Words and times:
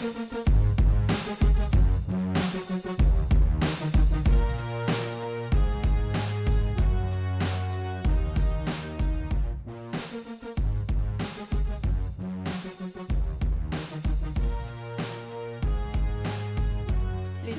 Les 0.00 0.06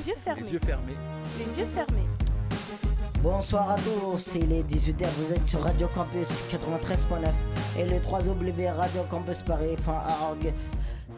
yeux 0.08 0.14
fermés. 0.24 0.40
Les 0.40 0.50
yeux 0.50 0.60
fermés. 0.60 0.96
Les 1.38 1.58
yeux 1.58 1.66
fermés. 1.74 2.06
Bonsoir 3.22 3.72
à 3.72 3.76
tous, 3.76 4.36
il 4.36 4.50
est 4.52 4.62
18h, 4.62 5.06
vous 5.18 5.34
êtes 5.34 5.46
sur 5.46 5.60
Radio 5.60 5.88
Campus 5.88 6.28
93.9 6.50 7.34
et 7.78 7.84
le 7.84 7.96
www.radiocampusparis.org. 7.96 10.54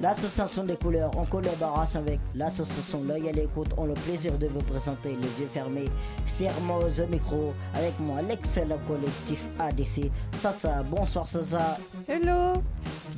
L'association 0.00 0.64
des 0.64 0.76
couleurs 0.76 1.16
en 1.16 1.24
collaboration 1.24 2.00
avec 2.00 2.18
l'association 2.34 3.02
L'œil 3.06 3.28
à 3.28 3.32
l'écoute 3.32 3.68
ont 3.76 3.84
le 3.84 3.94
plaisir 3.94 4.36
de 4.38 4.46
vous 4.48 4.62
présenter 4.62 5.10
les 5.10 5.40
yeux 5.40 5.48
fermés. 5.52 5.90
Sermos 6.24 6.98
au 7.00 7.06
micro 7.06 7.52
avec 7.74 7.98
moi 8.00 8.20
l'excellent 8.22 8.78
collectif 8.86 9.40
ADC. 9.58 10.10
Sasa, 10.32 10.82
bonsoir 10.82 11.26
Sasa. 11.26 11.76
Hello. 12.08 12.62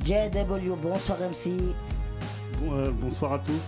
JW, 0.03 0.75
bonsoir 0.81 1.17
MC. 1.19 1.73
Bon, 2.61 2.73
euh, 2.73 2.91
bonsoir 2.91 3.33
à 3.33 3.39
tous. 3.39 3.61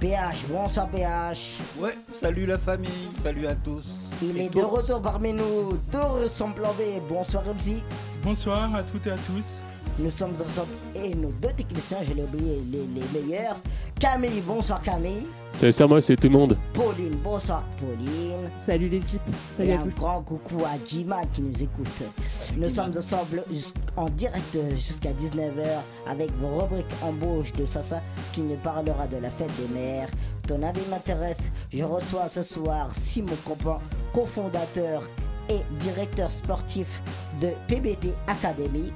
PH, 0.00 0.44
bonsoir 0.50 0.88
PH. 0.88 1.58
Ouais, 1.78 1.96
salut 2.12 2.44
la 2.44 2.58
famille, 2.58 2.90
salut 3.22 3.46
à 3.46 3.54
tous. 3.54 4.10
Il 4.20 4.36
Et 4.36 4.46
est 4.46 4.48
de 4.50 4.60
retour 4.60 5.00
parmi 5.00 5.32
nous, 5.32 5.78
de 5.90 5.98
ressemblant 6.24 6.72
B. 6.74 7.00
Bonsoir 7.08 7.44
MC. 7.44 7.82
Bonsoir 8.22 8.74
à 8.74 8.82
toutes 8.82 9.06
et 9.06 9.12
à 9.12 9.16
tous. 9.16 9.46
Nous 9.98 10.10
sommes 10.10 10.32
ensemble 10.32 10.72
et 10.96 11.14
nos 11.14 11.30
deux 11.40 11.52
techniciens, 11.56 11.98
je 12.02 12.14
l'ai 12.14 12.24
oublié, 12.24 12.62
les, 12.70 12.80
les 12.86 13.20
meilleurs. 13.20 13.56
Camille, 14.00 14.40
bonsoir 14.44 14.82
Camille. 14.82 15.26
Salut, 15.54 15.72
c'est 15.72 15.86
moi, 15.86 16.02
c'est 16.02 16.16
tout 16.16 16.26
le 16.26 16.32
monde. 16.32 16.56
Pauline, 16.72 17.14
bonsoir 17.22 17.64
Pauline. 17.78 18.50
Salut 18.58 18.88
l'équipe, 18.88 19.20
salut 19.56 19.68
et 19.68 19.74
à 19.74 19.80
un 19.80 19.82
tous. 19.84 19.94
grand 19.94 20.20
coucou 20.22 20.64
à 20.64 20.72
Jima 20.84 21.18
qui 21.32 21.42
nous 21.42 21.62
écoute. 21.62 22.02
Nous 22.56 22.68
sommes 22.68 22.90
ensemble 22.96 23.44
en 23.96 24.08
direct 24.10 24.56
jusqu'à 24.74 25.12
19h 25.12 25.62
avec 26.08 26.30
vos 26.40 26.58
rubriques 26.62 26.86
embauche 27.00 27.52
de 27.52 27.64
Sasa 27.64 28.02
qui 28.32 28.42
nous 28.42 28.56
parlera 28.56 29.06
de 29.06 29.18
la 29.18 29.30
fête 29.30 29.50
des 29.60 29.72
mères. 29.72 30.08
Ton 30.48 30.60
avis 30.64 30.80
m'intéresse. 30.90 31.52
Je 31.72 31.84
reçois 31.84 32.28
ce 32.28 32.42
soir 32.42 32.88
Simon 32.90 33.36
Compan, 33.44 33.78
cofondateur 34.12 35.02
et 35.48 35.60
directeur 35.78 36.30
sportif 36.30 37.00
de 37.40 37.50
PBT 37.68 38.08
Academy. 38.26 38.92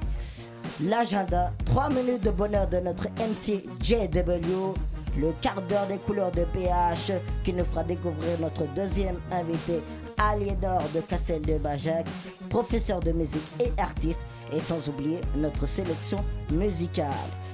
L'agenda, 0.81 1.51
3 1.65 1.89
minutes 1.89 2.23
de 2.23 2.29
bonheur 2.31 2.65
de 2.65 2.77
notre 2.77 3.09
MC 3.17 3.65
JW, 3.81 4.73
le 5.17 5.33
quart 5.41 5.61
d'heure 5.63 5.87
des 5.87 5.97
couleurs 5.97 6.31
de 6.31 6.45
PH 6.45 7.11
qui 7.43 7.51
nous 7.51 7.65
fera 7.65 7.83
découvrir 7.83 8.39
notre 8.39 8.65
deuxième 8.73 9.17
invité, 9.29 9.81
Aliénor 10.17 10.81
de 10.95 11.01
Cassel 11.01 11.41
de 11.41 11.57
Bajac, 11.57 12.05
professeur 12.49 13.01
de 13.01 13.11
musique 13.11 13.43
et 13.59 13.73
artiste, 13.77 14.21
et 14.53 14.61
sans 14.61 14.87
oublier 14.87 15.19
notre 15.35 15.67
sélection 15.67 16.23
musicale. 16.49 17.07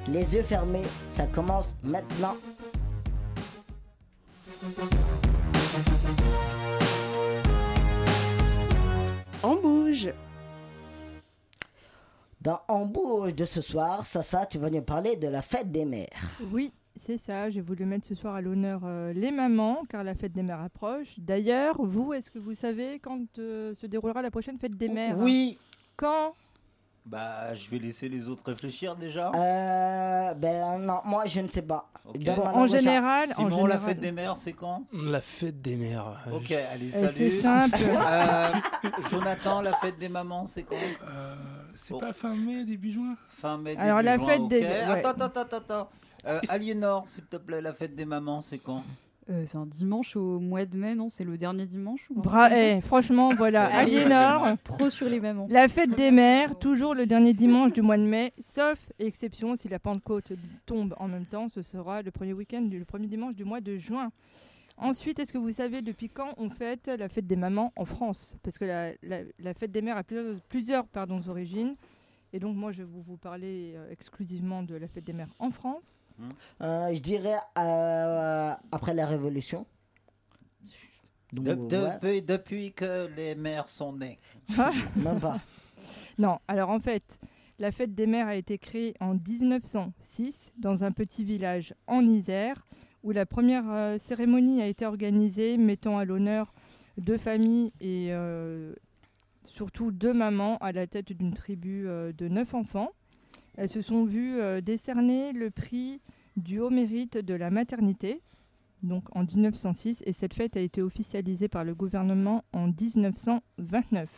Les 0.07 0.35
yeux 0.35 0.43
fermés, 0.43 0.85
ça 1.09 1.25
commence 1.25 1.75
maintenant. 1.83 2.35
On 9.41 9.55
bouge. 9.55 10.09
Dans 12.45 12.61
En 12.67 12.85
bouge 12.85 13.33
de 13.33 13.43
ce 13.45 13.59
soir, 13.59 14.05
Sasa, 14.05 14.45
tu 14.45 14.59
vas 14.59 14.69
nous 14.69 14.83
parler 14.83 15.15
de 15.15 15.27
la 15.27 15.41
fête 15.41 15.71
des 15.71 15.83
mères. 15.83 16.07
Oui, 16.53 16.71
c'est 16.95 17.17
ça, 17.17 17.49
j'ai 17.49 17.59
voulu 17.61 17.85
mettre 17.85 18.05
ce 18.05 18.13
soir 18.13 18.35
à 18.35 18.41
l'honneur 18.41 18.81
euh, 18.85 19.11
les 19.13 19.31
mamans, 19.31 19.79
car 19.89 20.03
la 20.03 20.13
fête 20.13 20.31
des 20.31 20.43
mères 20.43 20.61
approche. 20.61 21.15
D'ailleurs, 21.17 21.75
vous, 21.83 22.13
est-ce 22.13 22.29
que 22.29 22.37
vous 22.37 22.53
savez 22.53 22.99
quand 22.99 23.19
euh, 23.39 23.73
se 23.73 23.87
déroulera 23.87 24.21
la 24.21 24.29
prochaine 24.29 24.59
fête 24.59 24.77
des 24.77 24.89
mères? 24.89 25.17
Oui. 25.17 25.57
Quand? 25.97 26.33
Bah, 27.07 27.53
je 27.55 27.67
vais 27.71 27.79
laisser 27.79 28.09
les 28.09 28.29
autres 28.29 28.43
réfléchir 28.45 28.95
déjà. 28.95 29.31
Euh, 29.35 30.33
ben 30.35 30.79
non, 30.79 30.99
moi 31.05 31.25
je 31.25 31.39
ne 31.39 31.49
sais 31.49 31.61
pas. 31.63 31.89
Ok. 32.03 32.17
Donne-moi 32.19 32.35
Bon, 32.35 32.43
la 32.43 32.49
En 32.49 32.53
prochaine. 32.65 32.79
général, 32.79 33.29
en 33.31 33.33
Simon, 33.35 33.49
la 33.49 33.55
général- 33.75 33.79
fête 33.81 33.99
des 33.99 34.11
mères, 34.11 34.37
c'est 34.37 34.53
quand? 34.53 34.83
La 34.93 35.21
fête 35.21 35.61
des 35.61 35.75
mères. 35.75 36.25
Ok, 36.33 36.51
allez, 36.51 36.95
Euh, 36.95 37.07
salut. 37.11 37.29
C'est 37.29 37.41
simple. 37.41 37.77
Euh, 37.83 38.47
Jonathan, 39.09 39.61
la 39.61 39.73
fête 39.73 39.97
des 39.99 40.09
mamans, 40.09 40.45
c'est 40.47 40.63
quand? 40.63 40.75
Euh, 40.75 41.35
c'est 41.75 41.93
Bon. 41.93 41.99
pas 41.99 42.13
fin 42.13 42.35
mai, 42.35 42.65
début 42.65 42.91
juin 42.91 43.15
Fin 43.29 43.57
mai, 43.57 43.75
Alors, 43.77 43.97
début 43.97 44.05
la 44.05 44.17
juin, 44.17 44.27
fête 44.27 44.47
des- 44.47 44.61
ouais. 44.61 44.79
Attends, 44.81 45.09
attends, 45.09 45.41
attends, 45.41 45.57
attends. 45.57 45.89
Euh, 46.27 46.39
Aliénor, 46.49 47.07
s'il 47.07 47.25
te 47.25 47.37
plaît, 47.37 47.61
la 47.61 47.73
fête 47.73 47.95
des 47.95 48.05
mamans, 48.05 48.41
c'est 48.41 48.57
quand? 48.57 48.83
Euh, 49.29 49.43
c'est 49.47 49.57
un 49.57 49.65
dimanche 49.65 50.15
au 50.15 50.39
mois 50.39 50.65
de 50.65 50.77
mai, 50.77 50.93
non? 50.93 51.09
C'est 51.09 51.23
le 51.23 51.35
dernier 51.35 51.65
dimanche 51.65 52.01
ou 52.11 52.21
Bra 52.21 52.55
eh, 52.55 52.79
franchement, 52.81 53.29
voilà, 53.35 53.65
Aliénor, 53.75 54.55
Pro 54.63 54.89
sur 54.91 55.09
les 55.09 55.19
mamans. 55.19 55.47
la 55.49 55.67
fête 55.67 55.95
des 55.95 56.11
mères, 56.11 56.57
toujours 56.59 56.93
le 56.93 57.07
dernier 57.07 57.33
dimanche 57.33 57.73
du 57.73 57.81
mois 57.81 57.97
de 57.97 58.03
mai, 58.03 58.33
sauf 58.39 58.77
exception 58.99 59.55
si 59.55 59.67
la 59.67 59.79
Pentecôte 59.79 60.31
tombe 60.67 60.93
en 60.99 61.07
même 61.07 61.25
temps, 61.25 61.49
ce 61.49 61.63
sera 61.63 62.03
le 62.03 62.11
premier 62.11 62.33
week-end, 62.33 62.61
du- 62.61 62.77
le 62.77 62.85
premier 62.85 63.07
dimanche 63.07 63.33
du 63.33 63.45
mois 63.45 63.61
de 63.61 63.77
juin. 63.77 64.11
Ensuite, 64.77 65.19
est-ce 65.19 65.31
que 65.31 65.37
vous 65.37 65.51
savez 65.51 65.81
depuis 65.81 66.09
quand 66.09 66.33
on 66.37 66.49
fête 66.49 66.87
la 66.87 67.07
fête 67.07 67.25
des 67.27 67.35
mamans 67.37 67.71
en 67.77 67.85
France? 67.85 68.35
Parce 68.43 68.57
que 68.57 68.65
la, 68.65 68.91
la- 69.03 69.23
la 69.39 69.53
fête 69.53 69.71
des 69.71 69.81
mères 69.81 69.97
a 69.97 70.03
plusieurs, 70.03 70.39
plusieurs 70.49 70.87
pardon, 70.87 71.21
origines. 71.27 71.75
Et 72.33 72.39
donc 72.39 72.57
moi, 72.57 72.73
je 72.73 72.79
vais 72.79 72.83
vous, 72.89 73.01
vous 73.01 73.15
parler 73.17 73.73
euh, 73.75 73.89
exclusivement 73.89 74.63
de 74.63 74.75
la 74.75 74.87
fête 74.89 75.05
des 75.05 75.13
mères 75.13 75.33
en 75.39 75.51
France. 75.51 76.03
Euh, 76.61 76.93
je 76.93 76.99
dirais 76.99 77.37
euh, 77.57 78.53
après 78.71 78.93
la 78.93 79.05
Révolution. 79.05 79.65
Donc, 81.31 81.67
De- 81.69 81.77
ouais, 81.83 81.93
depuis, 82.01 82.21
depuis 82.21 82.71
que 82.73 83.07
les 83.15 83.35
mères 83.35 83.69
sont 83.69 83.93
nées. 83.93 84.19
même 84.95 85.19
pas. 85.19 85.39
Non, 86.17 86.39
alors 86.47 86.69
en 86.69 86.79
fait, 86.79 87.17
la 87.59 87.71
fête 87.71 87.93
des 87.95 88.07
mères 88.07 88.27
a 88.27 88.35
été 88.35 88.57
créée 88.57 88.93
en 88.99 89.15
1906 89.15 90.51
dans 90.57 90.83
un 90.83 90.91
petit 90.91 91.23
village 91.23 91.73
en 91.87 92.05
Isère 92.05 92.55
où 93.05 93.11
la 93.11 93.25
première 93.25 93.71
euh, 93.71 93.97
cérémonie 93.97 94.61
a 94.61 94.67
été 94.67 94.85
organisée 94.85 95.57
mettant 95.57 95.97
à 95.97 96.03
l'honneur 96.05 96.51
deux 96.97 97.17
familles 97.17 97.71
et 97.79 98.07
euh, 98.09 98.73
surtout 99.45 99.91
deux 99.91 100.13
mamans 100.13 100.57
à 100.57 100.71
la 100.71 100.87
tête 100.87 101.13
d'une 101.13 101.33
tribu 101.33 101.87
euh, 101.87 102.11
de 102.11 102.27
neuf 102.27 102.53
enfants. 102.53 102.89
Elles 103.57 103.69
se 103.69 103.81
sont 103.81 104.05
vues 104.05 104.41
euh, 104.41 104.59
décerner 104.59 105.31
le 105.31 105.51
prix 105.51 106.01
du 106.35 106.59
haut 106.59 106.69
mérite 106.71 107.17
de 107.17 107.33
la 107.33 107.49
maternité, 107.49 108.21
donc 108.83 109.03
en 109.15 109.23
1906, 109.23 110.03
et 110.05 110.11
cette 110.11 110.33
fête 110.33 110.57
a 110.57 110.59
été 110.59 110.81
officialisée 110.81 111.47
par 111.47 111.63
le 111.63 111.73
gouvernement 111.73 112.43
en 112.53 112.67
1929. 112.67 114.09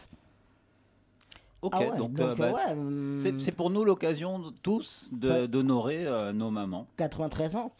Ok, 1.61 1.73
Ah 1.75 1.79
ouais, 1.79 1.97
donc, 1.97 2.13
donc, 2.13 2.19
euh, 2.19 2.35
bah, 2.35 2.51
ouais, 2.53 2.71
hum, 2.71 3.17
c'est 3.19 3.51
pour 3.51 3.69
nous 3.69 3.83
l'occasion 3.83 4.53
tous 4.63 5.09
d'honorer 5.11 6.05
euh, 6.05 6.31
nos 6.31 6.51
mamans. 6.51 6.87
93 6.97 7.55
ans. 7.55 7.71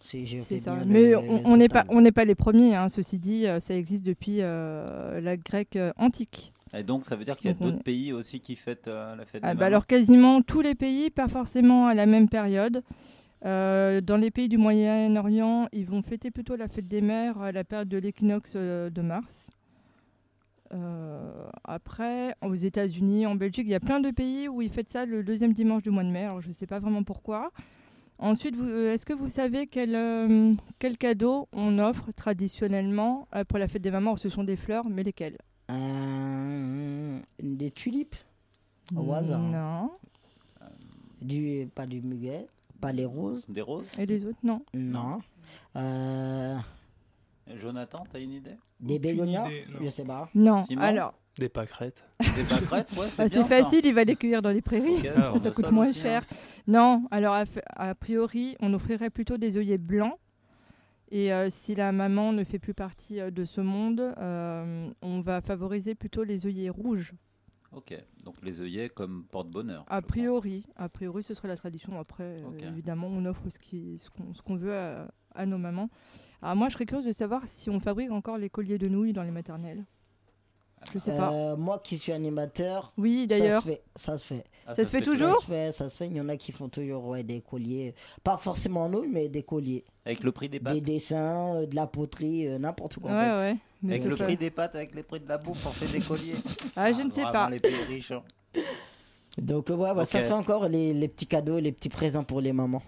Si 0.00 0.60
ça. 0.60 0.84
Mais 0.86 1.10
le- 1.10 1.18
on- 1.44 1.56
n'est 1.56 1.68
pas, 1.68 1.82
total. 1.82 1.96
on 1.96 2.00
n'est 2.00 2.12
pas 2.12 2.24
les 2.24 2.34
premiers. 2.34 2.74
hein. 2.76 2.88
Ceci 2.88 3.18
dit, 3.18 3.46
euh, 3.46 3.58
ça 3.60 3.74
existe 3.74 4.04
depuis 4.04 4.38
euh, 4.40 5.20
la 5.20 5.36
grecque 5.36 5.76
euh, 5.76 5.92
antique. 5.96 6.52
Et 6.76 6.82
donc 6.82 7.04
ça 7.04 7.16
veut 7.16 7.24
dire 7.24 7.36
qu'il 7.36 7.50
y 7.50 7.52
a 7.52 7.56
on 7.58 7.64
d'autres 7.64 7.82
pays 7.82 8.12
aussi 8.12 8.40
qui 8.40 8.54
fêtent 8.54 8.88
euh, 8.88 9.16
la 9.16 9.24
fête 9.24 9.40
Ah, 9.44 9.54
des 9.54 9.58
bah 9.60 9.66
alors 9.66 9.86
quasiment 9.86 10.42
tous 10.42 10.60
les 10.60 10.74
pays, 10.74 11.10
pas 11.10 11.26
forcément 11.26 11.86
à 11.88 11.94
la 11.94 12.06
même 12.06 12.28
période. 12.28 12.82
Euh, 13.44 14.00
dans 14.00 14.16
les 14.16 14.30
pays 14.30 14.48
du 14.48 14.58
Moyen-Orient, 14.58 15.68
ils 15.72 15.86
vont 15.86 16.02
fêter 16.02 16.30
plutôt 16.30 16.56
la 16.56 16.68
fête 16.68 16.86
des 16.88 17.00
mères 17.00 17.40
à 17.40 17.52
la 17.52 17.64
période 17.64 17.88
de 17.88 17.98
l'équinoxe 17.98 18.54
de 18.56 19.00
mars. 19.02 19.48
Euh, 20.74 21.30
après, 21.64 22.34
aux 22.42 22.54
États-Unis, 22.54 23.26
en 23.26 23.34
Belgique, 23.34 23.64
il 23.66 23.70
y 23.70 23.74
a 23.74 23.80
plein 23.80 24.00
de 24.00 24.10
pays 24.10 24.48
où 24.48 24.60
ils 24.60 24.70
fêtent 24.70 24.92
ça 24.92 25.06
le 25.06 25.22
deuxième 25.22 25.54
dimanche 25.54 25.82
du 25.82 25.90
mois 25.90 26.04
de 26.04 26.10
mai. 26.10 26.24
Alors, 26.24 26.42
je 26.42 26.48
ne 26.48 26.52
sais 26.52 26.66
pas 26.66 26.78
vraiment 26.78 27.02
pourquoi. 27.02 27.50
Ensuite, 28.20 28.56
euh, 28.58 28.92
est-ce 28.92 29.06
que 29.06 29.12
vous 29.12 29.28
savez 29.28 29.66
quel, 29.68 29.94
euh, 29.94 30.54
quel 30.78 30.98
cadeau 30.98 31.48
on 31.52 31.78
offre 31.78 32.10
traditionnellement 32.12 33.28
euh, 33.34 33.44
pour 33.44 33.58
la 33.58 33.68
fête 33.68 33.82
des 33.82 33.90
mamans 33.92 34.16
Ce 34.16 34.28
sont 34.28 34.42
des 34.44 34.56
fleurs, 34.56 34.88
mais 34.88 35.02
lesquelles? 35.04 35.38
Euh, 35.70 37.20
des 37.40 37.70
tulipes 37.70 38.16
Au 38.96 39.12
hasard. 39.12 39.40
Non. 39.40 39.92
du, 41.22 41.68
Pas 41.74 41.86
du 41.86 42.00
muguet, 42.02 42.46
pas 42.80 42.92
les 42.92 43.04
roses. 43.04 43.46
Des 43.48 43.60
roses? 43.62 43.96
Et 43.98 44.06
les 44.06 44.24
autres, 44.26 44.38
non. 44.42 44.62
Non. 44.74 45.20
Euh, 45.76 46.56
Jonathan, 47.54 48.04
t'as 48.10 48.20
une 48.20 48.32
idée? 48.32 48.56
des 48.80 48.98
bégonias? 48.98 49.48
Je 49.80 49.90
sais 49.90 50.04
pas. 50.04 50.28
Non. 50.34 50.62
Simon? 50.64 50.82
Alors, 50.82 51.14
Des 51.38 51.48
pâquerettes. 51.48 52.04
Des 52.20 52.44
pâquerettes, 52.44 52.92
ouais, 52.96 53.10
c'est 53.10 53.22
ah, 53.22 53.28
bien 53.28 53.44
c'est 53.44 53.48
ça. 53.48 53.62
facile, 53.62 53.86
il 53.86 53.94
va 53.94 54.04
les 54.04 54.16
cueillir 54.16 54.42
dans 54.42 54.50
les 54.50 54.60
prairies. 54.62 54.98
Ça 55.02 55.32
a 55.48 55.50
coûte 55.52 55.70
moins 55.70 55.88
aussi, 55.90 56.00
cher. 56.00 56.22
hein. 56.30 56.36
Non, 56.66 57.06
alors 57.10 57.34
a, 57.34 57.44
a 57.76 57.94
priori, 57.94 58.56
on 58.60 58.72
offrirait 58.74 59.10
plutôt 59.10 59.36
des 59.38 59.56
œillets 59.56 59.78
blancs. 59.78 60.16
Et 61.10 61.32
euh, 61.32 61.48
si 61.48 61.74
la 61.74 61.90
maman 61.92 62.32
ne 62.32 62.44
fait 62.44 62.58
plus 62.58 62.74
partie 62.74 63.20
euh, 63.20 63.30
de 63.30 63.44
ce 63.44 63.60
monde, 63.62 64.00
euh, 64.18 64.90
on 65.00 65.20
va 65.20 65.40
favoriser 65.40 65.94
plutôt 65.94 66.22
les 66.22 66.46
œillets 66.46 66.68
rouges. 66.68 67.14
Ok, 67.72 67.94
donc 68.24 68.34
les 68.42 68.60
œillets 68.60 68.88
comme 68.88 69.24
porte-bonheur. 69.30 69.84
A 69.88 70.02
priori, 70.02 70.66
a 70.76 70.88
priori, 70.88 71.22
ce 71.22 71.34
serait 71.34 71.48
la 71.48 71.56
tradition. 71.56 71.98
Après, 71.98 72.24
euh, 72.24 72.68
évidemment, 72.68 73.06
on 73.08 73.24
offre 73.26 73.48
ce 73.48 73.58
qui- 73.58 73.98
ce 73.98 74.10
qu'on 74.10 74.34
ce 74.34 74.42
qu'on 74.42 74.56
veut 74.56 74.74
à, 74.76 75.08
à 75.34 75.46
nos 75.46 75.58
mamans. 75.58 75.88
Alors 76.42 76.56
moi, 76.56 76.68
je 76.68 76.74
serais 76.74 76.86
curieuse 76.86 77.06
de 77.06 77.12
savoir 77.12 77.46
si 77.46 77.68
on 77.70 77.78
fabrique 77.80 78.10
encore 78.10 78.36
les 78.38 78.48
colliers 78.50 78.78
de 78.78 78.88
nouilles 78.88 79.12
dans 79.12 79.22
les 79.22 79.30
maternelles. 79.30 79.84
Je 80.92 80.98
sais 80.98 81.16
pas. 81.16 81.32
Euh, 81.32 81.56
moi 81.56 81.80
qui 81.82 81.98
suis 81.98 82.12
animateur, 82.12 82.92
Oui, 82.96 83.26
ça 83.30 83.38
d'ailleurs. 83.38 83.62
se 83.62 83.68
fait. 83.68 83.82
Ça 83.96 84.18
se 84.18 84.24
fait. 84.24 84.44
Ah, 84.66 84.74
Ça 84.74 84.84
se 84.84 84.90
fait 84.90 84.98
Ça 84.98 85.04
toujours 85.04 85.40
se 85.40 85.46
fait, 85.46 85.72
ça 85.72 85.88
se 85.88 85.96
fait. 85.96 86.06
Il 86.06 86.16
y 86.16 86.20
en 86.20 86.28
a 86.28 86.36
qui 86.36 86.52
font 86.52 86.68
toujours 86.68 87.04
ouais, 87.06 87.22
des 87.22 87.40
colliers. 87.40 87.94
Pas 88.22 88.36
forcément 88.36 88.84
en 88.84 88.88
nouilles, 88.88 89.08
mais 89.08 89.28
des 89.28 89.42
colliers. 89.42 89.84
Avec 90.06 90.22
le 90.22 90.30
prix 90.32 90.48
des 90.48 90.60
pâtes 90.60 90.74
Des 90.74 90.80
dessins, 90.80 91.56
euh, 91.56 91.66
de 91.66 91.74
la 91.74 91.86
poterie, 91.86 92.46
euh, 92.46 92.58
n'importe 92.58 92.96
quoi. 92.98 93.10
Ouais, 93.10 93.16
en 93.16 93.20
fait. 93.22 93.30
ouais. 93.52 93.56
Mais 93.82 93.94
Avec 93.94 94.02
ça 94.04 94.08
le 94.10 94.16
prix 94.16 94.36
des 94.36 94.50
pâtes, 94.50 94.74
avec 94.74 94.94
les 94.94 95.02
prix 95.02 95.20
de 95.20 95.28
la 95.28 95.38
bouffe, 95.38 95.64
on 95.66 95.72
fait 95.72 95.86
des 95.88 96.00
colliers. 96.04 96.34
Ah, 96.76 96.92
je 96.92 97.02
ne 97.02 97.10
sais 97.10 97.22
vraiment, 97.22 97.32
pas. 97.32 97.50
les 97.50 97.58
pays 97.58 97.82
riches. 97.88 98.10
hein. 98.12 98.22
Donc, 99.38 99.68
ouais, 99.68 99.94
bah, 99.94 100.04
ça 100.04 100.20
se 100.20 100.26
fait 100.26 100.32
encore 100.32 100.68
les, 100.68 100.92
les 100.92 101.08
petits 101.08 101.26
cadeaux, 101.26 101.58
les 101.60 101.72
petits 101.72 101.88
présents 101.88 102.24
pour 102.24 102.40
les 102.40 102.52
mamans. 102.52 102.82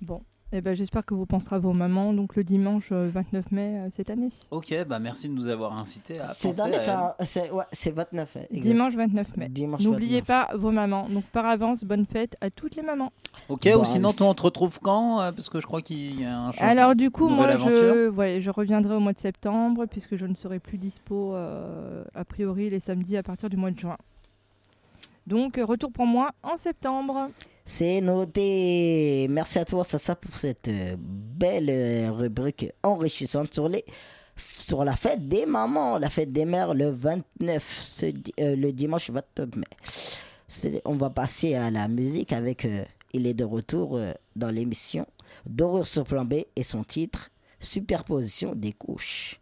Bon. 0.00 0.22
Eh 0.52 0.60
ben, 0.62 0.74
j'espère 0.74 1.04
que 1.06 1.14
vous 1.14 1.26
penserez 1.26 1.54
à 1.54 1.58
vos 1.60 1.72
mamans, 1.72 2.12
donc 2.12 2.34
le 2.34 2.42
dimanche 2.42 2.88
euh, 2.90 3.08
29 3.08 3.52
mai 3.52 3.78
euh, 3.78 3.88
cette 3.90 4.10
année. 4.10 4.30
Ok, 4.50 4.74
bah 4.88 4.98
merci 4.98 5.28
de 5.28 5.34
nous 5.34 5.46
avoir 5.46 5.78
incités 5.78 6.18
à 6.18 6.26
C'est 6.26 6.48
penser 6.48 6.58
dans 6.58 6.66
les. 6.66 6.74
à 6.74 6.78
ça- 6.80 7.16
C'est 7.20 7.50
ouais, 7.52 7.62
c'est 7.70 7.92
29. 7.94 8.34
ouais, 8.34 8.48
exact. 8.50 8.62
Dimanche 8.62 8.94
29 8.96 9.36
mai. 9.36 9.48
Dimanche 9.48 9.82
N'oubliez 9.84 10.20
29. 10.22 10.26
pas 10.26 10.56
vos 10.56 10.72
mamans. 10.72 11.08
Donc 11.08 11.22
par 11.26 11.46
avance, 11.46 11.84
bonne 11.84 12.04
fête 12.04 12.34
à 12.40 12.50
toutes 12.50 12.74
les 12.74 12.82
mamans. 12.82 13.12
Ok, 13.48 13.60
Bah, 13.66 13.76
ou 13.78 13.84
sinon, 13.84 14.12
toi, 14.12 14.26
on 14.26 14.34
te 14.34 14.42
retrouve 14.42 14.80
quand 14.80 15.20
euh, 15.20 15.30
Parce 15.30 15.48
que 15.48 15.60
je 15.60 15.66
crois 15.66 15.82
qu'il 15.82 16.20
y 16.20 16.24
a 16.24 16.36
un 16.36 16.50
changement. 16.50 16.66
Alors 16.68 16.94
du 16.96 17.12
coup, 17.12 17.28
moi, 17.28 17.56
je, 17.56 18.08
ouais, 18.08 18.40
je 18.40 18.50
reviendrai 18.50 18.96
au 18.96 19.00
mois 19.00 19.12
de 19.12 19.20
septembre 19.20 19.86
puisque 19.86 20.16
je 20.16 20.26
ne 20.26 20.34
serai 20.34 20.58
plus 20.58 20.78
dispo 20.78 21.32
euh, 21.34 22.02
a 22.16 22.24
priori 22.24 22.70
les 22.70 22.80
samedis 22.80 23.16
à 23.16 23.22
partir 23.22 23.50
du 23.50 23.56
mois 23.56 23.70
de 23.70 23.78
juin. 23.78 23.96
Donc 25.28 25.58
euh, 25.58 25.64
retour 25.64 25.92
pour 25.92 26.06
moi 26.06 26.32
en 26.42 26.56
septembre. 26.56 27.28
C'est 27.72 28.00
noté. 28.00 29.28
Merci 29.30 29.60
à 29.60 29.64
toi, 29.64 29.84
Sassa, 29.84 30.16
pour 30.16 30.34
cette 30.34 30.66
euh, 30.66 30.96
belle 30.98 31.70
euh, 31.70 32.10
rubrique 32.10 32.66
enrichissante 32.82 33.54
sur, 33.54 33.68
la 34.84 34.96
fête 34.96 35.28
des 35.28 35.46
mamans, 35.46 35.96
la 36.00 36.10
fête 36.10 36.32
des 36.32 36.46
mères 36.46 36.74
le 36.74 36.90
29, 36.90 37.80
ce 37.80 38.06
di- 38.06 38.34
euh, 38.40 38.56
le 38.56 38.72
dimanche 38.72 39.10
29 39.10 39.54
mai. 39.54 40.80
On 40.84 40.96
va 40.96 41.10
passer 41.10 41.54
à 41.54 41.70
la 41.70 41.86
musique 41.86 42.32
avec. 42.32 42.66
il 43.12 43.24
est 43.28 43.34
de 43.34 43.44
retour 43.44 44.00
dans 44.34 44.50
l'émission 44.50 45.06
Dorure 45.46 45.86
sur 45.86 46.02
plan 46.02 46.24
B 46.24 46.42
et 46.56 46.64
son 46.64 46.82
titre 46.82 47.30
Superposition 47.60 48.56
des 48.56 48.72
couches. 48.72 49.39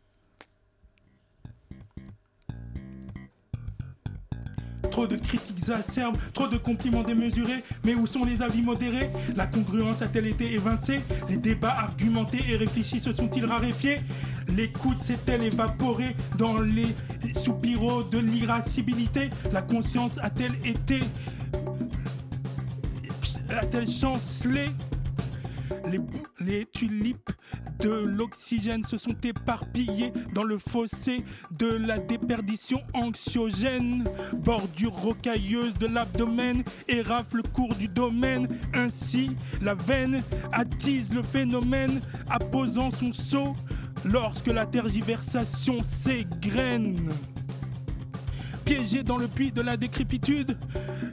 Trop 4.90 5.06
de 5.06 5.17
critiques 5.17 5.69
acerbes, 5.69 6.17
trop 6.35 6.49
de 6.49 6.56
compliments 6.56 7.02
démesurés, 7.02 7.62
mais 7.85 7.94
où 7.94 8.06
sont 8.06 8.25
les 8.25 8.43
avis 8.43 8.62
modérés? 8.62 9.11
La 9.37 9.46
congruence 9.46 10.02
a-t-elle 10.02 10.26
été 10.26 10.52
évincée? 10.55 11.00
Les 11.29 11.37
débats 11.37 11.76
argumentés 11.79 12.40
et 12.49 12.56
réfléchis 12.56 12.99
se 12.99 13.12
sont-ils 13.12 13.44
raréfiés? 13.44 14.00
L'écoute 14.49 14.99
s'est-elle 15.05 15.44
évaporée 15.44 16.17
dans 16.37 16.58
les 16.61 16.96
soupiraux 17.37 18.02
de 18.02 18.19
l'irascibilité? 18.19 19.31
La 19.52 19.62
conscience 19.62 20.12
a-t-elle 20.20 20.55
été... 20.64 21.00
a-t-elle 23.50 23.88
chancelé 23.88 24.67
les, 26.41 26.67
tulipes 26.67 27.31
de 27.81 27.91
l'oxygène 27.91 28.85
se 28.85 28.99
sont 28.99 29.17
éparpillées 29.23 30.12
dans 30.35 30.44
le 30.44 30.59
fossé 30.59 31.25
de 31.59 31.67
la 31.67 31.99
déperdition 31.99 32.82
anxiogène. 32.94 34.05
Bordure 34.35 34.93
rocailleuse 34.93 35.75
de 35.75 35.87
l'abdomen 35.87 36.62
érafle 36.88 37.38
le 37.38 37.43
cours 37.43 37.75
du 37.75 37.88
domaine. 37.88 38.49
Ainsi, 38.75 39.31
la 39.62 39.75
veine 39.75 40.23
attise 40.53 41.12
le 41.12 41.23
phénomène, 41.23 42.00
apposant 42.29 42.91
son 42.91 43.12
seau 43.12 43.56
lorsque 44.05 44.49
la 44.49 44.67
tergiversation 44.67 45.82
s'égrène. 45.82 47.11
Piégé 48.65 49.03
dans 49.03 49.17
le 49.17 49.29
puits 49.29 49.53
de 49.53 49.62
la 49.62 49.76
décrépitude, 49.76 50.59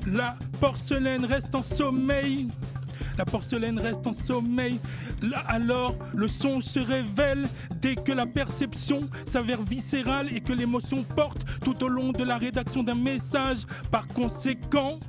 la 0.06 0.36
porcelaine 0.60 1.25
reste 1.25 1.56
en 1.56 1.63
sommeil. 1.63 2.50
La 3.18 3.25
porcelaine 3.25 3.80
reste 3.80 4.06
en 4.07 4.13
sommeil. 4.13 4.80
Alors, 5.47 5.95
le 6.13 6.27
son 6.27 6.62
se 6.62 6.80
révèle 6.80 7.47
dès 7.81 7.95
que 7.95 8.12
la 8.12 8.25
perception 8.25 9.09
s'avère 9.31 9.62
viscérale 9.62 10.30
et 10.36 10.42
que 10.42 10.53
l'émotion 10.53 11.03
porte 11.03 11.45
tout 11.63 11.83
au 11.83 11.88
long 11.88 12.12
de 12.12 12.24
la 12.24 12.38
rédaction 12.38 12.83
d'un 12.83 12.95
message. 12.95 13.59
Par 13.92 14.07
conséquent, 14.07 15.00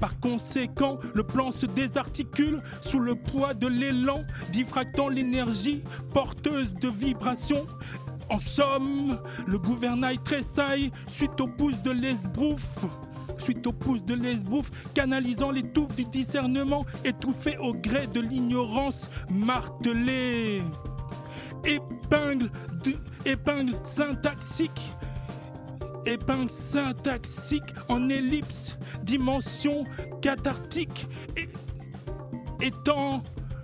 par 0.00 0.18
conséquent, 0.18 0.98
le 1.14 1.22
plan 1.22 1.52
se 1.52 1.66
désarticule 1.66 2.62
sous 2.80 3.00
le 3.00 3.14
poids 3.14 3.52
de 3.52 3.66
l'élan, 3.66 4.24
diffractant 4.50 5.08
l'énergie 5.08 5.82
porteuse 6.14 6.74
de 6.74 6.88
vibrations. 6.88 7.66
En 8.30 8.38
somme, 8.38 9.18
le 9.46 9.58
gouvernail 9.58 10.18
tressaille 10.18 10.90
suite 11.08 11.40
au 11.40 11.48
pouce 11.48 11.82
de 11.82 11.90
l'esbrouf 11.90 12.86
suite 13.40 13.66
au 13.66 13.72
pouce 13.72 14.04
de 14.04 14.14
l'esbrouf, 14.14 14.70
canalisant 14.94 15.50
les 15.50 15.62
touffes 15.62 15.94
du 15.96 16.04
discernement, 16.04 16.84
étouffé 17.04 17.56
au 17.58 17.74
gré 17.74 18.06
de 18.06 18.20
l'ignorance 18.20 19.08
martelée. 19.30 20.62
Épingle, 21.64 22.50
épingle 23.24 23.74
syntaxique, 23.84 24.94
épingle 26.06 26.50
syntaxique 26.50 27.74
en 27.88 28.08
ellipse, 28.08 28.78
dimension 29.02 29.84
cathartique, 30.22 31.06
et, 31.36 31.48
étant 32.64 33.22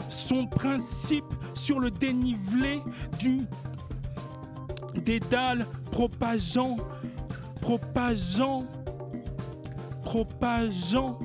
son 0.09 0.47
principe 0.47 1.25
sur 1.55 1.81
le 1.81 1.91
dénivelé 1.91 2.81
du 3.19 3.43
dédale 5.05 5.67
propageant, 5.91 6.77
propageant 7.61 8.65
propageant 10.07 11.19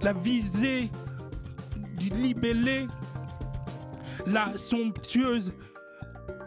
la 0.00 0.14
visée 0.14 0.90
du 1.98 2.08
libellé, 2.08 2.86
la 4.26 4.56
somptueuse 4.56 5.52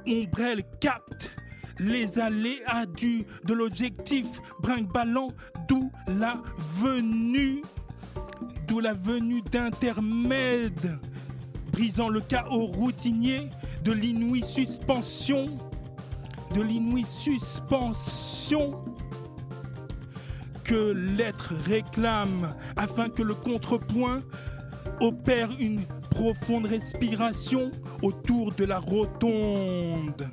ombrelle 0.08 0.64
capte 0.82 1.36
les 1.78 2.18
aléas 2.18 2.88
du, 2.88 3.28
de 3.46 3.54
l'objectif 3.54 4.26
brinque-ballant, 4.60 5.30
d'où 5.68 5.92
la 6.08 6.42
venue, 6.58 7.62
d'où 8.68 8.80
la 8.80 8.94
venue 8.94 9.44
d'intermède, 9.44 11.00
brisant 11.72 12.10
le 12.10 12.22
chaos 12.22 12.66
routinier 12.66 13.52
de 13.84 13.92
l'inouïe 13.92 14.44
suspension, 14.44 15.50
de 16.56 16.64
l'inouïe 16.64 17.06
suspension 17.08 18.84
que 20.68 20.92
l'être 20.92 21.54
réclame 21.66 22.54
afin 22.76 23.10
que 23.10 23.24
le 23.24 23.34
contrepoint 23.34 24.22
opère 25.00 25.50
une 25.60 25.82
profonde 26.12 26.66
respiration 26.66 27.72
autour 28.02 28.52
de 28.52 28.66
la 28.66 28.80
rotonde. 28.80 30.30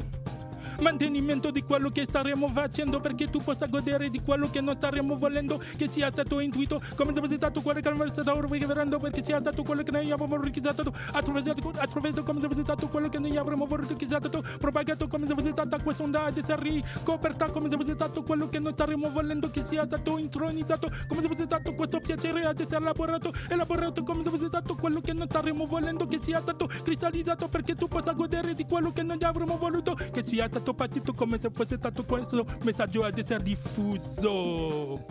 Mantenimento 0.80 1.50
di 1.50 1.62
quello 1.62 1.90
che 1.90 2.04
staremo 2.08 2.48
facendo 2.52 3.00
perché 3.00 3.30
tu 3.30 3.40
possa 3.42 3.66
godere 3.66 4.10
di 4.10 4.20
quello 4.20 4.50
che 4.50 4.60
noi 4.60 4.74
staremo 4.76 5.16
volendo. 5.16 5.58
Che 5.76 5.88
sia 5.90 6.10
stato 6.10 6.40
intuito 6.40 6.80
come 6.96 7.12
se 7.14 7.20
fosse 7.20 7.34
stato 7.34 7.60
quello 7.60 7.80
che 7.80 7.90
non 7.90 8.10
stato 8.10 8.40
richiedendo 8.46 8.98
perché 8.98 9.24
sia 9.24 9.38
stato 9.40 9.62
quello 9.62 9.82
che 9.82 9.90
noi 9.90 10.10
abbiamo 10.10 10.40
richiesto 10.40 10.92
attraverso, 11.12 12.22
come 12.22 12.40
se 12.40 12.48
fosse 12.48 12.60
stato 12.60 12.88
quello 12.88 13.08
che 13.08 13.18
noi 13.18 13.36
avremmo 13.36 13.66
stato 13.66 14.42
propagato 14.58 15.08
come 15.08 15.26
se 15.26 15.34
fosse 15.34 15.50
stata 15.50 15.78
questa 15.80 16.02
onda 16.02 16.30
di 16.30 16.40
essere 16.40 16.62
ricoperta 16.62 17.50
come 17.50 17.68
se 17.68 17.76
fosse 17.76 17.92
stato 17.92 18.22
quello 18.22 18.48
che 18.48 18.58
noi 18.58 18.72
staremo 18.72 19.10
volendo. 19.10 19.50
Che 19.50 19.64
sia 19.64 19.84
stato 19.84 20.18
intronizzato 20.18 20.90
come 21.08 21.22
se 21.22 21.28
fosse 21.28 21.42
stato 21.44 21.74
questo 21.74 22.00
piacere 22.00 22.44
ad 22.44 22.60
essere 22.60 22.82
elaborato. 22.82 23.32
Elaborato 23.48 24.02
come 24.02 24.22
se 24.22 24.30
fosse 24.30 24.46
stato 24.46 24.74
quello 24.74 25.00
che 25.00 25.12
noi 25.12 25.26
staremo 25.28 25.66
volendo. 25.66 26.06
Che 26.06 26.18
sia 26.22 26.40
stato 26.40 26.66
cristallizzato 26.66 27.48
perché 27.48 27.74
tu 27.74 27.88
possa 27.88 28.12
godere 28.12 28.54
di 28.54 28.64
quello 28.64 28.92
che 28.92 29.02
noi 29.02 29.18
avremmo 29.22 29.56
voluto. 29.56 29.94
Che 29.94 30.24
sia 30.24 30.46
stato 30.46 30.63
partito 30.73 31.12
come 31.12 31.38
se 31.38 31.50
fosse 31.50 31.76
stato 31.76 32.04
questo 32.04 32.47
messaggio 32.62 33.02
ad 33.04 33.18
essere 33.18 33.42
diffuso 33.42 35.04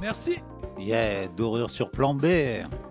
merci 0.00 0.42
Yeah, 0.78 1.28
dorure 1.36 1.68
sur 1.68 1.90
plan 1.90 2.14
B. 2.16 2.24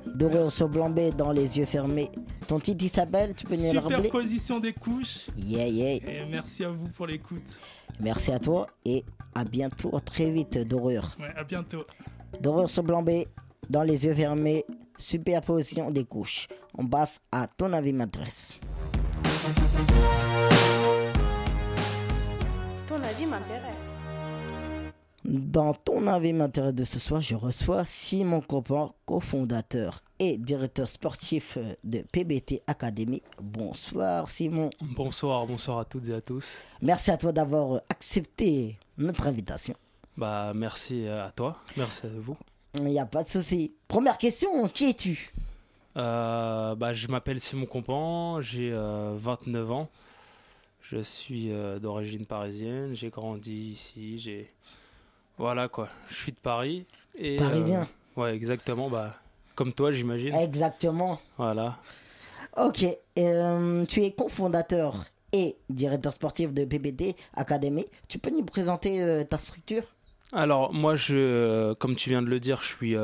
Dorure 0.06 0.50
sur 0.52 0.70
blanc 0.70 0.92
B 0.92 1.14
dans 1.16 1.32
les 1.32 1.58
yeux 1.58 1.66
fermés. 1.66 2.10
Ton 2.48 2.60
titre 2.60 2.86
il 2.86 2.90
s'appelle, 2.92 3.34
tu 3.34 3.46
peux 3.46 3.56
nous 3.58 3.74
le 3.74 3.80
rappeler 3.80 4.04
superposition 4.04 4.60
des 4.60 4.72
couches 4.72 5.28
Yeah, 5.36 5.68
yeah. 5.68 5.96
et 5.96 6.26
merci 6.30 6.64
à 6.64 6.70
vous 6.70 6.88
pour 6.90 7.08
l'écoute 7.08 7.60
Merci 8.00 8.32
à 8.32 8.40
toi 8.40 8.68
et 8.86 9.04
à 9.36 9.44
bientôt, 9.44 9.92
très 10.06 10.32
vite, 10.32 10.58
Dorure. 10.60 11.18
ouais, 11.20 11.34
à 11.36 11.44
bientôt 11.44 11.84
Dorure 12.40 12.70
sur 12.70 12.84
blanc 12.84 13.02
B, 13.04 13.26
dans 13.70 13.84
les 13.84 14.06
yeux 14.06 14.14
fermés, 14.14 14.64
superposition 14.98 15.92
des 15.92 16.06
couches. 16.06 16.48
On 16.78 16.88
passe 16.88 17.20
à 17.32 17.48
ton 17.48 17.74
avis 17.74 17.92
maîtresse. 17.94 18.62
M'intéresse. 23.32 23.76
Dans 25.24 25.74
ton 25.74 26.08
avis 26.08 26.34
m'intéresse 26.34 26.74
de 26.74 26.84
ce 26.84 27.00
soir, 27.00 27.22
je 27.22 27.36
reçois 27.36 27.86
Simon 27.86 28.42
Copin, 28.42 28.92
cofondateur 29.06 30.04
et 30.20 30.38
directeur 30.38 30.88
sportif 30.90 31.58
de 31.84 32.04
PBT 32.12 32.62
Academy. 32.68 33.22
Bonsoir 33.42 34.30
Simon. 34.30 34.70
Bonsoir, 34.82 35.46
bonsoir 35.46 35.80
à 35.80 35.86
toutes 35.86 36.10
et 36.10 36.14
à 36.14 36.22
tous. 36.22 36.58
Merci 36.82 37.12
à 37.12 37.18
toi 37.18 37.32
d'avoir 37.32 37.82
accepté 37.90 38.78
notre 38.98 39.28
invitation. 39.28 39.76
Bah 40.18 40.52
merci 40.54 41.08
à 41.08 41.32
toi, 41.34 41.58
merci 41.78 42.08
à 42.08 42.10
vous. 42.10 42.38
Il 42.76 42.84
n'y 42.84 43.00
a 43.00 43.06
pas 43.06 43.24
de 43.24 43.30
souci. 43.30 43.74
Première 43.88 44.18
question, 44.18 44.68
qui 44.68 44.90
es-tu? 44.90 45.32
Euh, 45.98 46.76
bah, 46.76 46.94
je 46.94 47.08
m'appelle 47.08 47.40
Simon 47.40 47.66
Compan, 47.66 48.42
j'ai 48.42 48.72
euh, 48.72 49.14
29 49.16 49.72
ans. 49.72 49.90
Je 50.92 51.00
suis 51.00 51.52
euh, 51.52 51.80
d'origine 51.80 52.26
parisienne, 52.26 52.94
j'ai 52.94 53.10
grandi 53.10 53.72
ici, 53.72 54.20
j'ai... 54.20 54.52
Voilà 55.38 55.70
quoi, 55.70 55.88
je 56.10 56.16
suis 56.16 56.32
de 56.34 56.38
Paris. 56.38 56.86
Et, 57.18 57.38
Parisien. 57.38 57.88
euh, 58.18 58.22
ouais, 58.22 58.36
exactement, 58.36 58.90
bah, 58.90 59.16
comme 59.56 59.72
toi 59.72 59.94
j'imagine. 59.94 60.36
Exactement. 60.36 61.22
Voilà. 61.38 61.78
Ok, 62.58 62.86
euh, 63.18 63.86
tu 63.86 64.04
es 64.04 64.12
cofondateur 64.12 65.06
et 65.32 65.56
directeur 65.70 66.12
sportif 66.12 66.54
de 66.54 66.66
PBT 66.66 67.16
Academy. 67.36 67.86
Tu 68.10 68.20
peux 68.20 68.30
nous 68.30 68.44
présenter 68.44 69.02
euh, 69.02 69.24
ta 69.24 69.38
structure? 69.38 69.84
Alors 70.34 70.74
moi, 70.74 70.98
je, 70.98 71.72
comme 71.76 71.96
tu 71.96 72.10
viens 72.10 72.22
de 72.22 72.28
le 72.28 72.42
dire, 72.42 72.62
je 72.62 72.68
suis 72.68 72.96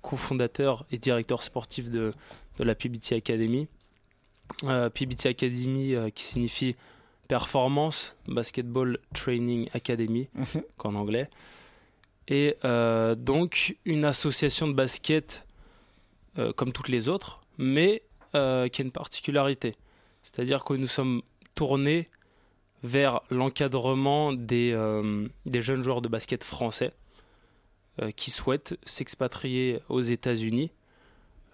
cofondateur 0.00 0.86
et 0.92 0.98
directeur 0.98 1.42
sportif 1.42 1.90
de, 1.90 2.12
de 2.58 2.64
la 2.64 2.76
PBT 2.76 3.14
Academy. 3.14 3.66
Euh, 4.64 4.90
PBT 4.90 5.26
Academy 5.26 5.94
euh, 5.94 6.10
qui 6.10 6.24
signifie 6.24 6.76
Performance 7.32 8.14
Basketball 8.28 8.98
Training 9.14 9.70
Academy, 9.72 10.28
Mhm. 10.34 10.62
qu'en 10.76 10.94
anglais. 10.94 11.30
Et 12.28 12.56
euh, 12.66 13.14
donc 13.14 13.76
une 13.86 14.04
association 14.04 14.68
de 14.68 14.74
basket 14.74 15.46
euh, 16.38 16.52
comme 16.52 16.72
toutes 16.72 16.88
les 16.90 17.08
autres, 17.08 17.40
mais 17.56 18.02
euh, 18.34 18.68
qui 18.68 18.82
a 18.82 18.84
une 18.84 18.90
particularité. 18.92 19.74
C'est-à-dire 20.22 20.62
que 20.62 20.74
nous 20.74 20.86
sommes 20.86 21.22
tournés 21.54 22.10
vers 22.82 23.22
l'encadrement 23.30 24.34
des, 24.34 24.76
des 25.46 25.62
jeunes 25.62 25.82
joueurs 25.82 26.02
de 26.02 26.08
basket 26.08 26.44
français 26.44 26.92
qui 28.16 28.30
souhaitent 28.30 28.76
s'expatrier 28.84 29.80
aux 29.88 30.00
États-Unis, 30.00 30.70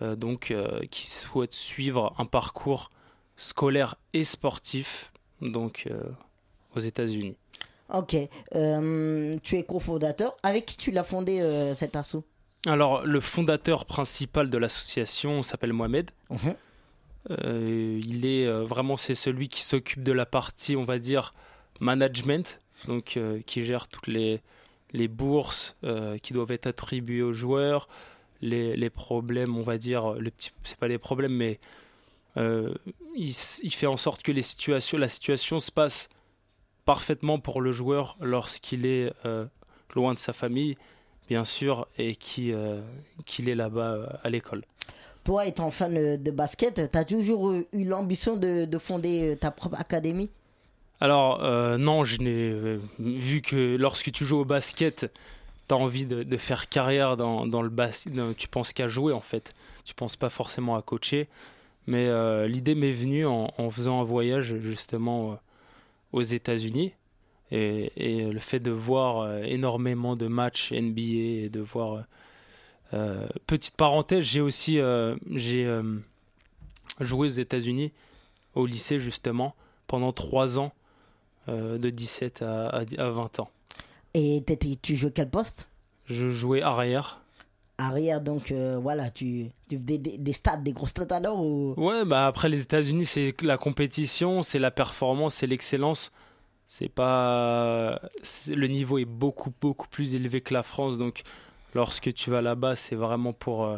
donc 0.00 0.54
qui 0.90 1.06
souhaitent 1.06 1.52
suivre 1.70 2.14
un 2.18 2.24
parcours 2.26 2.90
scolaire 3.36 3.94
et 4.14 4.24
sportif 4.24 5.12
donc 5.40 5.84
euh, 5.90 6.00
aux 6.74 6.80
États-Unis. 6.80 7.36
Ok, 7.92 8.16
euh, 8.54 9.36
tu 9.42 9.56
es 9.56 9.62
cofondateur. 9.62 10.36
Avec 10.42 10.66
qui 10.66 10.76
tu 10.76 10.90
l'as 10.90 11.04
fondé 11.04 11.40
euh, 11.40 11.74
cet 11.74 11.96
assaut? 11.96 12.24
Alors 12.66 13.06
le 13.06 13.20
fondateur 13.20 13.86
principal 13.86 14.50
de 14.50 14.58
l'association 14.58 15.42
s'appelle 15.42 15.72
Mohamed. 15.72 16.10
Mhm. 16.30 16.54
Euh, 17.30 18.00
il 18.02 18.24
est 18.24 18.46
euh, 18.46 18.64
vraiment 18.64 18.96
c'est 18.96 19.14
celui 19.14 19.48
qui 19.48 19.60
s'occupe 19.62 20.02
de 20.02 20.12
la 20.12 20.24
partie 20.24 20.76
on 20.76 20.84
va 20.84 20.98
dire 20.98 21.34
management 21.80 22.60
donc 22.86 23.16
euh, 23.16 23.40
qui 23.44 23.64
gère 23.64 23.88
toutes 23.88 24.06
les 24.06 24.40
les 24.92 25.08
bourses 25.08 25.76
qui 26.22 26.32
doivent 26.32 26.52
être 26.52 26.66
attribuées 26.66 27.20
aux 27.20 27.34
joueurs 27.34 27.88
les, 28.40 28.74
les 28.74 28.88
problèmes 28.88 29.58
on 29.58 29.62
va 29.62 29.76
dire 29.76 30.14
les 30.14 30.30
petits 30.30 30.52
c'est 30.64 30.78
pas 30.78 30.88
des 30.88 30.96
problèmes 30.96 31.34
mais 31.34 31.60
euh, 32.36 32.74
il, 33.16 33.32
fait 33.34 33.86
en 33.86 33.96
sorte 33.96 34.22
que 34.22 34.32
les 34.32 34.42
situations 34.42 34.98
la 34.98 35.08
situation 35.08 35.58
se 35.60 35.72
passe 35.72 36.08
parfaitement 36.84 37.38
pour 37.38 37.60
le 37.60 37.72
joueur 37.72 38.16
lorsqu'il 38.20 38.86
est 38.86 39.12
euh, 39.24 39.46
loin 39.94 40.12
de 40.12 40.18
sa 40.18 40.32
famille 40.32 40.76
bien 41.28 41.44
sûr 41.44 41.88
et 41.98 42.16
euh, 42.38 42.80
qu'il 43.24 43.48
est 43.48 43.54
là-bas 43.54 44.20
à 44.22 44.30
l'école 44.30 44.64
Toi, 45.24 45.46
étant 45.46 45.70
fan 45.70 46.16
de 46.16 46.30
basket, 46.30 46.90
tu 46.90 46.98
as 46.98 47.04
toujours 47.04 47.52
eu 47.52 47.84
l'ambition 47.84 48.36
de, 48.36 48.66
de 48.66 48.78
fonder 48.78 49.36
ta 49.40 49.50
propre 49.50 49.78
académie? 49.78 50.30
Alors, 51.00 51.40
non, 51.78 52.04
je 52.04 52.18
n'ai 52.18 52.80
vu 52.98 53.40
que 53.40 53.76
lorsque 53.76 54.10
tu 54.10 54.24
joues 54.24 54.40
au 54.40 54.44
basket, 54.44 55.12
tu 55.68 55.74
as 55.74 55.76
envie 55.76 56.06
de, 56.06 56.22
de 56.22 56.36
faire 56.38 56.68
carrière 56.68 57.16
dans, 57.16 57.46
dans 57.46 57.62
le 57.62 57.68
basket. 57.68 58.12
Tu 58.36 58.48
penses 58.48 58.72
qu'à 58.72 58.88
jouer 58.88 59.12
en 59.12 59.20
fait. 59.20 59.54
Tu 59.84 59.94
penses 59.94 60.16
pas 60.16 60.30
forcément 60.30 60.76
à 60.76 60.82
coacher. 60.82 61.28
Mais 61.88 62.06
euh, 62.06 62.46
l'idée 62.46 62.74
m'est 62.74 62.92
venue 62.92 63.26
en, 63.26 63.52
en 63.58 63.70
faisant 63.70 64.00
un 64.00 64.04
voyage 64.04 64.56
justement 64.58 65.32
euh, 65.32 65.34
aux 66.12 66.22
États-Unis. 66.22 66.92
Et, 67.50 67.90
et 67.96 68.30
le 68.30 68.38
fait 68.38 68.60
de 68.60 68.70
voir 68.70 69.20
euh, 69.20 69.42
énormément 69.42 70.14
de 70.14 70.26
matchs 70.26 70.70
NBA 70.72 71.00
et 71.44 71.48
de 71.48 71.60
voir. 71.60 72.04
petite 73.46 73.76
parenthèse, 73.76 74.24
j'ai 74.24 74.40
aussi 74.40 74.78
j'ai 75.34 75.66
joué 77.00 77.26
aux 77.26 77.30
États-Unis 77.30 77.92
au 78.54 78.66
lycée 78.66 78.98
justement 78.98 79.54
pendant 79.86 80.12
trois 80.12 80.58
ans 80.58 80.72
euh, 81.48 81.78
de 81.78 81.90
17 81.90 82.42
à, 82.42 82.68
à, 82.68 82.80
à 82.98 83.10
20 83.10 83.40
ans. 83.40 83.50
Et 84.14 84.44
tu 84.82 84.96
jouais 84.96 85.10
quel 85.10 85.30
poste? 85.30 85.68
Je 86.06 86.30
jouais 86.30 86.62
arrière. 86.62 87.22
Arrière, 87.80 88.20
donc 88.20 88.50
euh, 88.50 88.76
voilà, 88.76 89.08
tu, 89.08 89.50
tu 89.68 89.76
des, 89.78 89.98
des 89.98 90.32
stats, 90.32 90.56
des 90.56 90.72
gros 90.72 90.88
stats 90.88 91.14
alors 91.14 91.40
ou... 91.40 91.74
Ouais, 91.76 92.04
bah 92.04 92.26
après 92.26 92.48
les 92.48 92.62
États-Unis, 92.62 93.06
c'est 93.06 93.40
la 93.40 93.56
compétition, 93.56 94.42
c'est 94.42 94.58
la 94.58 94.72
performance, 94.72 95.36
c'est 95.36 95.46
l'excellence. 95.46 96.10
C'est 96.66 96.88
pas 96.88 98.00
le 98.48 98.66
niveau 98.66 98.98
est 98.98 99.04
beaucoup 99.04 99.52
beaucoup 99.60 99.86
plus 99.86 100.16
élevé 100.16 100.40
que 100.40 100.52
la 100.52 100.64
France, 100.64 100.98
donc 100.98 101.22
lorsque 101.72 102.12
tu 102.12 102.30
vas 102.30 102.42
là-bas, 102.42 102.74
c'est 102.74 102.96
vraiment 102.96 103.32
pour 103.32 103.64
euh, 103.64 103.76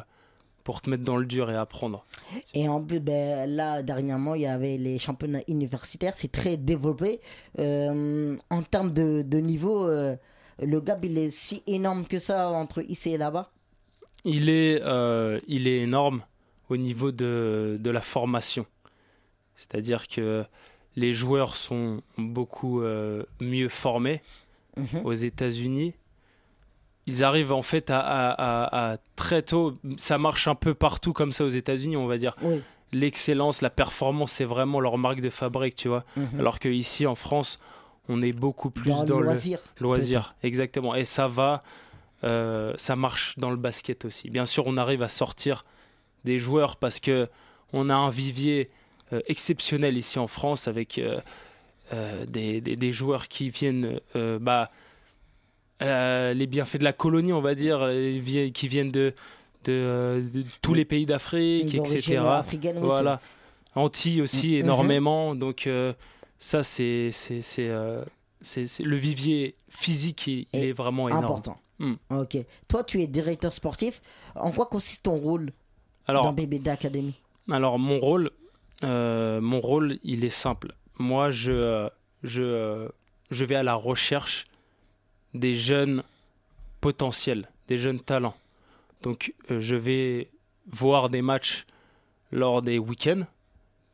pour 0.65 0.81
te 0.81 0.89
mettre 0.89 1.05
dans 1.05 1.19
le 1.19 1.27
dur 1.27 1.51
et 1.51 1.57
apprendre. 1.57 2.07
Et 2.55 2.69
en 2.69 2.83
plus, 2.83 3.01
ben, 3.01 3.49
là, 3.51 3.83
dernièrement, 3.83 4.35
il 4.35 4.43
y 4.43 4.47
avait 4.47 4.79
les 4.79 4.99
championnats 4.99 5.43
universitaires, 5.47 6.15
c'est 6.15 6.33
très 6.33 6.57
développé. 6.57 7.21
Euh, 7.59 8.37
en 8.49 8.63
termes 8.63 8.95
de, 8.95 9.23
de 9.23 9.39
niveau, 9.39 9.87
le 9.89 10.81
gap, 10.81 11.05
il 11.05 11.19
est 11.19 11.31
si 11.31 11.63
énorme 11.67 12.07
que 12.07 12.19
ça 12.19 12.49
entre 12.51 12.83
ici 12.89 13.11
et 13.11 13.19
là-bas? 13.19 13.51
Il 14.25 14.49
est 14.49 14.81
euh, 14.83 15.39
il 15.49 15.67
est 15.69 15.79
énorme 15.81 16.23
au 16.69 16.77
niveau 16.77 17.11
de 17.13 17.77
de 17.81 17.91
la 17.91 18.01
formation. 18.01 18.67
C'est-à-dire 19.57 20.09
que 20.09 20.45
les 20.97 21.13
joueurs 21.13 21.57
sont 21.57 22.03
beaucoup 22.19 22.83
euh, 22.83 23.23
mieux 23.41 23.69
formés 23.69 24.23
Mhm. 24.77 25.03
aux 25.05 25.13
États-Unis. 25.13 25.95
Ils 27.07 27.25
arrivent 27.25 27.53
en 27.53 27.63
fait 27.63 27.91
à, 27.91 27.99
à- 27.99 28.31
à- 28.33 28.93
à 28.93 28.97
très 29.17 29.43
tôt. 29.43 29.77
Ça 29.97 30.17
marche 30.17 30.47
un 30.49 30.55
peu 30.55 30.75
partout 30.75 31.13
comme 31.13 31.33
ça 31.33 31.45
aux 31.45 31.49
États-Unis, 31.49 31.97
on 31.97 32.07
va 32.07 32.19
dire. 32.19 32.35
Oui. 32.43 32.63
L'excellence, 32.93 33.63
la 33.63 33.71
performance, 33.71 34.33
c'est 34.33 34.45
vraiment 34.45 34.81
leur 34.81 34.97
marque 34.99 35.21
de 35.21 35.31
fabrique, 35.31 35.75
tu 35.75 35.89
vois. 35.89 36.05
Mhm. 36.17 36.39
Alors 36.41 36.59
qu'ici 36.61 37.07
en 37.07 37.15
France, 37.17 37.59
on 38.09 38.23
est 38.23 38.37
beaucoup 38.37 38.71
plus 38.71 38.89
Dans, 38.91 39.05
dans, 39.05 39.17
le 39.17 39.21
le 39.23 39.27
loisir. 39.27 39.59
loisir. 39.81 40.35
Exactement. 40.43 40.95
Et 40.95 41.05
ça 41.05 41.27
va, 41.29 41.63
euh, 42.25 42.73
ça 42.77 42.97
marche 42.97 43.39
dans 43.39 43.51
le 43.51 43.57
basket 43.57 44.05
aussi. 44.05 44.31
Bien 44.31 44.47
sûr, 44.47 44.67
on 44.67 44.77
arrive 44.77 45.03
à 45.03 45.09
sortir 45.09 45.65
des 46.25 46.39
joueurs 46.39 46.77
parce 46.77 47.01
que 47.01 47.27
on 47.73 47.89
a 47.89 47.95
un 47.95 48.11
vivier 48.11 48.69
euh, 49.13 49.21
exceptionnel 49.27 49.97
ici 49.97 50.19
en 50.19 50.27
France 50.27 50.69
avec 50.69 50.99
euh, 50.99 51.21
des, 52.27 52.61
des- 52.61 52.77
des 52.77 52.93
joueurs 52.93 53.27
qui 53.29 53.51
viennent, 53.51 53.99
bah, 54.41 54.71
les 55.81 56.47
bienfaits 56.47 56.77
de 56.79 56.85
la 56.85 56.93
colonie, 56.93 57.33
on 57.33 57.41
va 57.41 57.55
dire, 57.55 57.81
qui 58.55 58.69
viennent 58.69 58.93
de, 58.93 59.15
de, 59.65 60.23
de 60.33 60.45
tous 60.63 60.75
les 60.75 60.85
pays 60.85 61.07
d'Afrique, 61.07 61.75
etc. 61.97 62.19
Voilà. 62.87 63.21
Antilles 63.75 64.21
aussi, 64.23 64.49
Mhm. 64.55 64.61
énormément. 64.61 65.35
Donc, 65.35 65.69
ça, 66.39 66.63
c'est 66.63 67.11
le 68.81 68.97
vivier 68.97 69.55
physique, 69.69 70.27
il, 70.27 70.47
est 70.53 70.73
vraiment 70.73 71.09
énorme. 71.09 71.25
Important. 71.25 71.59
Hmm. 71.81 71.95
Ok. 72.11 72.37
Toi, 72.69 72.85
tu 72.85 73.01
es 73.01 73.07
directeur 73.07 73.53
sportif. 73.53 74.01
En 74.37 74.53
quoi 74.53 74.67
consiste 74.67 75.03
ton 75.05 75.17
rôle 75.17 75.47
dans 76.07 76.13
Alors, 76.13 76.33
BBD 76.33 76.69
Academy? 76.71 77.15
alors 77.51 77.79
mon 77.81 77.99
rôle, 77.99 78.31
euh, 78.85 79.41
mon 79.41 79.61
rôle, 79.61 79.99
il 80.05 80.25
est 80.25 80.29
simple. 80.29 80.75
Moi, 80.99 81.31
je, 81.31 81.51
euh, 81.53 81.89
je, 82.23 82.43
euh, 82.43 82.89
je 83.31 83.45
vais 83.45 83.57
à 83.57 83.63
la 83.63 83.75
recherche 83.75 84.47
des 85.35 85.55
jeunes 85.55 86.03
potentiels, 86.81 87.49
des 87.67 87.79
jeunes 87.79 88.01
talents. 88.01 88.37
Donc, 89.03 89.33
euh, 89.51 89.59
je 89.59 89.75
vais 89.75 90.29
voir 90.71 91.09
des 91.09 91.23
matchs 91.23 91.67
lors 92.31 92.61
des 92.63 92.79
week-ends. 92.79 93.23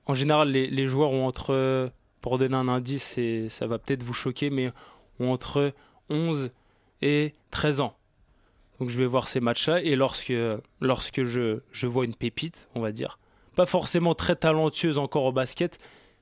En 0.06 0.14
général, 0.14 0.50
les, 0.50 0.66
les 0.68 0.86
joueurs 0.86 1.10
ont 1.12 1.26
entre, 1.26 1.90
pour 2.20 2.38
donner 2.38 2.56
un 2.56 2.68
indice, 2.68 3.16
et 3.16 3.48
ça 3.48 3.66
va 3.66 3.78
peut-être 3.78 4.02
vous 4.02 4.12
choquer, 4.12 4.50
mais 4.50 4.72
ont 5.20 5.30
entre 5.30 5.72
11 6.10 6.50
et 7.02 7.34
13 7.50 7.80
ans. 7.80 7.96
Donc 8.78 8.90
je 8.90 8.98
vais 8.98 9.06
voir 9.06 9.28
ces 9.28 9.40
matchs-là 9.40 9.82
et 9.82 9.96
lorsque, 9.96 10.32
lorsque 10.80 11.24
je, 11.24 11.60
je 11.72 11.86
vois 11.86 12.04
une 12.04 12.14
pépite, 12.14 12.68
on 12.74 12.80
va 12.80 12.92
dire, 12.92 13.18
pas 13.54 13.66
forcément 13.66 14.14
très 14.14 14.36
talentueuse 14.36 14.98
encore 14.98 15.24
au 15.24 15.32
basket, 15.32 15.78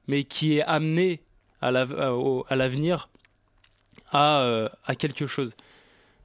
mais 0.06 0.24
qui 0.24 0.58
est 0.58 0.62
amenée 0.62 1.22
à 1.60 1.70
l'avenir 1.72 3.08
à, 4.12 4.40
euh, 4.40 4.68
à 4.84 4.94
quelque 4.94 5.26
chose. 5.26 5.56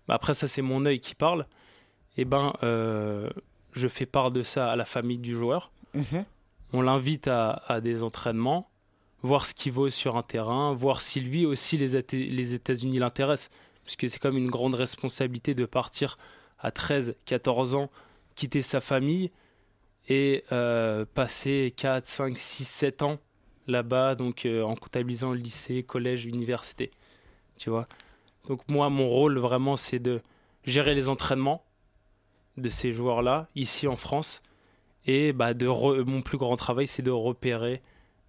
bah, 0.08 0.16
après 0.16 0.34
ça 0.34 0.48
c'est 0.48 0.62
mon 0.62 0.86
œil 0.86 1.00
qui 1.00 1.16
parle, 1.16 1.48
et 2.18 2.26
ben 2.26 2.54
euh, 2.64 3.30
je 3.72 3.88
fais 3.88 4.06
part 4.06 4.32
de 4.32 4.44
ça 4.44 4.72
à 4.72 4.76
la 4.76 4.86
famille 4.86 5.18
du 5.20 5.34
joueur. 5.34 5.72
Mhm. 5.94 6.26
On 6.74 6.82
l'invite 6.82 7.28
à, 7.28 7.64
à 7.68 7.82
des 7.82 8.04
entraînements, 8.04 8.70
voir 9.24 9.46
ce 9.46 9.56
qu'il 9.56 9.72
vaut 9.72 9.90
sur 9.90 10.18
un 10.18 10.24
terrain, 10.24 10.74
voir 10.74 11.02
si 11.02 11.20
lui 11.20 11.46
aussi 11.46 11.78
les, 11.78 12.04
les 12.12 12.54
États-Unis 12.54 13.00
l'intéressent. 13.00 13.50
Puisque 13.90 14.08
c'est 14.08 14.20
comme 14.20 14.38
une 14.38 14.52
grande 14.52 14.76
responsabilité 14.76 15.56
de 15.56 15.66
partir 15.66 16.20
à 16.60 16.70
13, 16.70 17.16
14 17.26 17.74
ans, 17.74 17.90
quitter 18.36 18.62
sa 18.62 18.82
famille 18.82 19.32
et 20.08 20.44
euh, 20.52 21.06
passer 21.12 21.74
4, 21.76 22.06
5, 22.06 22.38
6, 22.38 22.66
7 22.66 23.02
ans 23.02 23.18
là-bas, 23.66 24.14
donc 24.14 24.46
euh, 24.46 24.62
en 24.62 24.76
comptabilisant 24.76 25.34
lycée, 25.34 25.82
collège, 25.82 26.26
université. 26.26 26.92
Tu 27.58 27.72
vois? 27.72 27.88
Donc 28.48 28.62
moi, 28.70 28.92
mon 28.92 29.10
rôle 29.10 29.40
vraiment, 29.40 29.76
c'est 29.76 29.98
de 29.98 30.22
gérer 30.66 30.94
les 30.94 31.10
entraînements 31.10 31.66
de 32.58 32.70
ces 32.70 32.92
joueurs-là, 32.92 33.48
ici 33.56 33.88
en 33.88 33.96
France. 33.96 34.44
Et 35.08 35.34
bah, 35.34 35.56
de 35.56 35.66
mon 36.04 36.22
plus 36.22 36.38
grand 36.38 36.58
travail, 36.58 36.86
c'est 36.86 37.02
de 37.02 37.10
repérer 37.10 37.82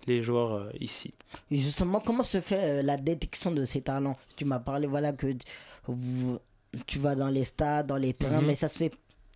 les 0.07 0.23
joueurs 0.23 0.53
euh, 0.53 0.71
ici. 0.81 1.13
Et 1.51 1.57
justement, 1.57 2.01
comment 2.01 2.23
se 2.23 2.41
fait 2.41 2.81
euh, 2.81 2.83
la 2.83 2.97
détection 2.97 3.51
de 3.53 3.65
ces 3.65 3.83
talents? 3.83 4.17
Tu 4.37 4.45
m'as 4.45 4.59
parlé, 4.61 4.87
voilà, 4.87 5.13
que 5.13 5.33
tu- 5.33 5.47
vous- 5.87 6.39
tu 6.87 6.99
vas 6.99 7.15
dans 7.15 7.29
les 7.31 7.45
stades, 7.45 7.87
dans 7.87 7.97
les 7.97 8.15
terrains, 8.15 8.41
Mhm. 8.41 8.47
mais 8.47 8.55
ça 8.55 8.69
se 8.69 8.79
fait 8.79 8.93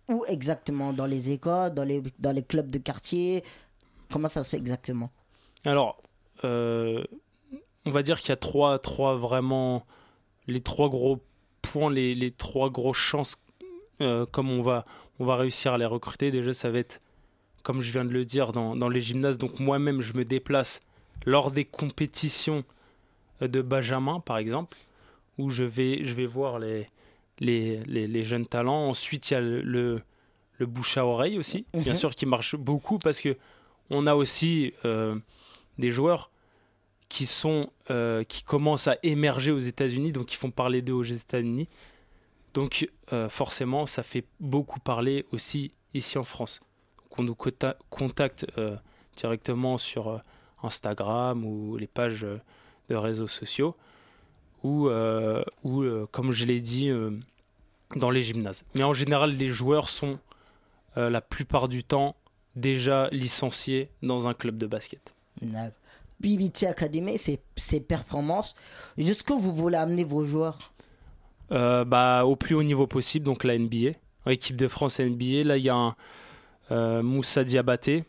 où 0.07 0.23
exactement? 0.27 0.93
Dans 0.93 1.05
les 1.05 1.31
écoles, 1.31 1.73
dans 1.73 1.83
les, 1.83 2.01
dans 2.19 2.31
les 2.31 2.43
clubs 2.43 2.69
de 2.69 2.77
quartier? 2.77 3.43
Comment 4.11 4.27
ça 4.27 4.43
se 4.43 4.49
fait 4.51 4.57
exactement? 4.57 5.09
Alors, 5.65 6.01
euh, 6.43 7.03
on 7.85 7.91
va 7.91 8.03
dire 8.03 8.19
qu'il 8.19 8.29
y 8.29 8.31
a 8.33 8.37
trois, 8.37 8.77
trois 8.79 9.15
vraiment, 9.15 9.85
les 10.47 10.61
trois 10.61 10.89
gros 10.89 11.19
points, 11.61 11.91
les, 11.91 12.13
les 12.15 12.31
trois 12.31 12.69
grosses 12.69 12.97
chances, 12.97 13.35
comme 14.31 14.49
on 14.51 14.61
va, 14.61 14.85
on 15.19 15.25
va 15.25 15.35
réussir 15.37 15.73
à 15.73 15.77
les 15.77 15.85
recruter. 15.85 16.29
Déjà, 16.31 16.53
ça 16.53 16.69
va 16.69 16.79
être, 16.79 17.01
comme 17.65 17.81
je 17.81 17.91
viens 17.91 18.05
de 18.05 18.11
le 18.13 18.25
dire, 18.25 18.51
dans, 18.51 18.75
dans 18.75 18.89
les 18.89 19.01
gymnases. 19.01 19.37
Donc 19.39 19.59
moi-même, 19.59 19.99
je 20.01 20.13
me 20.13 20.23
déplace 20.23 20.81
lors 21.25 21.49
des 21.51 21.65
compétitions 21.65 22.63
euh, 23.41 23.47
de 23.47 23.61
Benjamin, 23.61 24.19
par 24.19 24.37
exemple, 24.37 24.77
où 25.39 25.49
je 25.49 25.63
vais, 25.63 26.05
je 26.05 26.13
vais 26.13 26.27
voir 26.27 26.59
les, 26.59 26.87
les, 27.39 27.83
les, 27.85 28.07
les 28.07 28.23
jeunes 28.23 28.45
talents. 28.45 28.87
Ensuite, 28.89 29.31
il 29.31 29.33
y 29.33 29.37
a 29.37 29.41
le, 29.41 29.61
le, 29.61 30.01
le 30.59 30.65
bouche 30.67 30.95
à 30.97 31.05
oreille 31.07 31.37
aussi, 31.39 31.65
bien 31.73 31.93
Mhm. 31.93 31.95
sûr, 31.95 32.13
qui 32.15 32.25
marche 32.27 32.55
beaucoup 32.55 32.99
parce 32.99 33.19
que 33.19 33.35
on 33.89 34.05
a 34.07 34.13
aussi 34.15 34.73
euh, 34.85 35.15
des 35.79 35.89
joueurs 35.91 36.29
qui 37.09 37.25
sont 37.25 37.69
euh, 37.91 38.23
qui 38.23 38.43
commencent 38.43 38.87
à 38.87 38.97
émerger 39.03 39.51
aux 39.51 39.59
États-Unis, 39.73 40.11
donc 40.11 40.27
qui 40.27 40.35
font 40.35 40.51
parler 40.51 40.81
d'eux 40.83 40.93
aux 40.93 41.03
États-Unis. 41.03 41.67
Donc 42.53 42.87
euh, 43.11 43.27
forcément, 43.29 43.85
ça 43.87 44.01
fait 44.03 44.23
beaucoup 44.39 44.79
parler 44.79 45.25
aussi 45.31 45.71
ici 45.93 46.17
en 46.17 46.23
France. 46.23 46.61
Donc 47.17 47.19
on 47.19 47.23
nous 47.23 47.79
contacte 47.89 48.45
euh, 48.57 48.75
directement 49.15 49.77
sur 49.77 50.07
euh, 50.09 50.17
Instagram 50.63 51.45
ou 51.45 51.77
les 51.77 51.87
pages 51.87 52.23
euh, 52.23 52.39
de 52.89 52.95
réseaux 52.95 53.27
sociaux 53.27 53.75
ou, 54.63 54.89
ou 55.63 56.07
comme 56.11 56.31
je 56.31 56.45
l'ai 56.45 56.59
dit, 56.59 56.89
dans 57.95 58.09
les 58.09 58.23
gymnases. 58.23 58.65
Mais 58.73 58.81
en 58.81 58.93
général, 58.93 59.29
les 59.33 59.47
joueurs 59.47 59.89
sont 59.89 60.17
la 60.95 61.21
plupart 61.21 61.67
du 61.67 61.83
temps 61.83 62.15
déjà 62.55 63.07
licenciés 63.11 63.91
dans 64.01 64.27
un 64.27 64.33
club 64.33 64.57
de 64.57 64.65
basket. 64.65 65.13
BBT 66.19 66.63
Academy, 66.63 67.19
c'est 67.19 67.41
ses 67.57 67.79
performances. 67.79 68.55
Jusqu'où 68.97 69.37
vous 69.37 69.53
voulez 69.53 69.77
amener 69.77 70.03
vos 70.03 70.23
joueurs? 70.23 70.73
Euh, 71.51 71.85
bah, 71.85 72.25
au 72.25 72.35
plus 72.35 72.55
haut 72.55 72.63
niveau 72.63 72.87
possible, 72.87 73.25
donc 73.25 73.43
la 73.43 73.57
NBA, 73.57 73.91
équipe 74.27 74.55
de 74.55 74.67
France 74.67 74.99
NBA. 74.99 75.43
Là, 75.43 75.57
il 75.57 75.63
y 75.63 75.69
a 75.69 75.75
un 75.75 75.95
Moussa 76.71 77.43
Diabaté 77.43 78.03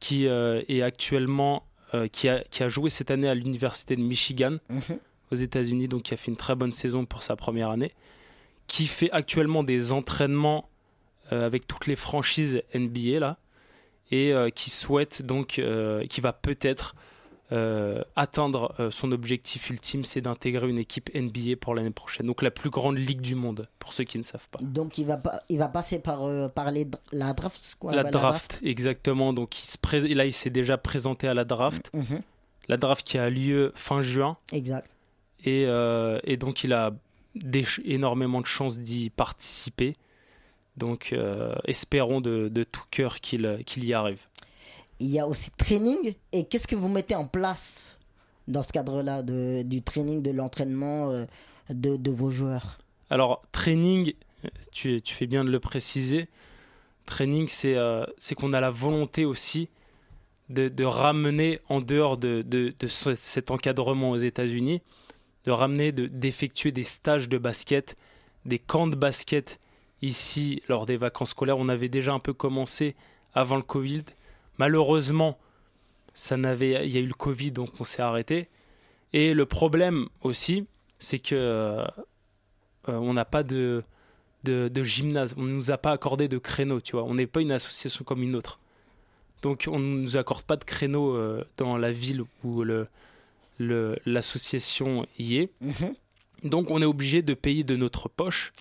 qui 0.00 0.26
euh, 0.26 0.62
est 0.68 0.82
actuellement 0.82 1.64
euh, 1.94 2.08
qui, 2.08 2.28
a, 2.28 2.42
qui 2.50 2.62
a 2.62 2.68
joué 2.68 2.88
cette 2.90 3.10
année 3.10 3.28
à 3.28 3.34
l'université 3.34 3.96
de 3.96 4.00
Michigan 4.02 4.58
Mhm. 4.68 4.98
aux 5.30 5.36
États-Unis, 5.36 5.88
donc 5.88 6.02
qui 6.02 6.14
a 6.14 6.16
fait 6.16 6.30
une 6.30 6.36
très 6.36 6.54
bonne 6.54 6.72
saison 6.72 7.04
pour 7.04 7.22
sa 7.22 7.36
première 7.36 7.70
année, 7.70 7.92
qui 8.66 8.86
fait 8.86 9.10
actuellement 9.10 9.62
des 9.64 9.92
entraînements 9.92 10.68
euh, 11.32 11.44
avec 11.46 11.66
toutes 11.66 11.86
les 11.86 11.96
franchises 11.96 12.62
NBA 12.74 13.18
là, 13.20 13.38
et 14.10 14.32
euh, 14.32 14.50
qui 14.50 14.70
souhaite 14.70 15.22
donc, 15.22 15.58
euh, 15.58 16.04
qui 16.06 16.20
va 16.20 16.32
peut-être 16.32 16.94
euh, 17.52 18.02
atteindre 18.16 18.74
euh, 18.78 18.90
son 18.90 19.10
objectif 19.12 19.70
ultime, 19.70 20.04
c'est 20.04 20.20
d'intégrer 20.20 20.68
une 20.68 20.78
équipe 20.78 21.10
NBA 21.14 21.56
pour 21.60 21.74
l'année 21.74 21.90
prochaine, 21.90 22.26
donc 22.26 22.42
la 22.42 22.50
plus 22.50 22.70
grande 22.70 22.96
ligue 22.96 23.20
du 23.20 23.34
monde, 23.34 23.68
pour 23.78 23.92
ceux 23.92 24.04
qui 24.04 24.18
ne 24.18 24.22
savent 24.22 24.48
pas. 24.50 24.60
Donc 24.62 24.98
il 24.98 25.06
va, 25.06 25.16
pas, 25.16 25.42
il 25.48 25.58
va 25.58 25.68
passer 25.68 25.98
par, 25.98 26.22
euh, 26.24 26.48
par 26.48 26.70
les, 26.70 26.86
la 27.12 27.32
draft 27.32 27.76
quoi, 27.80 27.92
la 27.94 28.04
draft, 28.04 28.60
exactement. 28.62 29.32
Donc 29.32 29.58
il 29.62 29.66
se 29.66 29.78
pré- 29.78 30.00
là, 30.14 30.24
il 30.26 30.32
s'est 30.32 30.50
déjà 30.50 30.78
présenté 30.78 31.26
à 31.26 31.34
la 31.34 31.44
draft, 31.44 31.90
Mhm. 31.92 32.22
la 32.68 32.76
draft 32.76 33.04
qui 33.06 33.18
a 33.18 33.28
lieu 33.30 33.72
fin 33.74 34.00
juin. 34.00 34.36
Exact. 34.52 34.88
Et, 35.44 35.62
et 36.24 36.36
donc, 36.36 36.64
il 36.64 36.72
a 36.74 36.92
des 37.34 37.64
énormément 37.84 38.40
de 38.42 38.46
chances 38.46 38.78
d'y 38.80 39.08
participer. 39.10 39.96
Donc, 40.76 41.14
espérons 41.64 42.20
de, 42.20 42.48
de 42.48 42.62
tout 42.62 42.82
cœur 42.90 43.20
qu'il 43.20 43.62
qu'il 43.66 43.84
y 43.84 43.94
arrive. 43.94 44.26
Il 45.00 45.08
y 45.08 45.18
a 45.18 45.26
aussi 45.26 45.50
training. 45.50 46.14
Et 46.32 46.44
qu'est-ce 46.44 46.68
que 46.68 46.76
vous 46.76 46.88
mettez 46.88 47.16
en 47.16 47.26
place 47.26 47.98
dans 48.46 48.62
ce 48.62 48.72
cadre-là 48.72 49.22
du 49.22 49.82
training, 49.82 50.22
de 50.22 50.30
l'entraînement 50.30 51.10
euh, 51.10 51.24
de, 51.70 51.96
de 51.96 52.10
vos 52.10 52.30
joueurs? 52.30 52.78
Alors, 53.08 53.42
training, 53.50 54.12
tu, 54.72 55.00
tu 55.02 55.14
fais 55.14 55.26
bien 55.26 55.44
de 55.44 55.50
le 55.50 55.58
préciser. 55.58 56.28
Training, 57.06 57.48
c'est 57.48 57.76
euh, 57.76 58.04
qu'on 58.36 58.52
a 58.52 58.60
la 58.60 58.70
volonté 58.70 59.24
aussi 59.24 59.68
de, 60.48 60.68
de 60.68 60.84
ramener 60.84 61.60
en 61.68 61.80
dehors 61.80 62.16
de, 62.16 62.42
de, 62.42 62.74
de 62.78 62.86
ce- 62.86 63.14
cet 63.14 63.50
encadrement 63.50 64.10
aux 64.10 64.16
États-Unis, 64.16 64.82
de 65.44 65.50
ramener, 65.50 65.92
de- 65.92 66.06
d'effectuer 66.06 66.72
des 66.72 66.84
stages 66.84 67.28
de 67.28 67.38
basket, 67.38 67.96
des 68.44 68.58
camps 68.58 68.86
de 68.86 68.96
basket 68.96 69.58
ici 70.02 70.62
lors 70.68 70.86
des 70.86 70.96
vacances 70.96 71.30
scolaires. 71.30 71.58
On 71.58 71.68
avait 71.68 71.88
déjà 71.88 72.12
un 72.12 72.20
peu 72.20 72.32
commencé 72.32 72.96
avant 73.32 73.56
le 73.56 73.62
Covid. 73.62 74.04
Malheureusement, 74.60 75.38
ça 76.12 76.36
n'avait, 76.36 76.86
il 76.86 76.92
y 76.92 76.98
a 76.98 77.00
eu 77.00 77.06
le 77.06 77.14
Covid, 77.14 77.50
donc 77.50 77.70
on 77.80 77.84
s'est 77.84 78.02
arrêté. 78.02 78.46
Et 79.14 79.32
le 79.32 79.46
problème 79.46 80.08
aussi, 80.20 80.66
c'est 80.98 81.18
que 81.18 81.34
euh, 81.34 81.86
on 82.86 83.14
n'a 83.14 83.24
pas 83.24 83.42
de, 83.42 83.82
de, 84.44 84.68
de 84.68 84.82
gymnase. 84.82 85.34
On 85.38 85.44
ne 85.44 85.52
nous 85.54 85.70
a 85.70 85.78
pas 85.78 85.92
accordé 85.92 86.28
de 86.28 86.36
créneau, 86.36 86.82
tu 86.82 86.92
vois. 86.92 87.04
On 87.04 87.14
n'est 87.14 87.26
pas 87.26 87.40
une 87.40 87.52
association 87.52 88.04
comme 88.04 88.22
une 88.22 88.36
autre. 88.36 88.60
Donc 89.40 89.66
on 89.66 89.78
ne 89.78 90.02
nous 90.02 90.18
accorde 90.18 90.42
pas 90.42 90.58
de 90.58 90.64
créneau 90.64 91.16
euh, 91.16 91.42
dans 91.56 91.78
la 91.78 91.90
ville 91.90 92.24
où 92.44 92.62
le, 92.62 92.86
le, 93.56 93.96
l'association 94.04 95.06
y 95.18 95.38
est. 95.38 95.48
Mhm. 95.62 95.94
Donc 96.44 96.70
on 96.70 96.82
est 96.82 96.90
obligé 96.94 97.22
de 97.22 97.32
payer 97.32 97.64
de 97.64 97.76
notre 97.76 98.10
poche 98.10 98.52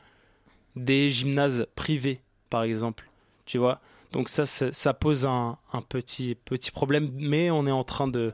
des 0.77 1.09
gymnases 1.09 1.67
privés, 1.75 2.21
par 2.49 2.63
exemple. 2.63 3.09
Tu 3.45 3.57
vois? 3.57 3.81
Donc 4.11 4.29
ça, 4.29 4.45
ça, 4.45 4.93
pose 4.93 5.25
un, 5.25 5.57
un 5.71 5.81
petit, 5.81 6.33
petit 6.33 6.71
problème, 6.71 7.11
mais 7.13 7.51
on 7.51 7.67
est 7.67 7.71
en 7.71 7.83
train 7.83 8.07
de, 8.07 8.33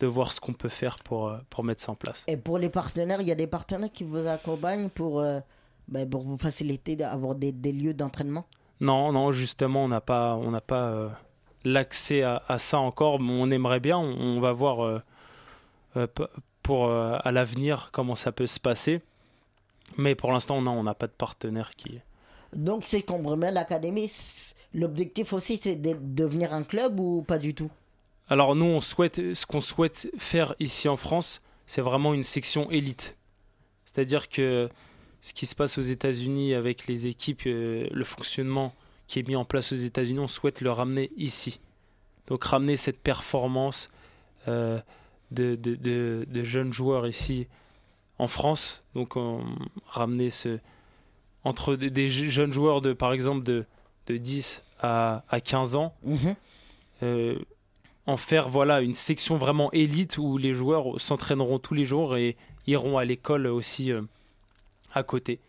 de 0.00 0.06
voir 0.06 0.32
ce 0.32 0.40
qu'on 0.40 0.52
peut 0.52 0.68
faire 0.68 0.98
pour, 0.98 1.28
euh, 1.28 1.38
pour 1.48 1.64
mettre 1.64 1.80
ça 1.80 1.92
en 1.92 1.94
place. 1.94 2.24
Et 2.26 2.36
pour 2.36 2.58
les 2.58 2.68
partenaires, 2.68 3.22
il 3.22 3.26
y 3.26 3.32
a 3.32 3.34
des 3.34 3.46
partenaires 3.46 3.90
qui 3.90 4.04
vous 4.04 4.26
accompagnent 4.26 4.90
pour, 4.90 5.20
euh, 5.20 5.40
ben, 5.88 6.08
pour 6.08 6.22
vous 6.22 6.36
faciliter 6.36 6.94
d'avoir 6.94 7.34
des, 7.34 7.52
des 7.52 7.72
lieux 7.72 7.94
d'entraînement? 7.94 8.44
Non, 8.80 9.10
non, 9.12 9.32
justement, 9.32 9.84
on 9.84 9.88
n'a 9.88 10.02
pas, 10.02 10.34
on 10.34 10.50
n'a 10.50 10.60
pas 10.60 10.88
euh, 10.88 11.08
l'accès 11.64 12.22
à, 12.22 12.42
à 12.46 12.58
ça 12.58 12.78
encore. 12.78 13.18
mais 13.18 13.32
On 13.32 13.50
aimerait 13.50 13.80
bien. 13.80 13.96
On, 13.96 14.36
on 14.36 14.40
va 14.40 14.52
voir 14.52 14.82
euh, 15.96 16.06
pour 16.62 16.90
à 16.92 17.32
l'avenir 17.32 17.88
comment 17.92 18.14
ça 18.14 18.30
peut 18.30 18.46
se 18.46 18.60
passer. 18.60 19.00
Mais 19.96 20.14
pour 20.14 20.32
l'instant, 20.32 20.60
non, 20.60 20.72
on 20.72 20.82
n'a 20.82 20.92
pas 20.92 21.06
de 21.06 21.12
partenaire 21.12 21.70
qui. 21.70 21.98
Donc, 22.54 22.82
c'est 22.84 23.00
qu'on 23.00 23.22
remet 23.26 23.50
l'académie. 23.50 24.10
L'objectif 24.74 25.32
aussi, 25.32 25.56
c'est 25.56 25.76
de 25.76 25.94
devenir 26.00 26.52
un 26.52 26.62
club 26.62 27.00
ou 27.00 27.22
pas 27.22 27.38
du 27.38 27.54
tout? 27.54 27.70
Alors 28.28 28.54
nous, 28.54 28.66
on 28.66 28.80
souhaite, 28.80 29.34
ce 29.34 29.46
qu'on 29.46 29.60
souhaite 29.62 30.10
faire 30.18 30.54
ici 30.60 30.88
en 30.88 30.96
France, 30.96 31.40
c'est 31.66 31.80
vraiment 31.80 32.12
une 32.14 32.22
section 32.24 32.70
élite. 32.70 33.16
C'est-à-dire 33.86 34.28
que 34.28 34.68
ce 35.22 35.32
qui 35.32 35.46
se 35.46 35.54
passe 35.54 35.78
aux 35.78 35.82
États-Unis 35.82 36.54
avec 36.54 36.86
les 36.86 37.06
équipes, 37.06 37.42
euh, 37.46 37.88
le 37.90 38.04
fonctionnement 38.04 38.74
qui 39.06 39.18
est 39.18 39.26
mis 39.26 39.36
en 39.36 39.46
place 39.46 39.72
aux 39.72 39.76
États-Unis, 39.76 40.18
on 40.20 40.28
souhaite 40.28 40.60
le 40.60 40.70
ramener 40.70 41.10
ici. 41.16 41.60
Donc 42.26 42.44
ramener 42.44 42.76
cette 42.76 43.00
performance 43.00 43.90
euh, 44.46 44.78
de, 45.30 45.54
de- 45.56 46.26
de- 46.28 46.44
jeunes 46.44 46.72
joueurs 46.74 47.06
ici 47.06 47.46
en 48.18 48.28
France. 48.28 48.84
Donc 48.94 49.16
on- 49.16 49.42
ramener 49.86 50.28
ce 50.28 50.58
entre 51.44 51.74
des, 51.76 51.88
des 51.88 52.10
jeunes 52.10 52.52
joueurs 52.52 52.82
de 52.82 52.92
par 52.92 53.14
exemple 53.14 53.42
de, 53.44 53.64
de 54.08 54.16
10 54.16 54.62
à, 54.80 55.22
à 55.28 55.40
15 55.40 55.76
ans. 55.76 55.94
Mhm. 56.04 56.34
euh, 57.02 57.38
en 58.06 58.16
faire 58.16 58.48
voilà 58.48 58.80
une 58.80 58.94
section 58.94 59.36
vraiment 59.36 59.70
élite 59.72 60.16
où 60.16 60.38
les 60.38 60.54
joueurs 60.54 60.98
s'entraîneront 60.98 61.58
tous 61.58 61.74
les 61.74 61.84
jours 61.84 62.16
et 62.16 62.36
iront 62.66 62.96
à 62.96 63.04
l'école 63.04 63.46
aussi 63.48 63.92
euh, 63.92 64.00
à 64.94 65.02
côté. 65.02 65.40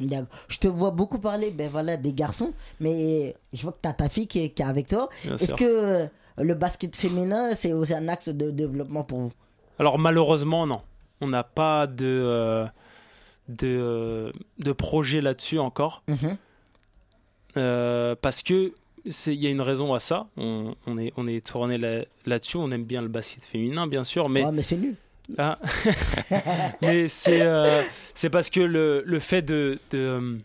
Je 0.00 0.58
te 0.58 0.66
vois 0.66 0.90
beaucoup 0.90 1.18
parler 1.18 1.50
ben 1.50 1.70
voilà, 1.70 1.96
des 1.96 2.12
garçons, 2.12 2.52
mais 2.80 3.36
je 3.52 3.62
vois 3.62 3.72
que 3.72 3.78
tu 3.82 3.88
as 3.88 3.92
ta 3.92 4.08
fille 4.08 4.26
qui 4.26 4.42
est, 4.44 4.48
qui 4.50 4.62
est 4.62 4.64
avec 4.64 4.88
toi. 4.88 5.08
Est-ce 5.24 5.54
que 5.54 5.64
euh, 5.64 6.06
le 6.38 6.54
basket 6.54 6.96
féminin, 6.96 7.54
c'est 7.54 7.72
aussi 7.72 7.94
un 7.94 8.08
axe 8.08 8.28
de 8.28 8.50
développement 8.50 9.04
pour 9.04 9.18
vous? 9.20 9.32
Alors 9.78 9.98
malheureusement, 9.98 10.66
non. 10.66 10.80
On 11.20 11.28
n'a 11.28 11.44
pas 11.44 11.86
de, 11.86 12.06
euh, 12.06 12.66
de, 13.48 14.32
de 14.58 14.72
projet 14.72 15.20
là-dessus 15.20 15.58
encore. 15.58 16.02
Mhm. 16.08 16.36
Parce 17.54 18.42
que 18.42 18.72
il 19.04 19.34
y 19.34 19.46
a 19.46 19.50
une 19.50 19.62
raison 19.62 19.94
à 19.94 20.00
ça. 20.00 20.26
On, 20.36 20.74
on 20.86 20.98
est, 20.98 21.12
on 21.16 21.26
est 21.26 21.44
tourné 21.44 21.78
là- 21.78 22.04
là-dessus. 22.26 22.58
on 22.58 22.70
aime 22.70 22.84
bien 22.84 23.00
le 23.02 23.08
basket 23.08 23.42
féminin, 23.42 23.86
bien 23.86 24.04
sûr. 24.04 24.28
Mais, 24.28 24.42
Ah, 24.44 24.52
mais 24.52 24.62
c'est 24.62 24.76
nul. 24.76 24.94
Ah. 25.38 25.58
mais 26.82 27.08
c'est 27.08 27.40
euh, 27.42 27.82
c'est 28.14 28.30
parce 28.30 28.50
que 28.50 28.60
le, 28.60 29.02
le 29.06 29.18
fait 29.20 29.42
de, 29.42 29.78
de, 29.90 29.98
euh, 29.98 30.36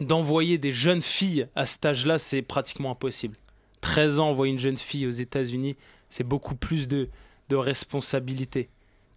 d'envoyer 0.00 0.58
des 0.58 0.72
jeunes 0.72 1.00
filles 1.02 1.46
à 1.54 1.64
cet 1.66 1.84
âge-là, 1.86 2.18
c'est 2.18 2.42
pratiquement 2.42 2.90
impossible. 2.92 3.34
13 3.80 4.20
ans, 4.20 4.28
envoyer 4.30 4.52
une 4.52 4.58
jeune 4.58 4.76
fille 4.76 5.06
aux 5.06 5.10
États-Unis, 5.10 5.76
c'est 6.08 6.24
beaucoup 6.24 6.54
plus 6.54 6.86
de, 6.86 7.08
de 7.48 7.56
responsabilité. 7.56 8.68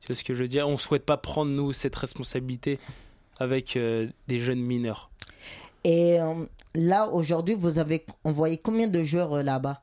Tu 0.02 0.08
vois 0.08 0.16
ce 0.16 0.24
que 0.24 0.34
je 0.34 0.42
veux 0.42 0.48
dire? 0.48 0.68
On 0.68 0.74
ne 0.74 0.78
souhaite 0.78 1.06
pas 1.06 1.18
prendre, 1.18 1.52
nous, 1.52 1.74
cette 1.74 1.96
responsabilité 1.96 2.80
avec 3.40 3.76
euh, 3.76 4.08
des 4.28 4.40
jeunes 4.40 4.62
mineurs. 4.62 5.10
Et 5.84 6.20
euh, 6.20 6.46
là, 6.76 7.08
aujourd'hui, 7.10 7.56
vous 7.56 7.78
avez 7.80 8.06
envoyé 8.24 8.58
combien 8.58 8.88
de 8.88 9.04
joueurs 9.04 9.34
euh, 9.34 9.44
là-bas? 9.44 9.82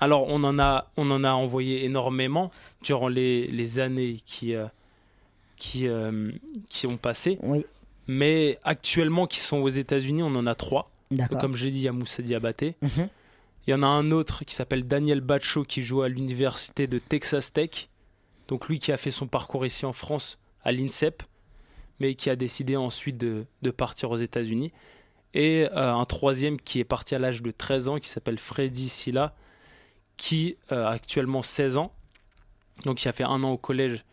Alors, 0.00 0.26
on 0.28 0.42
en 0.44 0.58
a, 0.58 0.90
on 0.96 1.10
en 1.10 1.24
a 1.24 1.32
envoyé 1.32 1.84
énormément 1.84 2.50
durant 2.82 3.08
les, 3.08 3.46
les 3.48 3.78
années 3.80 4.20
qui, 4.24 4.54
euh, 4.54 4.66
qui, 5.56 5.86
euh, 5.86 6.32
qui 6.68 6.86
ont 6.86 6.96
passé. 6.96 7.38
Oui, 7.42 7.64
Mais 8.08 8.58
actuellement, 8.64 9.26
qui 9.26 9.40
sont 9.40 9.58
aux 9.58 9.68
États-Unis, 9.68 10.22
on 10.22 10.34
en 10.34 10.46
a 10.46 10.54
trois. 10.54 10.90
d'accord. 11.10 11.40
Comme 11.40 11.54
je 11.54 11.64
l'ai 11.66 11.70
dit, 11.70 11.78
il 11.80 11.84
y 11.84 11.88
a 11.88 11.92
Moussa 11.92 12.22
Diabaté. 12.22 12.74
Mhm. 12.82 13.08
Il 13.66 13.70
y 13.70 13.74
en 13.74 13.82
a 13.84 13.86
un 13.86 14.10
autre 14.10 14.44
qui 14.44 14.54
s'appelle 14.56 14.88
Daniel 14.88 15.20
Bacho 15.20 15.62
qui 15.62 15.82
joue 15.82 16.02
à 16.02 16.08
l'université 16.08 16.88
de 16.88 16.98
Texas 16.98 17.52
Tech. 17.52 17.88
Donc 18.48 18.68
lui 18.68 18.80
qui 18.80 18.90
a 18.90 18.96
fait 18.96 19.12
son 19.12 19.28
parcours 19.28 19.64
ici 19.64 19.86
en 19.86 19.92
France 19.92 20.40
à 20.64 20.72
l'INSEP, 20.72 21.22
mais 22.00 22.16
qui 22.16 22.28
a 22.28 22.34
décidé 22.34 22.76
ensuite 22.76 23.18
de, 23.18 23.44
de 23.62 23.70
partir 23.70 24.10
aux 24.10 24.16
États-Unis. 24.16 24.72
Et 25.34 25.66
euh, 25.72 25.94
un 25.94 26.04
troisième 26.04 26.60
qui 26.60 26.78
est 26.80 26.84
parti 26.84 27.14
à 27.14 27.18
l'âge 27.18 27.42
de 27.42 27.50
13 27.50 27.88
ans 27.88 27.98
qui 27.98 28.08
s'appelle 28.08 28.38
Freddy 28.38 28.88
Silla, 28.88 29.34
qui 30.16 30.56
euh, 30.72 30.86
a 30.86 30.90
actuellement 30.90 31.42
16 31.42 31.76
ans. 31.78 31.92
Donc 32.84 32.96
qui 32.98 33.08
a 33.08 33.12
fait 33.12 33.24
un 33.24 33.42
an 33.44 33.50
au 33.52 33.58
collège 33.58 34.04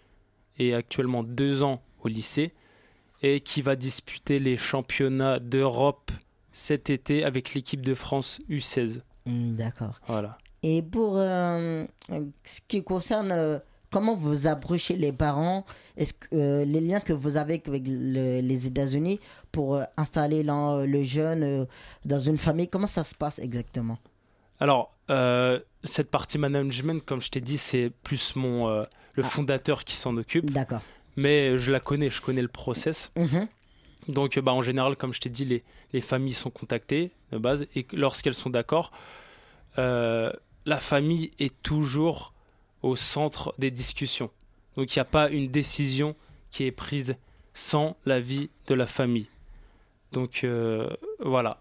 et 0.58 0.74
actuellement 0.74 1.24
deux 1.24 1.64
ans 1.64 1.82
au 2.04 2.08
lycée. 2.08 2.54
Et 3.22 3.42
qui 3.42 3.62
va 3.62 3.76
disputer 3.76 4.40
les 4.40 4.56
championnats 4.56 5.40
d'Europe 5.40 6.12
cet 6.54 6.90
été 6.90 7.26
avec 7.26 7.54
l'équipe 7.54 7.82
de 7.82 7.94
France 7.94 8.40
U16. 8.50 9.02
Hmm, 9.26 9.56
D'accord. 9.56 10.00
Voilà. 10.08 10.38
Et 10.64 10.82
pour 10.82 11.18
euh, 11.18 11.86
ce 12.46 12.60
qui 12.68 12.82
concerne 12.84 13.62
comment 13.92 14.16
vous 14.16 14.48
approchez 14.48 14.96
les 14.96 15.12
parents, 15.12 15.66
est-ce 15.98 16.14
que 16.14 16.28
euh, 16.36 16.66
les 16.66 16.80
liens 16.80 17.00
que 17.02 17.12
vous 17.14 17.36
avez 17.38 17.62
avec 17.66 17.86
le- 17.88 18.40
les 18.42 18.68
États-Unis 18.68 19.20
pour 19.52 19.76
euh, 19.76 19.84
installer 19.98 20.44
l'en- 20.44 20.86
le 20.86 21.04
jeune 21.04 21.44
euh, 21.44 21.66
dans 22.06 22.20
une 22.20 22.38
famille, 22.38 22.68
comment 22.68 22.88
ça 22.88 23.04
se 23.04 23.16
passe 23.16 23.40
exactement? 23.40 23.98
Alors, 24.60 24.94
euh, 25.10 25.60
cette 25.84 26.10
partie 26.12 26.38
management, 26.38 27.04
comme 27.06 27.22
je 27.22 27.30
t'ai 27.30 27.42
dit, 27.42 27.58
c'est 27.58 27.92
plus 28.04 28.36
mon 28.36 28.68
euh, 28.68 28.84
le 29.14 29.24
Ah. 29.24 29.28
fondateur 29.28 29.84
qui 29.86 29.96
s'en 29.96 30.16
occupe. 30.18 30.52
D'accord. 30.52 30.82
Mais 31.16 31.58
je 31.58 31.72
la 31.72 31.80
connais, 31.80 32.10
je 32.10 32.22
connais 32.22 32.42
le 32.42 32.48
process. 32.50 33.12
Mhm. 33.18 33.48
Donc, 34.08 34.38
euh, 34.38 34.42
bah, 34.42 34.54
en 34.54 34.62
général, 34.62 34.96
comme 34.96 35.14
je 35.14 35.20
t'ai 35.20 35.30
dit, 35.30 35.46
les, 35.46 35.64
les 35.94 36.02
familles 36.02 36.34
sont 36.34 36.50
contactées 36.50 37.12
de 37.32 37.38
base. 37.38 37.66
Et 37.76 37.84
que 37.84 37.96
lorsqu'elles 37.96 38.34
sont 38.36 38.50
d'accord, 38.50 38.92
euh, 39.78 40.32
la 40.66 40.80
famille 40.80 41.32
est 41.40 41.54
toujours 41.64 42.34
au 42.82 42.96
centre 42.96 43.54
des 43.60 43.72
discussions. 43.72 44.30
Donc, 44.78 44.96
il 44.96 45.00
n'y 45.00 45.02
a 45.02 45.06
pas 45.06 45.30
une 45.30 45.50
décision 45.50 46.16
qui 46.52 46.64
est 46.66 46.72
prise 46.72 47.16
sans 47.54 47.96
l'avis 48.06 48.50
de 48.68 48.74
la 48.74 48.86
famille. 48.86 49.28
Donc, 50.12 50.42
euh, 50.44 50.90
voilà. 51.20 51.60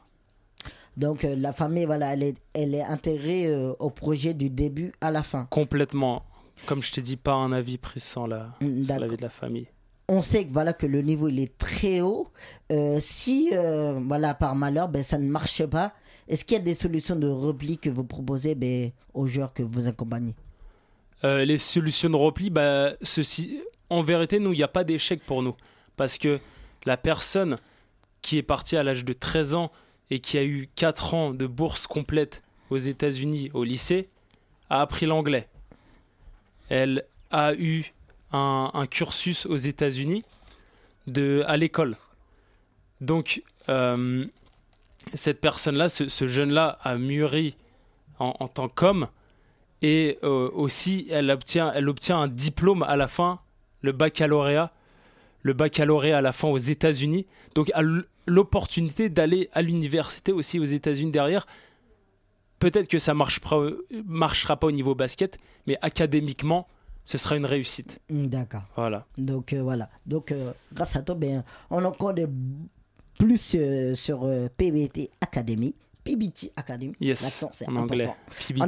Donc 0.99 1.25
euh, 1.25 1.37
la 1.37 1.53
famille, 1.53 1.85
voilà, 1.85 2.13
elle 2.13 2.25
est, 2.25 2.37
elle 2.55 2.75
est 2.75 2.83
intégrée 2.83 3.47
euh, 3.47 3.73
au 3.79 3.89
projet 3.89 4.35
du 4.35 4.51
début 4.51 4.93
à 5.01 5.13
la 5.13 5.23
fin. 5.23 5.47
Complètement. 5.49 6.25
Comme 6.67 6.83
je 6.83 6.91
t'ai 6.91 7.03
dit, 7.03 7.17
pas 7.17 7.35
un 7.35 7.53
avis 7.53 7.79
pris 7.79 8.01
sans 8.01 8.27
la, 8.27 8.51
Mm, 8.61 8.83
sans 8.83 8.99
l'avis 8.99 9.17
de 9.17 9.23
la 9.23 9.31
famille. 9.31 9.69
On 10.09 10.23
sait 10.23 10.45
que 10.45 10.53
voilà 10.53 10.73
que 10.73 10.87
le 10.87 11.03
niveau 11.03 11.29
il 11.29 11.39
est 11.39 11.57
très 11.57 12.01
haut. 12.01 12.29
Euh, 12.73 12.99
si 13.01 13.51
voilà 13.53 14.35
par 14.35 14.57
malheur, 14.57 14.89
ben 14.89 15.05
ça 15.05 15.19
ne 15.19 15.29
marche 15.29 15.65
pas. 15.67 15.93
Est-ce 16.27 16.45
qu'il 16.45 16.57
y 16.57 16.61
a 16.61 16.65
des 16.65 16.75
solutions 16.75 17.15
de 17.15 17.29
repli 17.29 17.79
que 17.79 17.91
vous 17.91 18.05
proposez 18.05 18.55
ben, 18.55 18.91
aux 19.15 19.27
joueurs 19.27 19.53
que 19.53 19.63
vous 19.63 19.87
accompagnez? 19.87 20.35
Les 21.23 21.59
solutions 21.59 22.11
de 22.11 22.17
repli, 22.17 22.49
bah, 22.49 22.93
ceci, 23.03 23.61
en 23.91 24.03
vérité, 24.03 24.39
nous, 24.39 24.53
il 24.53 24.57
n'y 24.57 24.63
a 24.63 24.69
pas 24.69 24.85
d'échec 24.85 25.23
pour 25.25 25.43
nous. 25.43 25.55
Parce 25.97 26.17
que 26.17 26.39
la 26.87 26.97
personne 26.97 27.59
qui 28.23 28.39
est 28.39 28.43
partie 28.43 28.77
à 28.77 28.83
l'âge 28.83 29.05
de 29.05 29.13
13 29.13 29.55
ans 29.55 29.73
et 30.11 30.21
qui 30.21 30.39
a 30.39 30.45
eu 30.45 30.69
4 30.77 31.15
ans 31.15 31.35
de 31.35 31.47
bourse 31.47 31.87
complète 31.87 32.43
aux 32.71 32.79
États-Unis 32.79 33.51
au 33.55 33.65
lycée 33.65 34.09
a 34.71 34.81
appris 34.81 35.07
l'anglais. 35.07 35.49
Elle 36.69 37.05
a 37.31 37.55
eu 37.55 37.93
un, 38.33 38.87
cursus 38.91 39.47
aux 39.47 39.57
États-Unis 39.57 40.25
à 41.47 41.57
l'école. 41.57 41.97
Donc, 43.01 43.43
euh, 43.69 44.25
cette 45.15 45.41
personne-là, 45.41 45.89
ce, 45.89 46.29
jeune-là, 46.29 46.79
a 46.83 46.97
mûri 46.97 47.57
en, 48.19 48.49
tant 48.49 48.69
qu'homme 48.69 49.09
et 49.81 50.19
euh, 50.25 50.51
aussi 50.53 51.07
elle 51.09 51.31
obtient 51.31 51.73
un 51.73 52.29
diplôme 52.29 52.83
à 52.83 52.97
la 52.97 53.07
fin, 53.07 53.39
le 53.81 53.93
baccalauréat, 53.93 54.73
le 55.49 55.55
baccalauréat 55.55 56.19
à 56.19 56.21
la 56.21 56.33
fin 56.33 56.49
aux 56.49 56.59
États-Unis. 56.59 57.27
Donc 57.57 57.73
l- 57.75 58.05
l'opportunité 58.27 59.09
d'aller 59.09 59.49
à 59.53 59.63
l'université 59.63 60.31
aussi 60.33 60.61
aux 60.61 60.65
États-Unis 60.65 61.11
derrière. 61.11 61.47
Peut-être 62.59 62.89
que 62.89 62.99
ça 62.99 63.15
marchera, 63.15 63.69
marchera 64.05 64.57
pas 64.57 64.67
au 64.67 64.73
niveau 64.73 64.95
basket, 64.95 65.39
mais 65.67 65.79
académiquement, 65.81 66.67
ce 67.05 67.17
sera 67.17 67.37
une 67.37 67.47
réussite. 67.47 68.01
Mm, 68.11 68.27
D'accord. 68.27 68.63
Voilà. 68.77 69.07
Donc 69.17 69.53
euh, 69.53 69.63
voilà. 69.63 69.89
Donc 70.07 70.33
euh, 70.33 70.53
grâce 70.73 70.95
à 70.97 71.03
toi, 71.03 71.15
ben, 71.15 71.45
on 71.71 71.85
en 71.85 71.93
connaît 71.93 72.27
plus 73.19 73.55
euh, 73.55 73.95
sur 73.95 74.29
PBT 74.57 75.11
Academy. 75.21 75.75
PBT 76.05 76.53
Academy. 76.57 76.95
Yes, 77.01 77.23
L'accent, 77.23 77.51
c'est 77.53 77.69
en 77.69 77.77
anglais. 77.77 78.09
PBT. 78.47 78.63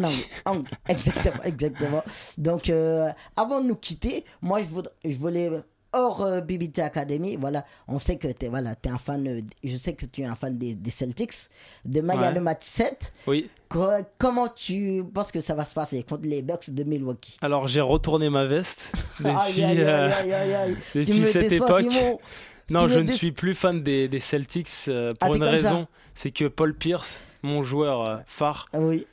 En 0.45 0.51
anglais, 0.57 0.71
exactement, 0.89 1.43
exactement. 1.43 2.03
Donc, 2.39 2.71
avant 3.37 3.61
de 3.63 3.67
nous 3.69 3.77
quitter, 3.77 4.25
moi, 4.43 4.61
je 4.63 4.69
voudrais, 4.69 4.93
je 5.05 5.17
voulais 5.17 5.51
hors 5.93 6.23
euh, 6.23 6.41
BBT 6.41 6.81
Academy, 6.81 7.37
voilà, 7.37 7.65
on 7.89 7.99
sait 7.99 8.17
que 8.17 8.29
tu 8.29 8.47
es, 8.47 8.49
voilà, 8.49 8.75
es 8.85 8.89
un 8.89 8.99
fan, 8.99 9.27
euh, 9.27 9.41
je 9.65 9.77
sais 9.77 9.95
que 9.95 10.07
tu 10.07 10.23
es 10.23 10.25
un 10.25 10.35
fan 10.35 10.57
des, 10.57 10.75
des 10.75 10.91
Celtics. 10.91 11.35
Demain, 11.85 12.15
il 12.17 12.21
y 12.21 12.25
a 12.25 12.31
le 12.31 12.41
match 12.41 12.63
7. 12.63 13.13
Oui. 13.27 13.51
Co- 13.69 13.89
comment 14.19 14.49
tu 14.49 15.05
penses 15.15 15.31
que 15.33 15.41
ça 15.41 15.55
va 15.55 15.65
se 15.65 15.75
passer 15.75 16.03
contre 16.03 16.27
les 16.27 16.43
Bucks 16.43 16.71
de 16.71 16.85
Milwaukee? 16.85 17.37
Alors 17.43 17.69
j'ai 17.69 17.81
retourné 17.81 18.29
ma 18.31 18.45
veste 18.47 18.93
depuis, 19.21 19.31
Aïe, 19.63 19.65
aïe, 19.65 19.81
euh, 19.83 20.75
depuis 20.95 21.25
cette 21.27 21.49
déçois, 21.49 21.81
époque. 21.83 21.93
Simon. 21.93 22.19
Non, 22.71 22.87
Tu 22.87 22.93
je 22.95 22.99
ne 23.01 23.09
suis 23.11 23.33
plus 23.33 23.55
fan 23.55 23.83
des, 23.83 24.07
des 24.09 24.21
Celtics 24.21 24.69
euh, 24.89 25.11
Ah, 25.21 25.27
pour 25.27 25.35
une 25.37 25.43
raison, 25.43 25.89
c'est 26.15 26.31
que 26.31 26.45
Paul 26.45 26.73
Pierce, 26.75 27.19
mon 27.43 27.63
joueur 27.65 28.09
euh, 28.09 28.17
phare, 28.27 28.67
Oui. 28.75 29.07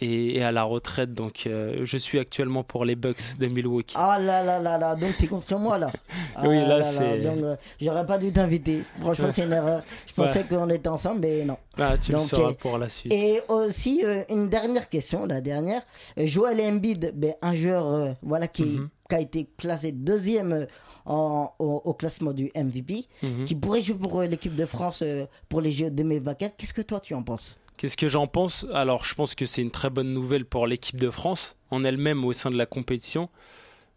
Est 0.00 0.42
à 0.42 0.52
la 0.52 0.64
retraite, 0.64 1.14
donc 1.14 1.44
euh, 1.46 1.78
je 1.84 1.96
suis 1.96 2.18
actuellement 2.18 2.62
pour 2.62 2.84
les 2.84 2.94
Bucks 2.94 3.38
de 3.38 3.52
Milwaukee. 3.54 3.94
Ah 3.96 4.18
là 4.20 4.42
là 4.42 4.60
là 4.60 4.76
là, 4.78 4.94
donc 4.94 5.16
t'es 5.16 5.26
contre 5.26 5.56
moi 5.56 5.78
là. 5.78 5.90
Ah 6.36 6.42
Oui, 6.46 6.56
là, 6.56 6.78
là 6.78 6.82
c'est- 6.84 7.18
Donc 7.22 7.38
euh, 7.42 7.56
j'aurais 7.80 8.06
pas 8.06 8.18
dû 8.18 8.32
t'inviter. 8.32 8.82
Franchement, 9.00 9.28
c'est 9.32 9.44
une 9.44 9.52
erreur. 9.52 9.82
Je 10.06 10.12
pensais 10.12 10.44
qu'on 10.44 10.68
était 10.70 10.88
ensemble, 10.88 11.20
mais 11.22 11.44
non. 11.44 11.56
Ah, 11.78 11.96
tu 11.98 12.12
le 12.12 12.18
donc, 12.18 12.26
sauras 12.28 12.50
euh, 12.50 12.54
pour 12.54 12.78
la 12.78 12.88
suite. 12.88 13.12
Et 13.12 13.40
aussi, 13.48 14.02
euh, 14.04 14.22
une 14.28 14.48
dernière 14.48 14.88
question, 14.88 15.26
la 15.26 15.40
dernière. 15.40 15.82
Joel 16.16 16.60
Embiid, 16.60 17.12
ben, 17.16 17.34
un 17.42 17.54
joueur 17.54 18.14
voilà, 18.22 18.46
qui, 18.46 18.64
Mhm. 18.64 18.88
qui 19.08 19.14
a 19.14 19.20
été 19.20 19.48
classé 19.56 19.90
deuxième 19.92 20.66
en- 21.06 21.50
au, 21.58 21.82
au 21.84 21.94
classement 21.94 22.32
du 22.34 22.50
MVP, 22.54 23.06
Mhm. 23.22 23.44
qui 23.46 23.54
pourrait 23.54 23.80
jouer 23.82 23.96
pour 23.96 24.20
l'équipe 24.22 24.54
de 24.54 24.66
France 24.66 25.02
pour 25.48 25.60
les 25.62 25.72
Jeux 25.72 25.90
2024. 25.90 26.54
Qu'est-ce 26.56 26.74
que 26.74 26.82
toi 26.82 27.00
tu 27.00 27.14
en 27.14 27.22
penses? 27.22 27.58
Qu'est-ce 27.78 27.96
que 27.96 28.08
j'en 28.08 28.26
pense? 28.26 28.66
Alors, 28.74 29.04
je 29.04 29.14
pense 29.14 29.36
que 29.36 29.46
c'est 29.46 29.62
une 29.62 29.70
très 29.70 29.88
bonne 29.88 30.12
nouvelle 30.12 30.44
pour 30.44 30.66
l'équipe 30.66 30.98
de 30.98 31.10
France 31.10 31.54
en 31.70 31.84
elle-même 31.84 32.24
au 32.24 32.32
sein 32.32 32.50
de 32.50 32.56
la 32.56 32.66
compétition, 32.66 33.28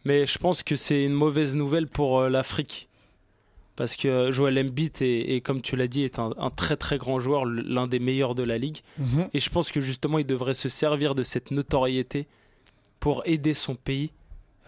mais 0.05 0.27
je 0.27 0.37
pense 0.37 0.61
que 0.61 0.75
c'est 0.75 1.03
une 1.03 1.13
mauvaise 1.13 1.55
nouvelle 1.55 1.87
pour 1.87 2.19
euh, 2.19 2.29
l'Afrique. 2.29 2.89
Parce 3.75 3.95
que 3.95 4.29
Joel 4.29 4.59
Embiid, 4.59 5.01
est, 5.01 5.21
et 5.21 5.41
comme 5.41 5.61
tu 5.61 5.75
l'as 5.75 5.87
dit, 5.87 6.03
est 6.03 6.19
un, 6.19 6.31
très 6.55 6.77
très 6.77 6.99
grand 6.99 7.19
joueur, 7.19 7.43
l'un 7.45 7.87
des 7.87 7.97
meilleurs 7.97 8.35
de 8.35 8.43
la 8.43 8.59
ligue. 8.59 8.81
Mhm. 8.99 9.29
Et 9.33 9.39
je 9.39 9.49
pense 9.49 9.71
que 9.71 9.81
justement, 9.81 10.19
il 10.19 10.27
devrait 10.27 10.53
se 10.53 10.69
servir 10.69 11.15
de 11.15 11.23
cette 11.23 11.49
notoriété 11.49 12.27
pour 12.99 13.23
aider 13.25 13.55
son 13.55 13.73
pays, 13.73 14.11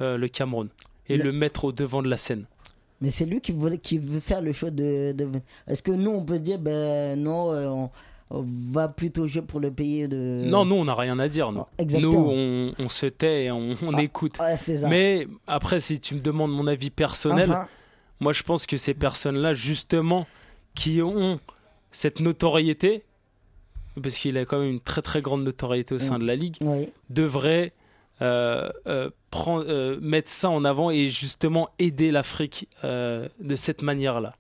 euh, 0.02 0.17
le 0.17 0.28
Cameroun, 0.28 0.69
et 1.08 1.17
le... 1.17 1.32
mettre 1.32 1.65
au 1.65 1.71
devant 1.71 2.02
de 2.02 2.10
la 2.10 2.17
scène. 2.17 2.45
Mais 2.99 3.12
c'est 3.12 3.26
lui 3.26 3.41
qui 3.41 3.52
veut, 3.99 4.19
faire 4.21 4.41
le 4.41 4.54
show 4.54 4.71
de. 4.71 5.12
de... 5.12 5.30
Est-ce 5.67 5.84
que 5.84 5.91
nous, 5.91 6.10
on 6.10 6.23
peut 6.23 6.39
dire, 6.39 6.58
ben 6.58 7.21
non, 7.21 7.52
euh, 7.52 7.67
on, 7.67 7.91
va 8.41 8.88
plutôt 8.88 9.28
jouer 9.28 9.41
pour 9.43 9.60
le 9.60 9.72
pays 9.72 10.08
de. 10.08 10.43
Non, 10.46 10.65
nous, 10.65 10.76
on 10.76 10.86
n'a 10.86 10.96
rien 10.96 11.19
à 11.19 11.28
dire. 11.28 11.52
Nous, 11.52 11.63
Exactement. 11.78 12.12
nous 12.12 12.74
on, 12.80 12.89
se 12.89 13.06
tait 13.06 13.46
et 13.46 13.52
on, 13.52 13.76
ah, 13.93 14.02
écoute. 14.02 14.38
Ça. 14.38 14.88
Mais 14.88 15.28
après, 15.48 15.80
si 15.80 16.00
tu 16.00 16.15
me 16.15 16.19
demandes 16.19 16.52
mon 16.52 16.67
avis 16.67 16.89
personnel, 16.89 17.52
ah, 17.52 17.65
ah. 17.65 17.69
moi, 18.19 18.34
je 18.34 18.43
pense 18.43 18.65
que 18.65 18.78
ces 18.78 18.93
personnes-là, 18.93 19.54
justement, 19.54 20.26
qui 20.74 21.02
ont 21.02 21.39
cette 21.91 22.19
notoriété, 22.19 23.04
parce 24.02 24.15
qu'il 24.15 24.38
a 24.38 24.46
quand 24.46 24.60
même 24.60 24.72
une 24.72 24.82
très 24.82 25.02
très 25.02 25.22
grande 25.22 25.43
notoriété 25.43 25.93
au 25.93 26.00
sein 26.00 26.17
mm. 26.17 26.22
de 26.22 26.26
la 26.26 26.36
ligue, 26.36 26.58
devraient. 27.10 27.74
Euh, 28.22 28.69
euh, 28.88 29.10
prendre, 29.32 29.65
euh, 29.67 29.98
mettre 30.00 30.30
ça 30.30 30.50
en 30.50 30.63
avant 30.63 30.91
et 30.91 31.10
justement 31.10 31.69
aider 31.80 32.12
l'Afrique 32.12 32.69
de 32.84 33.56
cette 33.56 33.82
manière-là. 33.82 34.36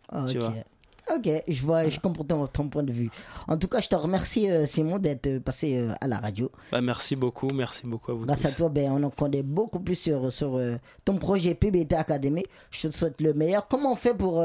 Ok, 1.15 1.29
je 1.47 1.61
vois, 1.61 1.89
je 1.89 1.99
comprends 1.99 2.47
ton, 2.47 2.69
point 2.69 2.83
de 2.83 2.91
vue. 2.91 3.09
En 3.47 3.57
tout 3.57 3.67
cas, 3.67 3.81
je 3.81 3.87
te 3.87 3.95
remercie 3.95 4.49
euh, 4.49 4.65
Simon 4.65 4.97
d'être 4.97 5.27
euh, 5.27 5.39
passé 5.39 5.77
euh, 5.77 5.93
à 6.01 6.07
la 6.07 6.17
radio. 6.17 6.49
Bah, 6.71 6.81
merci 6.81 7.15
beaucoup, 7.15 7.47
merci 7.53 7.85
beaucoup 7.85 8.11
à 8.11 8.15
vous. 8.15 8.25
Grâce 8.25 8.45
à 8.45 8.51
toi, 8.51 8.69
ben, 8.69 8.91
on 8.91 9.03
en 9.03 9.09
connaît 9.09 9.43
beaucoup 9.43 9.79
plus 9.79 9.95
sur, 9.95 10.31
sur 10.31 10.59
ton 11.05 11.17
projet 11.17 11.53
PBT 11.53 11.93
Academy. 11.93 12.43
Je 12.71 12.87
te 12.87 12.95
souhaite 12.95 13.21
le 13.21 13.33
meilleur. 13.33 13.67
Comment 13.67 13.93
on 13.93 13.95
fait 13.95 14.13
pour 14.15 14.43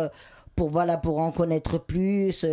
pour 0.56 0.70
voilà 0.70 0.96
pour 0.96 1.18
en 1.20 1.30
connaître 1.30 1.78
plus, 1.78 2.44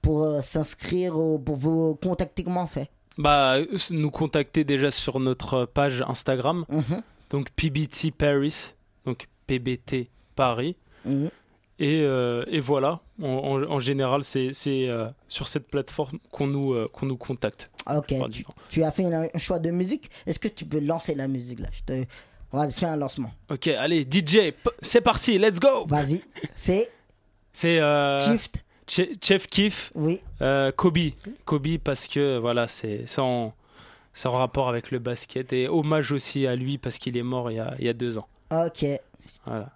pour 0.00 0.42
s'inscrire, 0.42 1.14
pour 1.44 1.56
vous 1.56 1.96
contacter 1.96 2.44
Comment 2.44 2.62
on 2.64 2.68
fait? 2.68 2.88
Bah, 3.18 3.56
nous 3.90 4.10
contacter 4.12 4.62
déjà 4.62 4.92
sur 4.92 5.18
notre 5.18 5.66
page 5.66 6.02
Instagram. 6.06 6.64
Mhm. 6.68 7.02
Donc 7.30 7.50
PBT 7.50 8.12
Paris, 8.16 8.74
donc 9.04 9.26
PBT 9.46 10.08
Paris. 10.36 10.76
Mhm. 11.04 11.30
Euh, 11.80 12.44
et, 12.48 12.60
voilà, 12.60 13.00
en, 13.22 13.80
général, 13.80 14.24
c'est 14.24 14.52
euh, 14.66 15.08
sur 15.28 15.46
cette 15.46 15.68
plateforme 15.68 16.18
qu'on 16.32 16.48
nous, 16.48 16.72
euh, 16.72 16.88
qu'on 16.92 17.06
nous 17.06 17.16
contacte. 17.16 17.70
Ah, 17.86 17.98
ok, 17.98 18.14
tu, 18.68 18.82
as 18.82 18.90
fait 18.90 19.04
un, 19.04 19.28
choix 19.38 19.58
de 19.58 19.70
musique. 19.70 20.10
Est-ce 20.26 20.38
que 20.38 20.48
tu 20.48 20.64
peux 20.64 20.80
lancer 20.80 21.14
la 21.14 21.28
musique 21.28 21.60
là? 21.60 21.68
On 22.50 22.58
va 22.58 22.68
faire 22.70 22.90
un 22.90 22.96
lancement. 22.96 23.30
Ok, 23.50 23.68
allez, 23.68 24.02
DJ, 24.02 24.54
c'est 24.80 25.02
parti, 25.02 25.38
let's 25.38 25.60
go 25.60 25.86
Vas-y, 25.86 26.22
c'est. 26.54 26.90
C'est. 27.52 27.80
Shift. 28.20 28.64
Chef 28.86 29.46
Kiff. 29.46 29.92
Oui. 29.94 30.20
Kobe. 30.76 30.98
Kobe, 31.44 31.78
parce 31.84 32.08
que 32.08 32.38
voilà, 32.38 32.66
c'est 32.66 33.04
en, 33.18 33.52
en 34.24 34.30
rapport 34.30 34.68
avec 34.68 34.90
le 34.90 34.98
basket 34.98 35.52
et 35.52 35.68
hommage 35.68 36.10
aussi 36.10 36.46
à 36.46 36.56
lui 36.56 36.78
parce 36.78 36.98
qu'il 36.98 37.16
est 37.16 37.22
mort 37.22 37.50
il 37.50 37.56
y 37.56 37.60
a, 37.60 37.74
il 37.78 37.84
y 37.84 37.88
a 37.88 37.92
deux 37.92 38.18
ans. 38.18 38.26
Ok. 38.50 38.84
Voilà. 39.44 39.70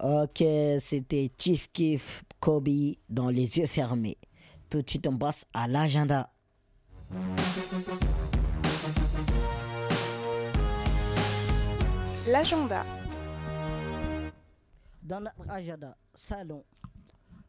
Ok, 0.00 0.44
c'était 0.80 1.30
Chief 1.38 1.72
Keef 1.72 2.22
Kobe 2.38 2.68
dans 3.08 3.30
les 3.30 3.58
yeux 3.58 3.66
fermés. 3.66 4.16
Tout 4.70 4.82
de 4.82 4.88
suite, 4.88 5.06
on 5.08 5.16
passe 5.16 5.44
à 5.52 5.66
l'agenda. 5.66 6.30
L'agenda. 12.28 12.84
Dans 15.02 15.20
notre 15.20 15.50
agenda, 15.50 15.96
salon. 16.14 16.62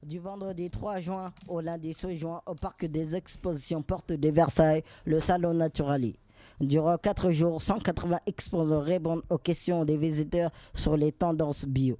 Du 0.01 0.17
vendredi 0.17 0.69
3 0.69 1.01
juin 1.01 1.33
au 1.49 1.59
lundi 1.59 1.93
6 1.93 2.17
juin, 2.17 2.41
au 2.45 2.55
parc 2.55 2.85
des 2.85 3.15
expositions 3.15 3.81
Porte 3.81 4.13
de 4.13 4.29
Versailles, 4.29 4.83
le 5.03 5.19
salon 5.19 5.53
Naturali. 5.53 6.17
Durant 6.61 6.97
4 6.97 7.31
jours, 7.31 7.61
180 7.61 8.19
exposants 8.25 8.81
répondent 8.81 9.23
aux 9.29 9.37
questions 9.37 9.85
des 9.85 9.97
visiteurs 9.97 10.51
sur 10.73 10.97
les 10.97 11.13
tendances 11.13 11.65
bio. 11.65 11.97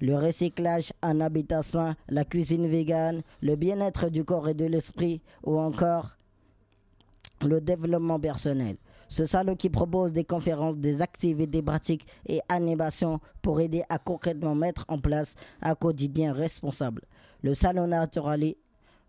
Le 0.00 0.16
recyclage, 0.16 0.92
un 1.00 1.20
habitat 1.20 1.62
sain, 1.62 1.96
la 2.08 2.24
cuisine 2.24 2.68
végane, 2.68 3.22
le 3.40 3.56
bien-être 3.56 4.10
du 4.10 4.24
corps 4.24 4.48
et 4.48 4.54
de 4.54 4.66
l'esprit 4.66 5.22
ou 5.44 5.58
encore 5.58 6.18
le 7.40 7.60
développement 7.60 8.20
personnel. 8.20 8.76
Ce 9.08 9.26
salon 9.26 9.56
qui 9.56 9.70
propose 9.70 10.12
des 10.12 10.24
conférences, 10.24 10.76
des 10.76 11.02
activités 11.02 11.62
pratiques 11.62 12.06
et 12.26 12.40
animations 12.48 13.20
pour 13.40 13.60
aider 13.60 13.82
à 13.88 13.98
concrètement 13.98 14.54
mettre 14.54 14.84
en 14.88 14.98
place 14.98 15.36
un 15.62 15.74
quotidien 15.74 16.32
responsable. 16.32 17.02
Le 17.42 17.54
salon 17.54 17.86
Naturali 17.86 18.56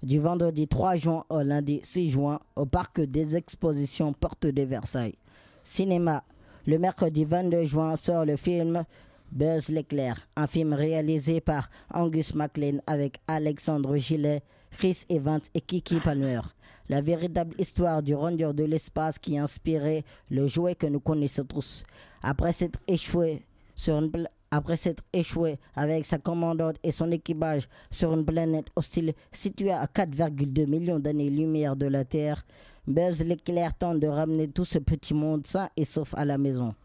du 0.03 0.19
vendredi 0.19 0.67
3 0.67 0.97
juin 0.97 1.23
au 1.29 1.41
lundi 1.41 1.79
6 1.81 2.11
juin 2.11 2.39
au 2.57 2.65
parc 2.65 2.99
des 2.99 3.37
expositions 3.37 4.11
Porte 4.13 4.45
de 4.45 4.61
Versailles. 4.63 5.15
Cinéma. 5.63 6.23
Le 6.67 6.77
mercredi 6.77 7.25
22 7.25 7.63
juin 7.65 7.95
sort 7.95 8.25
le 8.25 8.35
film 8.35 8.83
Buzz 9.31 9.69
l'éclair, 9.69 10.27
un 10.35 10.45
film 10.45 10.73
réalisé 10.73 11.41
par 11.41 11.69
Angus 11.93 12.35
MacLean 12.35 12.79
avec 12.85 13.19
Alexandre 13.27 13.95
Gillet, 13.95 14.43
Chris 14.71 14.99
Evans 15.09 15.41
et 15.55 15.61
Kiki 15.61 15.99
Palmer. 15.99 16.41
La 16.89 17.01
véritable 17.01 17.55
histoire 17.57 18.03
du 18.03 18.13
rondeur 18.13 18.53
de 18.53 18.63
l'espace 18.65 19.17
qui 19.17 19.37
a 19.37 19.43
inspiré 19.43 20.03
le 20.29 20.47
jouet 20.47 20.75
que 20.75 20.87
nous 20.87 20.99
connaissons 20.99 21.45
tous. 21.45 21.83
Après 22.21 22.53
s'être 22.53 22.79
échoué 22.87 23.43
sur 23.75 23.97
une 23.97 24.11
après 24.53 24.77
s'être 24.77 25.03
échoué 25.13 25.57
avec 25.75 26.05
sa 26.05 26.19
commandante 26.19 26.75
et 26.83 26.91
son 26.91 27.11
équipage 27.11 27.67
sur 27.89 28.13
une 28.13 28.23
planète 28.23 28.67
hostile 28.75 29.13
située 29.31 29.71
à 29.71 29.85
4,2 29.85 30.67
millions 30.67 30.99
d'années-lumière 30.99 31.75
de 31.75 31.87
la 31.87 32.05
Terre, 32.05 32.45
Buzz 32.85 33.23
l'éclair 33.23 33.73
tente 33.75 33.99
de 33.99 34.07
ramener 34.07 34.47
tout 34.49 34.65
ce 34.65 34.77
petit 34.77 35.15
monde 35.15 35.47
sain 35.47 35.69
et 35.75 35.85
sauf 35.85 36.13
à 36.15 36.23
la 36.23 36.37
maison. 36.37 36.75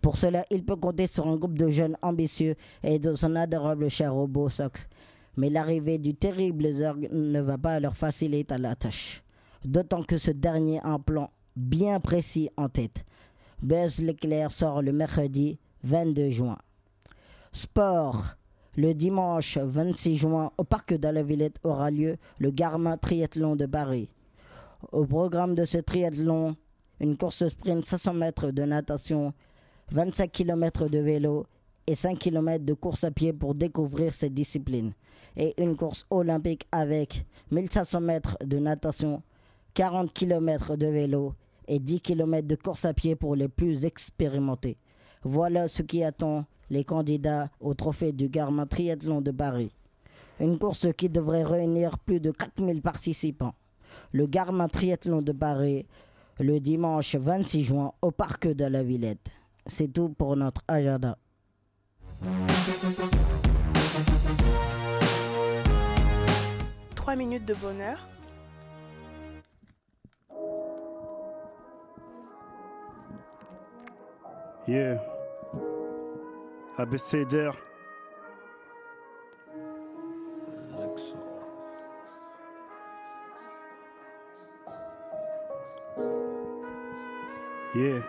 Pour 0.00 0.16
cela, 0.16 0.44
il 0.50 0.64
peut 0.64 0.74
compter 0.74 1.06
sur 1.06 1.28
un 1.28 1.36
groupe 1.36 1.56
de 1.56 1.70
jeunes 1.70 1.96
ambitieux 2.02 2.56
et 2.82 2.98
de 2.98 3.14
son 3.14 3.36
adorable 3.36 3.88
cher 3.88 4.12
robot 4.12 4.48
Sox. 4.48 4.88
Mais 5.36 5.48
l'arrivée 5.48 5.98
du 5.98 6.14
terrible 6.14 6.74
Zurg 6.74 6.96
ne 7.12 7.40
va 7.40 7.56
pas 7.56 7.78
leur 7.78 7.96
faciliter 7.96 8.58
la 8.58 8.74
tâche. 8.74 9.22
D'autant 9.64 10.02
que 10.02 10.18
ce 10.18 10.32
dernier 10.32 10.80
a 10.80 10.88
un 10.88 10.98
plan 10.98 11.30
bien 11.54 12.00
précis 12.00 12.50
en 12.56 12.68
tête. 12.68 13.04
Buzz 13.62 14.00
l'éclair 14.00 14.50
sort 14.50 14.82
le 14.82 14.92
mercredi 14.92 15.60
22 15.84 16.30
juin. 16.30 16.58
Sport. 17.54 18.36
Le 18.76 18.94
dimanche 18.94 19.58
26 19.58 20.16
juin, 20.16 20.50
au 20.56 20.64
parc 20.64 20.94
de 20.94 21.08
la 21.08 21.22
Villette 21.22 21.58
aura 21.62 21.90
lieu 21.90 22.16
le 22.38 22.50
Garmin 22.50 22.96
Triathlon 22.96 23.56
de 23.56 23.66
Paris. 23.66 24.08
Au 24.90 25.04
programme 25.04 25.54
de 25.54 25.66
ce 25.66 25.76
triathlon, 25.76 26.56
une 26.98 27.18
course 27.18 27.46
sprint 27.46 27.84
500 27.84 28.14
mètres 28.14 28.50
de 28.52 28.62
natation, 28.62 29.34
25 29.90 30.32
km 30.32 30.88
de 30.88 30.98
vélo 30.98 31.46
et 31.86 31.94
5 31.94 32.18
km 32.18 32.64
de 32.64 32.72
course 32.72 33.04
à 33.04 33.10
pied 33.10 33.34
pour 33.34 33.54
découvrir 33.54 34.14
cette 34.14 34.32
discipline. 34.32 34.94
Et 35.36 35.52
une 35.62 35.76
course 35.76 36.06
olympique 36.08 36.66
avec 36.72 37.26
1500 37.50 38.00
mètres 38.00 38.38
de 38.42 38.58
natation, 38.58 39.22
40 39.74 40.10
km 40.14 40.76
de 40.76 40.86
vélo 40.86 41.34
et 41.68 41.78
10 41.78 42.00
km 42.00 42.48
de 42.48 42.56
course 42.56 42.86
à 42.86 42.94
pied 42.94 43.14
pour 43.14 43.36
les 43.36 43.48
plus 43.48 43.84
expérimentés. 43.84 44.78
Voilà 45.22 45.68
ce 45.68 45.82
qui 45.82 46.02
attend 46.02 46.46
les 46.72 46.84
candidats 46.84 47.50
au 47.60 47.74
trophée 47.74 48.12
du 48.12 48.30
Garmin 48.30 48.66
Triathlon 48.66 49.20
de 49.20 49.30
Paris. 49.30 49.70
Une 50.40 50.58
course 50.58 50.86
qui 50.96 51.10
devrait 51.10 51.42
réunir 51.42 51.98
plus 51.98 52.18
de 52.18 52.30
4000 52.30 52.80
participants. 52.80 53.54
Le 54.10 54.26
Garmin 54.26 54.68
Triathlon 54.68 55.20
de 55.20 55.32
Paris, 55.32 55.86
le 56.40 56.60
dimanche 56.60 57.14
26 57.14 57.64
juin 57.64 57.92
au 58.00 58.10
parc 58.10 58.48
de 58.48 58.64
la 58.64 58.82
Villette. 58.82 59.28
C'est 59.66 59.92
tout 59.92 60.08
pour 60.08 60.34
notre 60.34 60.62
agenda. 60.66 61.18
Trois 66.94 67.16
minutes 67.16 67.44
de 67.44 67.54
bonheur. 67.54 68.08
Yeah. 74.66 75.11
ABCDR. 76.78 77.54
Yeah. 87.74 88.02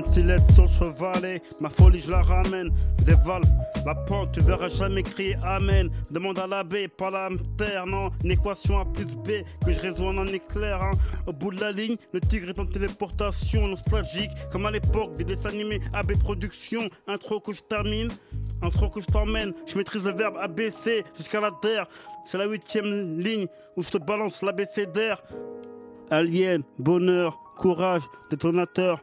26 0.00 0.22
lettres 0.24 0.52
sur 0.52 0.64
le 0.64 0.68
chevalet, 0.68 1.42
ma 1.58 1.70
folie 1.70 2.00
je 2.00 2.10
la 2.10 2.20
ramène, 2.20 2.70
dévale 3.02 3.42
la 3.86 3.94
pente, 3.94 4.32
tu 4.32 4.40
verras 4.40 4.68
jamais 4.68 5.02
crier 5.02 5.36
Amen. 5.42 5.88
Demande 6.10 6.38
à 6.38 6.46
l'abbé, 6.46 6.86
pas 6.88 7.10
la 7.10 7.28
terre, 7.56 7.86
non. 7.86 8.10
Une 8.22 8.32
équation 8.32 8.80
A 8.80 8.84
plus 8.84 9.06
B 9.16 9.42
que 9.64 9.72
je 9.72 9.80
résonne 9.80 10.18
en 10.18 10.26
éclair. 10.26 10.82
hein. 10.82 10.90
Au 11.26 11.32
bout 11.32 11.50
de 11.52 11.60
la 11.60 11.70
ligne, 11.72 11.96
le 12.12 12.20
tigre 12.20 12.50
est 12.50 12.58
en 12.58 12.66
téléportation 12.66 13.68
nostalgique, 13.68 14.30
comme 14.52 14.66
à 14.66 14.70
l'époque 14.70 15.16
des 15.16 15.24
dessins 15.24 15.48
animés 15.50 15.80
AB 15.94 16.18
Productions. 16.18 16.90
Intro 17.06 17.40
que 17.40 17.52
je 17.52 17.62
termine, 17.62 18.08
intro 18.62 18.88
que 18.90 19.00
je 19.00 19.06
t'emmène. 19.06 19.54
Je 19.66 19.78
maîtrise 19.78 20.04
le 20.04 20.12
verbe 20.12 20.36
ABC 20.42 21.04
jusqu'à 21.16 21.40
la 21.40 21.52
terre. 21.62 21.86
C'est 22.26 22.38
la 22.38 22.46
huitième 22.46 23.18
ligne 23.18 23.46
où 23.76 23.82
je 23.82 23.90
te 23.90 23.98
balance 23.98 24.42
l'ABCDR. 24.42 25.22
Alien, 26.10 26.62
bonheur, 26.78 27.38
courage, 27.56 28.02
détonateur. 28.30 29.00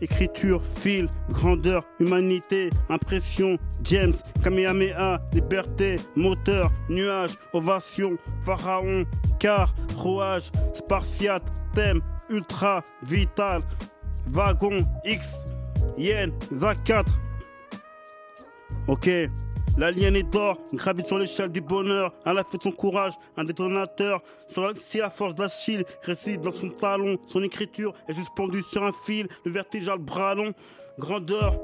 Écriture, 0.00 0.62
fil, 0.62 1.08
grandeur, 1.28 1.84
humanité, 1.98 2.70
impression, 2.88 3.58
James, 3.82 4.14
Kamehameha, 4.42 5.20
liberté, 5.32 5.96
moteur, 6.14 6.70
nuage, 6.88 7.36
ovation, 7.52 8.16
pharaon, 8.44 9.04
car, 9.40 9.74
rouage, 9.96 10.52
spartiate, 10.74 11.42
thème, 11.74 12.00
ultra, 12.30 12.84
vital, 13.02 13.62
wagon, 14.32 14.86
X, 15.04 15.46
yen, 15.96 16.32
ZA4. 16.52 17.04
Ok, 18.86 19.10
l'alien 19.78 20.16
est 20.16 20.24
d'or, 20.24 20.58
gravite 20.74 21.06
sur 21.06 21.18
l'échelle 21.18 21.50
du 21.50 21.60
bonheur, 21.60 22.12
à 22.24 22.32
la 22.34 22.44
fête 22.44 22.62
son 22.62 22.72
courage, 22.72 23.14
un 23.36 23.44
détonateur. 23.44 24.22
Sur 24.48 24.72
si 24.76 24.98
la 24.98 25.08
force 25.08 25.34
d'Achille 25.34 25.84
réside 26.02 26.42
dans 26.42 26.50
son 26.50 26.68
talon, 26.68 27.16
son 27.26 27.42
écriture 27.42 27.94
est 28.08 28.14
suspendue 28.14 28.62
sur 28.62 28.82
un 28.82 28.92
fil, 28.92 29.28
le 29.44 29.52
vertige 29.52 29.88
a 29.88 29.96
le 29.96 30.02
bras 30.02 30.34
long, 30.34 30.52
grandeur. 30.98 31.58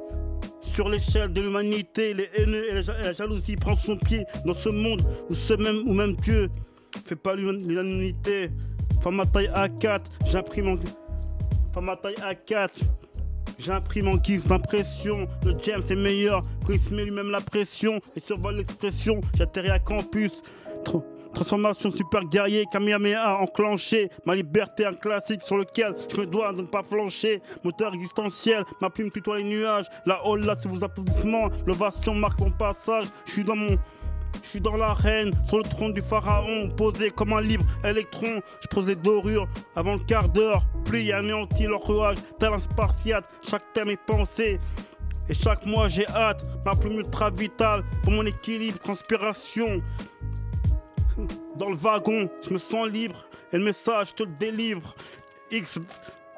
Sur 0.62 0.88
l'échelle 0.88 1.32
de 1.32 1.42
l'humanité, 1.42 2.14
les 2.14 2.30
haineux 2.36 2.64
et 2.70 2.82
la, 2.82 3.12
jalousie 3.12 3.56
prennent 3.56 3.76
son 3.76 3.96
pied 3.96 4.24
dans 4.44 4.54
ce 4.54 4.70
monde 4.70 5.02
où 5.28 5.34
ce 5.34 5.54
même 5.54 5.86
ou 5.86 5.92
même 5.92 6.16
Dieu 6.16 6.50
fait 7.04 7.16
pas 7.16 7.34
l'unanimité. 7.34 8.50
Femme 9.02 9.20
à 9.20 9.26
taille 9.26 9.50
A4, 9.54 10.00
j'imprime 10.26 10.68
en 10.68 10.76
Femme 11.74 11.88
à 11.88 11.96
taille 11.96 12.14
A4, 12.14 12.70
J'imprime 13.58 14.08
en 14.08 14.16
guise 14.16 14.46
d'impression. 14.46 15.28
Le 15.44 15.54
James 15.62 15.82
est 15.88 15.94
meilleur 15.94 16.44
quand 16.66 16.72
il 16.72 16.80
se 16.80 16.92
met 16.92 17.04
lui-même 17.04 17.30
la 17.30 17.40
pression 17.40 18.00
et 18.16 18.20
survole 18.20 18.56
l'expression. 18.56 19.20
J'atterris 19.36 19.70
à 19.70 19.78
campus. 19.78 20.42
Tra- 20.84 21.02
Transformation 21.32 21.90
super 21.90 22.20
guerrier, 22.26 22.64
Kamehameha 22.70 23.38
enclenché. 23.40 24.08
Ma 24.24 24.36
liberté, 24.36 24.86
un 24.86 24.92
classique 24.92 25.42
sur 25.42 25.56
lequel 25.56 25.92
je 26.08 26.20
me 26.20 26.26
dois 26.26 26.52
de 26.52 26.60
ne 26.62 26.66
pas 26.66 26.84
flancher. 26.84 27.42
Moteur 27.64 27.92
existentiel, 27.92 28.62
ma 28.80 28.88
plume 28.88 29.10
tutoie 29.10 29.38
les 29.38 29.44
nuages. 29.44 29.86
La 30.06 30.24
hall 30.24 30.44
là, 30.44 30.54
c'est 30.56 30.68
vos 30.68 30.84
applaudissements. 30.84 31.48
L'ovation 31.66 32.14
marque 32.14 32.38
mon 32.38 32.50
passage. 32.52 33.06
Je 33.26 33.32
suis 33.32 33.44
dans 33.44 33.56
mon. 33.56 33.76
Je 34.42 34.48
suis 34.48 34.60
dans 34.60 34.76
l'arène, 34.76 35.32
sur 35.44 35.58
le 35.58 35.64
trône 35.64 35.92
du 35.92 36.02
pharaon, 36.02 36.68
posé 36.70 37.10
comme 37.10 37.32
un 37.32 37.40
libre 37.40 37.64
électron. 37.84 38.40
Je 38.60 38.68
pose 38.68 38.86
les 38.86 38.96
dorures 38.96 39.48
avant 39.76 39.94
le 39.94 40.00
quart 40.00 40.28
d'heure, 40.28 40.64
plie 40.84 41.08
et 41.08 41.12
anéantis 41.12 41.64
leur 41.64 41.80
rouage, 41.80 42.18
tel 42.38 42.52
un 42.52 42.58
spartiate. 42.58 43.24
Chaque 43.48 43.72
thème 43.72 43.90
est 43.90 44.04
pensé. 44.04 44.58
Et 45.28 45.34
chaque 45.34 45.64
mois 45.64 45.88
j'ai 45.88 46.06
hâte, 46.08 46.44
ma 46.64 46.74
plume 46.74 46.98
ultra 46.98 47.30
vitale 47.30 47.82
pour 48.02 48.12
mon 48.12 48.26
équilibre, 48.26 48.78
transpiration. 48.78 49.82
Dans 51.56 51.70
le 51.70 51.76
wagon, 51.76 52.28
je 52.46 52.52
me 52.52 52.58
sens 52.58 52.88
libre 52.88 53.24
et 53.52 53.58
le 53.58 53.64
message 53.64 54.14
te 54.14 54.24
le 54.24 54.32
délivre. 54.38 54.94
X, 55.50 55.78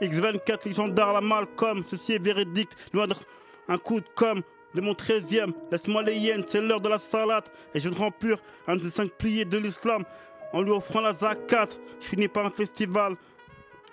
X24, 0.03 0.66
légendaire, 0.66 1.12
la 1.12 1.20
Malcolm, 1.20 1.82
ceci 1.88 2.12
est 2.12 2.22
véridique, 2.22 2.70
loin 2.92 3.07
d'être 3.07 3.24
un 3.68 3.78
coup 3.78 4.01
de 4.01 4.07
com' 4.14 4.42
de 4.77 4.81
mon 4.83 4.93
13e. 4.93 5.53
Laisse-moi 5.72 6.03
les 6.03 6.16
yens, 6.18 6.45
c'est 6.47 6.61
l'heure 6.61 6.81
de 6.81 6.89
la 6.89 6.99
salade. 6.99 7.45
Et 7.74 7.81
je 7.81 7.89
vais 7.89 7.97
remplir 7.97 8.39
un 8.68 8.77
des 8.77 8.91
cinq 8.91 9.11
pliés 9.11 9.45
de 9.45 9.59
l'islam 9.59 10.05
en 10.53 10.62
lui 10.62 10.70
offrant 10.70 11.01
la 11.01 11.14
zakat. 11.14 11.68
Je 12.01 12.07
finis 12.07 12.29
par 12.29 12.47
un 12.47 12.51
festival. 12.51 13.16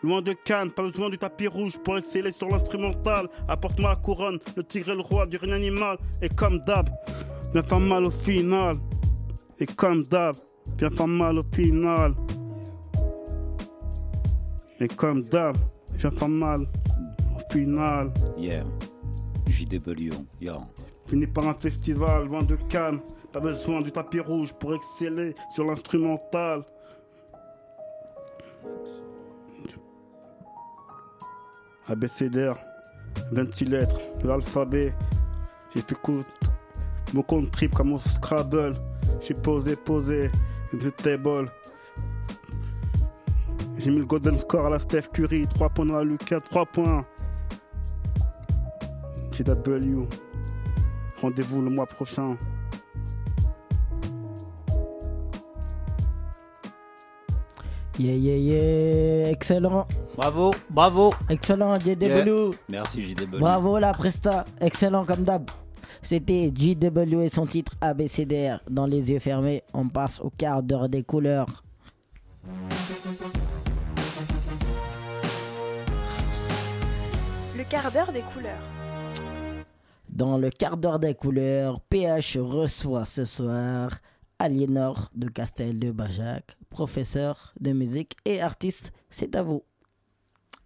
Loin 0.03 0.21
de 0.21 0.33
Cannes, 0.33 0.69
pas 0.69 0.83
besoin 0.83 1.09
du 1.09 1.17
tapis 1.17 1.47
rouge 1.47 1.77
pour 1.77 1.97
exceller 1.97 2.33
sur 2.33 2.49
l'instrumental. 2.49 3.29
Apporte-moi 3.47 3.91
la 3.91 3.95
couronne, 3.95 4.37
le 4.57 4.63
tigre 4.63 4.91
est 4.91 4.95
le 4.95 5.01
roi 5.01 5.25
du 5.25 5.37
règne 5.37 5.53
animal. 5.53 5.97
Et 6.21 6.27
comme 6.27 6.59
d'hab, 6.59 6.89
viens 7.53 7.63
faire 7.63 7.79
mal 7.79 8.03
au 8.03 8.11
final. 8.11 8.77
Et 9.59 9.65
comme 9.65 10.03
d'hab, 10.03 10.35
viens 10.77 10.89
faire 10.89 11.07
mal 11.07 11.39
au 11.39 11.43
final. 11.53 12.13
Et 14.81 14.89
comme 14.89 15.23
d'hab, 15.23 15.55
viens 15.93 16.11
faire 16.11 16.27
mal 16.27 16.67
au 17.37 17.53
final. 17.53 18.11
Yeah. 18.37 18.65
JW, 19.47 20.13
yeah. 20.41 20.59
Fini 21.05 21.27
par 21.27 21.47
un 21.47 21.53
festival 21.53 22.27
loin 22.27 22.43
de 22.43 22.55
Cannes. 22.69 22.99
Pas 23.31 23.39
besoin 23.39 23.81
du 23.81 23.91
tapis 23.91 24.19
rouge 24.19 24.53
pour 24.53 24.75
exceller 24.75 25.35
sur 25.53 25.65
l'instrumental. 25.65 26.63
ABCDR, 31.87 32.55
26 33.31 33.65
lettres 33.65 33.99
l'alphabet. 34.23 34.93
J'ai 35.75 35.81
coup 35.95 36.23
mon 37.13 37.23
compte 37.23 37.51
trip 37.51 37.73
comme 37.73 37.93
au 37.93 37.97
Scrabble. 37.97 38.75
J'ai 39.21 39.33
posé, 39.33 39.75
posé, 39.75 40.29
the 40.71 40.95
table. 40.95 41.51
J'ai 43.77 43.91
mis 43.91 43.99
le 43.99 44.05
golden 44.05 44.37
score 44.37 44.67
à 44.67 44.69
la 44.69 44.79
Steph 44.79 45.09
Curry. 45.11 45.47
3 45.47 45.69
points 45.69 45.85
dans 45.85 45.97
la 45.97 46.03
Lucas, 46.03 46.39
3 46.39 46.65
points. 46.67 47.05
JW. 49.33 50.07
Rendez-vous 51.21 51.61
le 51.61 51.69
mois 51.69 51.87
prochain. 51.87 52.37
Yeah, 57.99 58.13
yeah, 58.13 58.35
yeah. 58.35 59.29
Excellent. 59.31 59.87
Bravo, 60.17 60.51
bravo. 60.69 61.13
Excellent, 61.29 61.79
JW. 61.79 62.01
Yeah. 62.01 62.51
Merci 62.69 63.01
JW. 63.01 63.39
Bravo 63.39 63.79
la 63.79 63.91
presta. 63.91 64.45
Excellent 64.61 65.05
comme 65.05 65.23
d'hab. 65.23 65.49
C'était 66.01 66.51
JW 66.53 67.21
et 67.21 67.29
son 67.29 67.45
titre 67.45 67.73
ABCDR. 67.81 68.59
Dans 68.69 68.87
les 68.87 69.11
yeux 69.11 69.19
fermés, 69.19 69.63
on 69.73 69.87
passe 69.87 70.19
au 70.19 70.29
quart 70.29 70.61
d'heure 70.61 70.89
des 70.89 71.03
couleurs. 71.03 71.63
Le 77.55 77.63
quart 77.63 77.91
d'heure 77.91 78.11
des 78.11 78.21
couleurs. 78.33 78.72
Dans 80.13 80.37
le 80.37 80.51
quart 80.51 80.77
d'heure 80.77 80.99
des 80.99 81.15
couleurs, 81.15 81.81
PH 81.81 82.37
reçoit 82.37 83.03
ce 83.05 83.25
soir 83.25 83.89
Aliénor 84.37 85.09
de 85.15 85.27
Castel 85.27 85.79
de 85.79 85.91
Bajac, 85.91 86.55
professeur 86.69 87.51
de 87.59 87.71
musique 87.73 88.15
et 88.25 88.39
artiste. 88.41 88.91
C'est 89.09 89.35
à 89.35 89.41
vous. 89.41 89.63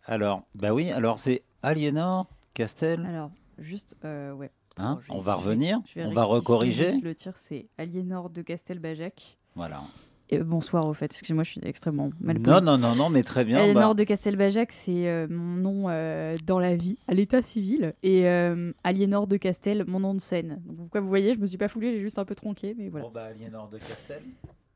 Alors, 0.05 0.43
bah 0.53 0.73
oui, 0.73 0.91
alors 0.91 1.19
c'est 1.19 1.43
Aliénor 1.63 2.27
Castel. 2.53 3.05
Alors, 3.05 3.31
juste, 3.57 3.95
euh, 4.03 4.33
ouais. 4.33 4.51
Hein, 4.79 4.99
vais- 5.07 5.15
on 5.15 5.21
va 5.21 5.35
revenir, 5.35 5.79
on 5.95 6.11
va 6.11 6.23
recorriger. 6.25 6.97
Le 6.99 7.15
tir, 7.15 7.33
c'est 7.37 7.67
Aliénor 7.77 8.29
de 8.29 8.41
Castelbajac. 8.41 9.37
Voilà. 9.55 9.81
Et 10.29 10.39
bonsoir 10.39 10.85
au 10.85 10.93
fait, 10.93 11.05
excusez-moi, 11.05 11.43
je 11.43 11.51
suis 11.51 11.61
extrêmement 11.63 12.09
mal 12.19 12.37
Non, 12.39 12.59
non, 12.59 12.77
non, 12.77 12.95
non, 12.95 13.09
mais 13.09 13.23
très 13.23 13.45
bien. 13.45 13.59
Aliénor 13.59 13.95
bah, 13.95 13.99
de 13.99 14.03
Castelbajac, 14.03 14.71
c'est 14.73 15.07
euh, 15.07 15.25
mon 15.29 15.55
nom 15.55 15.85
euh, 15.87 16.35
dans 16.45 16.59
la 16.59 16.75
vie, 16.75 16.97
à 17.07 17.13
l'état 17.13 17.41
civil. 17.41 17.93
Et 18.03 18.27
euh, 18.27 18.73
Aliénor 18.83 19.27
de 19.27 19.37
Castel, 19.37 19.85
mon 19.87 20.01
nom 20.01 20.13
de 20.13 20.19
scène. 20.19 20.61
Donc, 20.65 20.77
pourquoi 20.77 20.99
vous 20.99 21.07
voyez, 21.07 21.33
je 21.33 21.39
me 21.39 21.45
suis 21.45 21.57
pas 21.57 21.69
foulée, 21.69 21.93
j'ai 21.93 22.01
juste 22.01 22.19
un 22.19 22.25
peu 22.25 22.35
tronqué, 22.35 22.75
mais 22.77 22.89
voilà. 22.89 23.05
Bon, 23.05 23.11
bah, 23.11 23.25
Aliénor 23.25 23.69
de 23.69 23.77
Castel, 23.77 24.21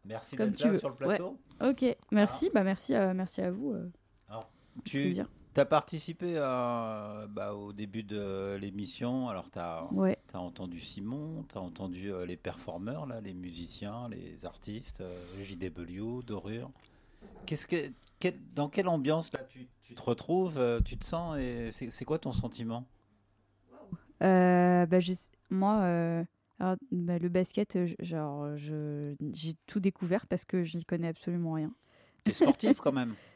merci 0.05 0.37
d'être 0.37 0.59
là 0.61 0.69
veux. 0.71 0.79
sur 0.79 0.89
le 0.89 0.95
plateau. 0.95 1.37
Ok, 1.61 1.83
merci, 2.11 2.49
bah 2.53 2.63
merci, 2.63 2.95
à- 2.95 3.13
merci 3.13 3.41
à 3.41 3.51
vous. 3.51 3.73
euh, 3.73 3.89
Tu 4.85 5.13
plaisir. 5.53 5.61
as 5.61 5.65
participé 5.65 6.37
à, 6.37 7.25
bah, 7.29 7.53
au 7.53 7.73
début 7.73 8.03
de 8.03 8.57
l'émission. 8.59 9.29
Alors, 9.29 9.49
tu 9.51 9.59
as, 9.59 9.87
entendu 10.33 10.79
Simon, 10.79 11.45
tu 11.51 11.57
as 11.57 11.61
entendu 11.61 12.11
euh, 12.11 12.25
les 12.25 12.37
performeurs, 12.37 13.05
là, 13.05 13.21
les 13.21 13.33
musiciens, 13.33 14.09
les 14.09 14.45
artistes, 14.45 15.01
euh, 15.01 15.41
JW, 15.41 16.23
Dorure. 16.23 16.69
Qu'est-ce 17.45 17.67
que, 17.67 17.75
quel- 18.19 18.39
dans 18.55 18.69
quelle 18.69 18.87
ambiance 18.87 19.31
là, 19.33 19.39
tu, 19.49 19.67
tu 19.83 19.95
te 19.95 20.01
retrouves 20.01 20.57
euh, 20.57 20.79
Tu 20.81 20.97
te 20.97 21.05
sens 21.05 21.37
et 21.37 21.71
c'est 21.71 22.05
quoi 22.05 22.19
ton 22.19 22.31
sentiment? 22.31 22.85
Euh, 24.23 24.85
bah, 24.85 24.99
je- 24.99 25.13
moi, 25.49 25.81
euh, 25.81 26.23
alors, 26.59 26.75
bah, 26.91 27.17
le 27.17 27.29
basket, 27.29 27.75
euh, 27.75 27.87
genre, 27.99 28.55
je, 28.57 29.15
j'ai 29.33 29.55
tout 29.65 29.79
découvert 29.79 30.27
parce 30.27 30.45
que 30.45 30.63
j'y 30.63 30.85
connais 30.85 31.07
absolument 31.07 31.53
rien. 31.53 31.71
Tu 32.23 32.31
es 32.31 32.33
sportif 32.33 32.79
quand 32.79 32.91
même? 32.91 33.15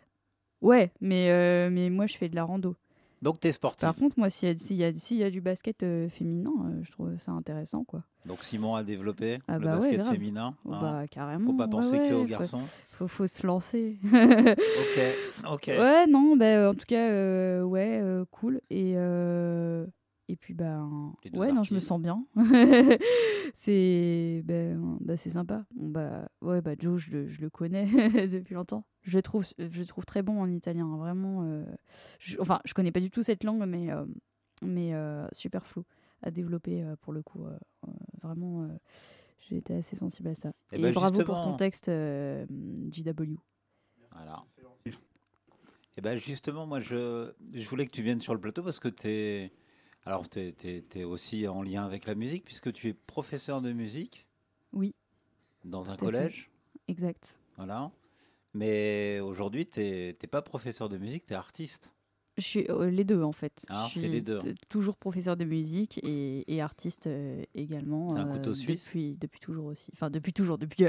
Ouais, 0.61 0.91
mais, 1.01 1.29
euh, 1.29 1.69
mais 1.71 1.89
moi, 1.89 2.07
je 2.07 2.17
fais 2.17 2.29
de 2.29 2.35
la 2.35 2.43
rando. 2.43 2.75
Donc, 3.21 3.39
tu 3.39 3.47
es 3.47 3.51
sportif. 3.51 3.81
Par 3.81 3.95
contre, 3.95 4.19
moi, 4.19 4.29
s'il 4.29 4.49
y, 4.49 4.51
a- 4.51 4.57
s'il 4.57 4.77
y, 4.77 4.83
a- 4.83 4.93
s'il 4.93 5.17
y 5.17 5.23
a 5.23 5.29
du 5.31 5.41
basket 5.41 5.83
euh, 5.83 6.09
féminin, 6.09 6.51
euh, 6.65 6.79
je 6.83 6.91
trouve 6.91 7.17
ça 7.17 7.31
intéressant, 7.31 7.83
quoi. 7.83 8.03
Donc, 8.25 8.43
Simon 8.43 8.75
a 8.75 8.83
développé 8.83 9.37
Ah 9.47 9.57
le 9.59 9.65
bah 9.65 9.73
ouais, 9.73 9.79
basket 9.79 9.99
grave. 10.01 10.13
féminin. 10.13 10.55
Oh 10.65 10.73
hein. 10.73 10.79
bah, 10.81 11.07
carrément. 11.09 11.45
Faut 11.51 11.53
pas 11.53 11.65
ouais, 11.65 11.69
penser 11.69 11.97
ouais, 11.99 12.09
que 12.09 12.13
aux 12.13 12.23
faut- 12.23 12.29
garçons. 12.29 12.59
Faut, 12.89 13.07
faut 13.07 13.27
se 13.27 13.45
lancer. 13.45 13.97
Ok, 14.13 15.01
ok. 15.53 15.67
Ouais, 15.67 16.07
non, 16.07 16.35
bah, 16.35 16.45
euh, 16.45 16.71
en 16.71 16.73
tout 16.73 16.85
cas, 16.87 17.09
euh, 17.09 17.61
ouais, 17.63 17.99
euh, 18.01 18.25
cool. 18.31 18.61
Et, 18.69 18.93
euh, 18.95 19.85
et 20.27 20.35
puis, 20.35 20.53
bah, 20.53 20.83
Les 21.23 21.29
deux 21.29 21.39
ouais, 21.39 21.51
non, 21.51 21.63
je 21.63 21.73
me 21.73 21.79
artistes. 21.79 21.87
sens 21.87 22.01
bien. 22.01 22.25
c'est 23.55 24.41
ben, 24.45 24.97
bah, 25.01 25.17
c'est 25.17 25.29
sympa. 25.31 25.65
Bon, 25.75 25.89
bah, 25.89 26.27
ouais, 26.41 26.61
bah, 26.61 26.71
Joe, 26.79 26.99
je 26.99 27.11
le, 27.11 27.27
je 27.27 27.41
le 27.41 27.49
connais 27.49 27.85
depuis 28.27 28.55
longtemps. 28.55 28.85
Je 29.05 29.17
le 29.17 29.21
trouve, 29.21 29.45
je 29.57 29.83
trouve 29.83 30.05
très 30.05 30.21
bon 30.23 30.41
en 30.41 30.49
italien, 30.51 30.85
hein, 30.87 30.97
vraiment. 30.97 31.43
euh, 31.43 31.63
je- 32.19 32.37
enfin, 32.39 32.59
je 32.65 32.73
connais 32.73 32.91
pas 32.91 32.99
du 32.99 33.11
tout 33.11 33.23
cette 33.23 33.43
langue, 33.43 33.63
mais, 33.67 33.91
euh, 33.91 34.05
mais 34.63 34.93
euh, 34.93 35.27
super 35.31 35.65
flou 35.65 35.85
à 36.23 36.31
développer 36.31 36.83
euh, 36.83 36.95
pour 37.01 37.13
le 37.13 37.21
coup. 37.21 37.45
vraiment, 38.23 38.67
j'ai 39.39 39.57
été 39.57 39.75
assez 39.75 39.95
sensible 39.95 40.29
à 40.29 40.35
ça. 40.35 40.51
Eh 40.71 40.75
Et, 40.75 40.81
ben, 40.81 40.91
bravo 40.91 41.23
pour 41.23 41.41
ton 41.41 41.55
texte, 41.55 41.85
JW. 41.89 43.35
Voilà. 44.11 44.43
Et 45.97 46.01
ben 46.01 46.17
justement, 46.17 46.65
moi, 46.65 46.81
je, 46.81 47.31
je 47.53 47.69
voulais 47.69 47.85
que 47.85 47.91
tu 47.91 48.01
viennes 48.01 48.19
sur 48.21 48.33
le 48.33 48.39
plateau 48.39 48.63
parce 48.63 48.79
que 48.79 48.89
tu 48.89 49.07
es. 49.07 49.51
Alors, 50.05 50.29
tu 50.29 50.39
es, 50.39 51.03
aussi 51.03 51.47
en 51.47 51.63
lien 51.63 51.83
avec 51.83 52.05
la 52.05 52.15
musique 52.15 52.43
puisque 52.45 52.71
tu 52.73 52.89
es 52.89 52.93
professeur 52.93 53.61
de 53.61 53.71
musique. 53.71 54.27
Oui. 54.73 54.93
Dans 55.63 55.89
un 55.89 55.93
fait. 55.93 56.05
collège. 56.05 56.51
Exact. 56.87 57.39
Voilà. 57.57 57.91
Mais 58.55 59.19
aujourd'hui, 59.19 59.67
tu 59.67 59.81
n'es 59.81 60.13
pas 60.31 60.41
professeur 60.41 60.87
de 60.87 60.97
musique, 60.97 61.25
tu 61.25 61.33
es 61.33 61.35
artiste. 61.35 61.93
Je 62.37 62.43
suis 62.43 62.65
euh, 62.69 62.89
les 62.89 63.03
deux 63.03 63.21
en 63.21 63.31
fait. 63.33 63.65
Ah, 63.69 63.87
c'est 63.93 64.07
les 64.07 64.21
deux. 64.21 64.39
Toujours 64.67 64.97
professeur 64.97 65.37
de 65.37 65.45
musique 65.45 65.99
et, 66.03 66.53
et 66.53 66.61
artiste 66.61 67.07
euh, 67.07 67.43
également. 67.53 68.09
C'est 68.09 68.19
un 68.19 68.25
couteau 68.25 68.51
euh, 68.51 68.55
suisse 68.55 68.85
Depuis, 68.85 69.17
depuis 69.19 69.39
toujours 69.41 69.67
aussi. 69.67 69.89
Enfin, 69.93 70.09
depuis 70.09 70.31
toujours, 70.31 70.57
depuis, 70.57 70.85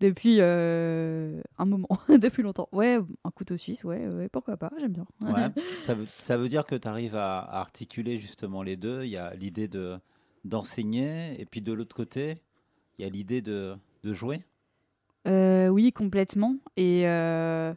depuis 0.00 0.40
un 0.40 1.64
moment, 1.64 1.88
depuis 2.08 2.42
longtemps. 2.42 2.68
Ouais, 2.72 2.98
un 3.24 3.30
couteau 3.30 3.56
suisse, 3.56 3.84
ouais, 3.84 4.08
ouais 4.08 4.28
pourquoi 4.28 4.56
pas, 4.56 4.72
j'aime 4.78 4.92
bien. 4.92 5.06
Ouais. 5.20 5.48
ça, 5.82 5.94
veut, 5.94 6.06
ça 6.18 6.36
veut 6.36 6.48
dire 6.48 6.66
que 6.66 6.74
tu 6.74 6.88
arrives 6.88 7.16
à, 7.16 7.38
à 7.38 7.60
articuler 7.60 8.18
justement 8.18 8.64
les 8.64 8.76
deux. 8.76 9.04
Il 9.04 9.10
y 9.10 9.16
a 9.16 9.34
l'idée 9.34 9.68
de 9.68 9.96
d'enseigner 10.44 11.38
et 11.40 11.44
puis 11.44 11.60
de 11.60 11.72
l'autre 11.72 11.94
côté, 11.94 12.42
il 12.98 13.02
y 13.02 13.04
a 13.04 13.10
l'idée 13.10 13.42
de, 13.42 13.76
de 14.02 14.14
jouer. 14.14 14.42
Euh, 15.26 15.68
oui, 15.68 15.92
complètement. 15.92 16.56
Et 16.76 17.06
euh, 17.06 17.74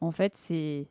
en 0.00 0.10
fait, 0.10 0.36
c'est, 0.36 0.88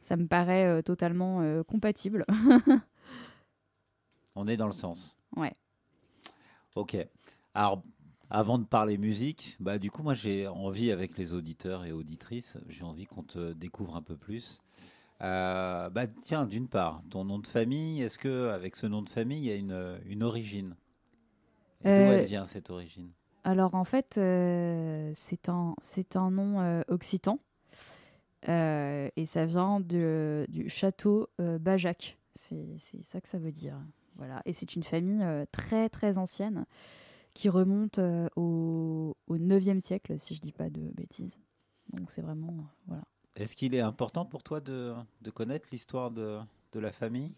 ça 0.00 0.16
me 0.16 0.26
paraît 0.26 0.66
euh, 0.66 0.82
totalement 0.82 1.62
compatible. 1.64 2.24
On 4.34 4.48
est 4.48 4.56
dans 4.56 4.66
le 4.66 4.72
sens. 4.72 5.16
ouais. 5.36 5.54
Ok. 6.74 6.96
Alors, 7.54 7.80
avant 8.30 8.58
de 8.58 8.64
parler 8.64 8.98
musique, 8.98 9.56
bah, 9.60 9.78
du 9.78 9.92
coup, 9.92 10.02
moi, 10.02 10.14
j'ai 10.14 10.48
envie, 10.48 10.90
avec 10.90 11.16
les 11.16 11.32
auditeurs 11.32 11.84
et 11.84 11.92
auditrices, 11.92 12.58
j'ai 12.68 12.82
envie 12.82 13.06
qu'on 13.06 13.22
te 13.22 13.52
découvre 13.52 13.94
un 13.94 14.02
peu 14.02 14.16
plus. 14.16 14.60
Bah, 15.20 16.06
tiens, 16.20 16.44
d'une 16.44 16.66
part, 16.66 17.00
ton 17.10 17.24
nom 17.24 17.38
de 17.38 17.46
famille, 17.46 18.02
est-ce 18.02 18.18
que 18.18 18.48
avec 18.48 18.74
ce 18.74 18.88
nom 18.88 19.02
de 19.02 19.08
famille, 19.08 19.38
il 19.38 19.46
y 19.46 19.52
a 19.52 19.54
une, 19.54 20.00
une 20.06 20.24
origine? 20.24 20.74
Et 21.84 21.94
D'où 21.94 22.10
elle 22.10 22.24
vient, 22.24 22.44
cette 22.44 22.70
origine? 22.70 23.12
Alors 23.44 23.74
en 23.74 23.84
fait, 23.84 24.16
euh, 24.16 25.10
c'est 25.14 25.48
un, 25.48 25.74
un 26.14 26.30
nom 26.30 26.60
euh, 26.60 26.82
occitan 26.88 27.38
Euh, 28.46 29.08
et 29.16 29.24
ça 29.24 29.46
vient 29.46 29.80
de, 29.80 30.44
du 30.50 30.68
château 30.68 31.30
Bajac. 31.38 32.18
C'est 32.34 32.76
ça 33.02 33.20
que 33.22 33.28
ça 33.28 33.38
veut 33.38 33.52
dire. 33.52 33.78
Voilà. 34.16 34.42
Et 34.44 34.52
c'est 34.52 34.76
une 34.76 34.82
famille 34.82 35.24
très 35.50 35.88
très 35.88 36.18
ancienne 36.18 36.66
qui 37.32 37.48
remonte 37.48 37.98
au, 38.36 39.16
au 39.26 39.38
9e 39.38 39.80
siècle, 39.80 40.18
si 40.18 40.34
je 40.34 40.42
dis 40.42 40.52
pas 40.52 40.68
de 40.68 40.90
bêtises. 40.94 41.38
Donc 41.94 42.10
c'est 42.10 42.20
vraiment. 42.20 42.54
voilà. 42.86 43.04
Est-ce 43.36 43.56
qu'il 43.56 43.74
est 43.74 43.80
important 43.80 44.26
pour 44.26 44.42
toi 44.42 44.60
de, 44.60 44.94
de 45.22 45.30
connaître 45.30 45.68
l'histoire 45.72 46.10
de, 46.10 46.38
de 46.72 46.80
la 46.80 46.92
famille? 46.92 47.32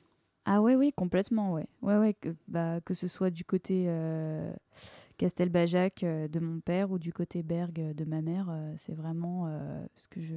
Ah 0.49 0.63
ouais, 0.63 0.77
oui, 0.77 0.93
complètement, 0.95 1.53
ouais. 1.53 1.67
Ouais, 1.83 1.99
ouais, 1.99 2.15
que, 2.15 2.29
bah, 2.49 2.81
que 2.81 2.95
ce 2.95 3.09
soit 3.09 3.31
du 3.31 3.45
côté 3.45 3.87
euh, 3.89 4.53
Castelbajac 5.19 6.05
euh, 6.05 6.29
de 6.29 6.39
mon 6.39 6.61
père 6.61 6.91
ou 6.93 6.99
du 7.01 7.13
côté 7.13 7.43
Berg 7.43 7.79
euh, 7.81 7.93
de 7.95 8.05
ma 8.05 8.23
mère, 8.23 8.49
c'est 8.77 8.95
vraiment 8.95 9.47
parce 9.95 10.07
que 10.09 10.21
je, 10.23 10.35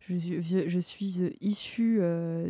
je, 0.00 0.14
suis- 0.16 0.42
je, 0.42 0.68
je 0.68 0.78
suis 0.78 1.20
issue 1.40 2.00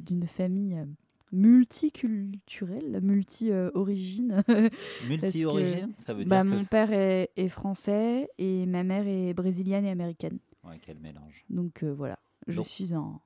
d'une 0.04 0.26
famille 0.26 0.84
multiculturelle, 1.32 3.00
multi-origine. 3.02 4.42
Multi-origine 5.08 5.92
Ça 5.98 6.12
veut 6.12 6.24
dire 6.24 6.28
bah, 6.28 6.42
que 6.42 6.48
mon 6.48 6.64
père 6.64 6.92
est, 6.92 7.30
est 7.36 7.48
français 7.48 8.28
et 8.38 8.66
ma 8.66 8.84
mère 8.84 9.06
est 9.06 9.32
brésilienne 9.34 9.84
et 9.86 9.90
américaine. 9.90 10.38
Ouais, 10.64 10.78
quel 10.80 10.98
mélange. 10.98 11.44
Donc 11.50 11.82
voilà, 11.84 12.18
je 12.48 12.56
Donc- 12.56 12.66
suis 12.66 12.92
un, 12.94 13.18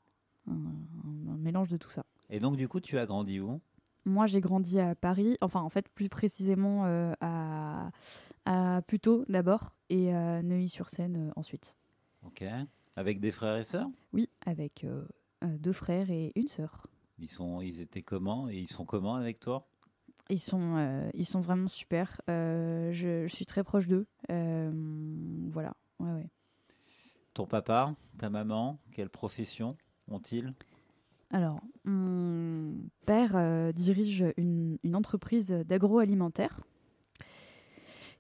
un- 0.49 0.53
un- 0.53 1.33
un 1.35 1.37
mélange 1.39 1.69
de 1.69 1.77
tout 1.77 1.91
ça. 1.91 2.05
Et 2.31 2.41
donc, 2.41 2.57
du 2.57 2.69
coup, 2.69 2.81
tu 2.81 2.99
as 2.99 3.07
grandi 3.07 3.41
où? 3.41 3.61
Moi, 4.05 4.27
j'ai 4.27 4.41
grandi 4.41 4.79
à 4.79 4.95
Paris, 4.95 5.37
enfin, 5.41 5.61
en 5.63 5.69
fait, 5.69 5.89
plus 5.89 6.09
précisément 6.09 6.85
euh, 6.87 7.13
à, 7.21 7.91
à 8.45 8.83
Puteaux 8.83 9.25
d'abord 9.29 9.75
et 9.91 10.13
à 10.13 10.43
Neuilly-sur-Seine 10.43 11.29
euh, 11.29 11.33
ensuite. 11.37 11.77
Ok. 12.25 12.45
Avec 12.95 13.21
des 13.21 13.33
frères 13.33 13.57
et 13.57 13.65
sœurs? 13.65 13.89
Oui, 14.13 14.29
avec 14.45 14.85
euh, 14.85 15.05
euh, 15.45 15.59
deux 15.59 15.73
frères 15.73 16.11
et 16.11 16.33
une 16.37 16.49
sœur. 16.49 16.87
ils, 17.19 17.29
sont, 17.29 17.61
ils 17.61 17.81
étaient 17.81 18.03
comment? 18.03 18.49
Et 18.49 18.59
ils 18.59 18.69
sont 18.69 18.85
comment 18.85 19.15
avec 19.17 19.41
toi? 19.41 19.67
Ils 20.29 20.41
sont, 20.41 20.77
euh, 20.77 21.09
ils 21.15 21.27
sont 21.27 21.41
vraiment 21.41 21.69
super. 21.69 22.21
Euh, 22.31 22.93
je, 22.93 23.27
je 23.27 23.35
suis 23.35 23.47
très 23.47 23.63
proche 23.63 23.87
d'eux. 23.87 24.07
Euh, 24.31 24.71
voilà, 25.51 25.75
ouais, 26.01 26.13
ouais. 26.13 26.29
Ton 27.35 27.47
papa, 27.47 27.95
ta 28.19 28.31
maman, 28.31 28.79
quelle 28.93 29.11
profession 29.11 29.77
ont-ils? 30.09 30.55
Alors, 31.31 31.61
mon 31.85 32.75
père 33.05 33.33
euh, 33.37 33.73
dirige 33.73 34.25
une, 34.37 34.79
une 34.85 34.95
entreprise 34.97 35.51
d'agroalimentaire. 35.51 36.61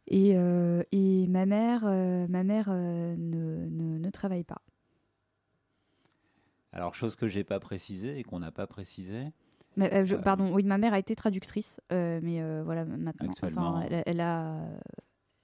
Et, 0.09 0.33
euh, 0.37 0.83
et 0.93 1.27
ma 1.29 1.47
mère, 1.47 1.83
euh, 1.85 2.27
ma 2.29 2.45
mère 2.45 2.71
ne, 2.71 3.67
ne- 3.69 3.99
ne 3.99 4.11
travaille 4.11 4.45
pas. 4.45 4.61
Alors, 6.73 6.95
chose 6.95 7.17
que 7.17 7.29
j'ai 7.29 7.43
pas 7.45 7.59
précisée 7.61 8.19
et 8.19 8.23
qu'on 8.23 8.39
n'a 8.41 8.53
pas 8.53 8.67
précisé. 8.67 9.25
Mais, 9.77 10.05
je- 10.05 10.17
pardon, 10.17 10.53
oui, 10.55 10.63
ma 10.63 10.79
mère 10.79 10.93
a 10.95 10.99
été 10.99 11.15
traductrice, 11.17 11.81
mais 11.91 12.63
voilà, 12.63 12.85
maintenant, 12.85 13.33
enfin, 13.61 13.81
elle, 13.91 14.03
elle 14.07 14.21
a, 14.21 14.61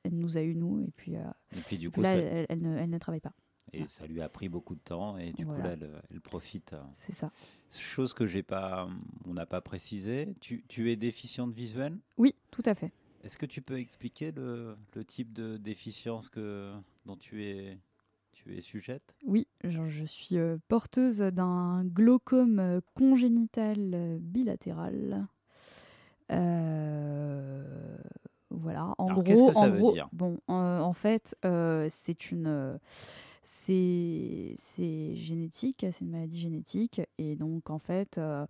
elle 0.05 0.15
nous 0.19 0.37
a 0.37 0.43
eu 0.43 0.55
nous, 0.55 0.81
et 0.81 0.91
puis, 0.97 1.15
Et 1.15 1.61
puis, 1.67 1.79
du 1.79 1.91
coup, 1.91 2.01
là, 2.03 2.11
ça, 2.11 2.17
elle, 2.17 2.47
elle 2.49 2.63
ne, 2.63 2.77
elle 2.77 2.91
ne 2.91 2.99
travaille 2.99 3.21
pas. 3.21 3.33
Et 3.73 3.87
ça 3.89 4.07
lui 4.07 4.21
a 4.21 4.29
pris 4.29 4.49
beaucoup 4.49 4.75
de 4.75 4.81
temps 4.81 5.17
et 5.19 5.33
du 5.33 5.47
coup, 5.47 5.57
là, 5.57 5.71
elle, 5.73 5.89
elle 6.11 6.21
profite. 6.21 6.73
euh. 6.75 6.83
C'est 6.97 7.15
ça. 7.15 7.31
Chose 7.71 8.13
que 8.13 8.27
j'ai 8.27 8.43
pas, 8.43 8.89
on 9.27 9.35
n'a 9.35 9.47
pas 9.47 9.61
précisé. 9.61 10.35
Tu, 10.41 10.65
tu 10.69 10.91
es 10.91 10.97
déficiente 10.97 11.53
visuelle 11.53 11.97
Oui, 12.19 12.35
tout 12.51 12.63
à 12.67 12.75
fait. 12.75 12.93
Est-ce 13.25 13.37
que 13.39 13.47
tu 13.47 13.63
peux 13.63 13.79
expliquer 13.79 14.33
le, 14.33 14.77
le 14.95 15.05
type 15.05 15.33
de 15.33 15.57
déficience 15.57 16.29
que, 16.29 16.73
dont 17.07 17.17
tu 17.17 17.45
es, 17.45 17.79
tu 18.33 18.57
es 18.57 18.61
sujette? 18.61 19.15
Oui, 19.25 19.47
je 19.65 20.05
suis 20.05 20.37
euh, 20.37 20.59
porteuse 20.69 21.19
d'un 21.19 21.85
glaucome 21.85 22.59
euh, 22.59 22.81
congénital 22.95 24.19
bilatéral. 24.21 25.27
Euh, 26.31 27.97
voilà, 28.51 28.95
en 28.99 29.07
Alors, 29.07 29.15
gros, 29.15 29.23
qu'est-ce 29.25 29.45
que 29.45 29.53
ça 29.55 29.61
en 29.61 29.71
veut 29.71 29.79
gros, 29.79 29.93
dire? 29.93 30.09
bon, 30.13 30.39
euh, 30.51 30.81
en 30.81 30.93
fait, 30.93 31.37
c'est 31.91 32.31
une, 32.31 32.79
c'est, 33.43 34.55
génétique, 35.17 35.87
c'est 35.91 36.01
une 36.01 36.11
maladie 36.11 36.41
génétique, 36.41 37.01
et 37.19 37.37
donc 37.37 37.71
en 37.71 37.79
fait, 37.79 38.19
euh, 38.19 38.47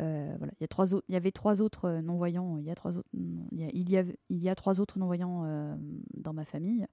euh, 0.00 0.34
voilà, 0.38 0.52
il 0.58 0.62
y 0.62 0.64
a 0.64 0.68
trois 0.68 0.86
il 1.08 1.12
y 1.12 1.16
avait 1.16 1.32
trois 1.32 1.60
autres 1.60 2.00
non-voyants, 2.02 2.58
il 2.58 2.64
y 2.64 2.70
a 2.70 2.74
trois 2.74 2.96
autres, 2.96 3.08
y 3.52 3.96
a, 3.96 4.04
y 4.30 4.48
a 4.48 4.54
trois 4.54 4.80
autres 4.80 4.98
non-voyants 4.98 5.42
euh, 5.44 5.76
dans 6.14 6.32
ma 6.32 6.44
famille. 6.44 6.86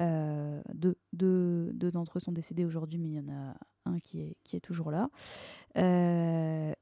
Deux 0.00 0.94
deux, 1.12 1.72
deux 1.72 1.90
d'entre 1.90 2.18
eux 2.18 2.20
sont 2.20 2.30
décédés 2.30 2.64
aujourd'hui, 2.64 2.98
mais 2.98 3.08
il 3.08 3.14
y 3.14 3.20
en 3.20 3.28
a 3.28 3.56
un 3.84 3.98
qui 3.98 4.20
est, 4.20 4.36
qui 4.44 4.54
est 4.54 4.60
toujours 4.60 4.92
là. 4.92 5.10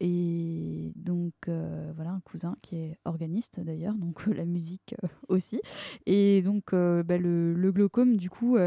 Et 0.01 0.93
donc, 0.97 1.33
voilà, 1.47 2.11
un 2.11 2.21
cousin 2.21 2.57
qui 2.61 2.77
est 2.77 2.99
organiste 3.07 3.61
d'ailleurs, 3.61 3.95
donc 3.95 4.27
la 4.27 4.45
musique 4.45 4.95
aussi. 5.29 5.63
Et 6.05 6.43
donc, 6.43 6.73
bah, 6.73 7.17
le, 7.17 7.71
glaucome, 7.73 8.19
du 8.19 8.29
coup, 8.29 8.59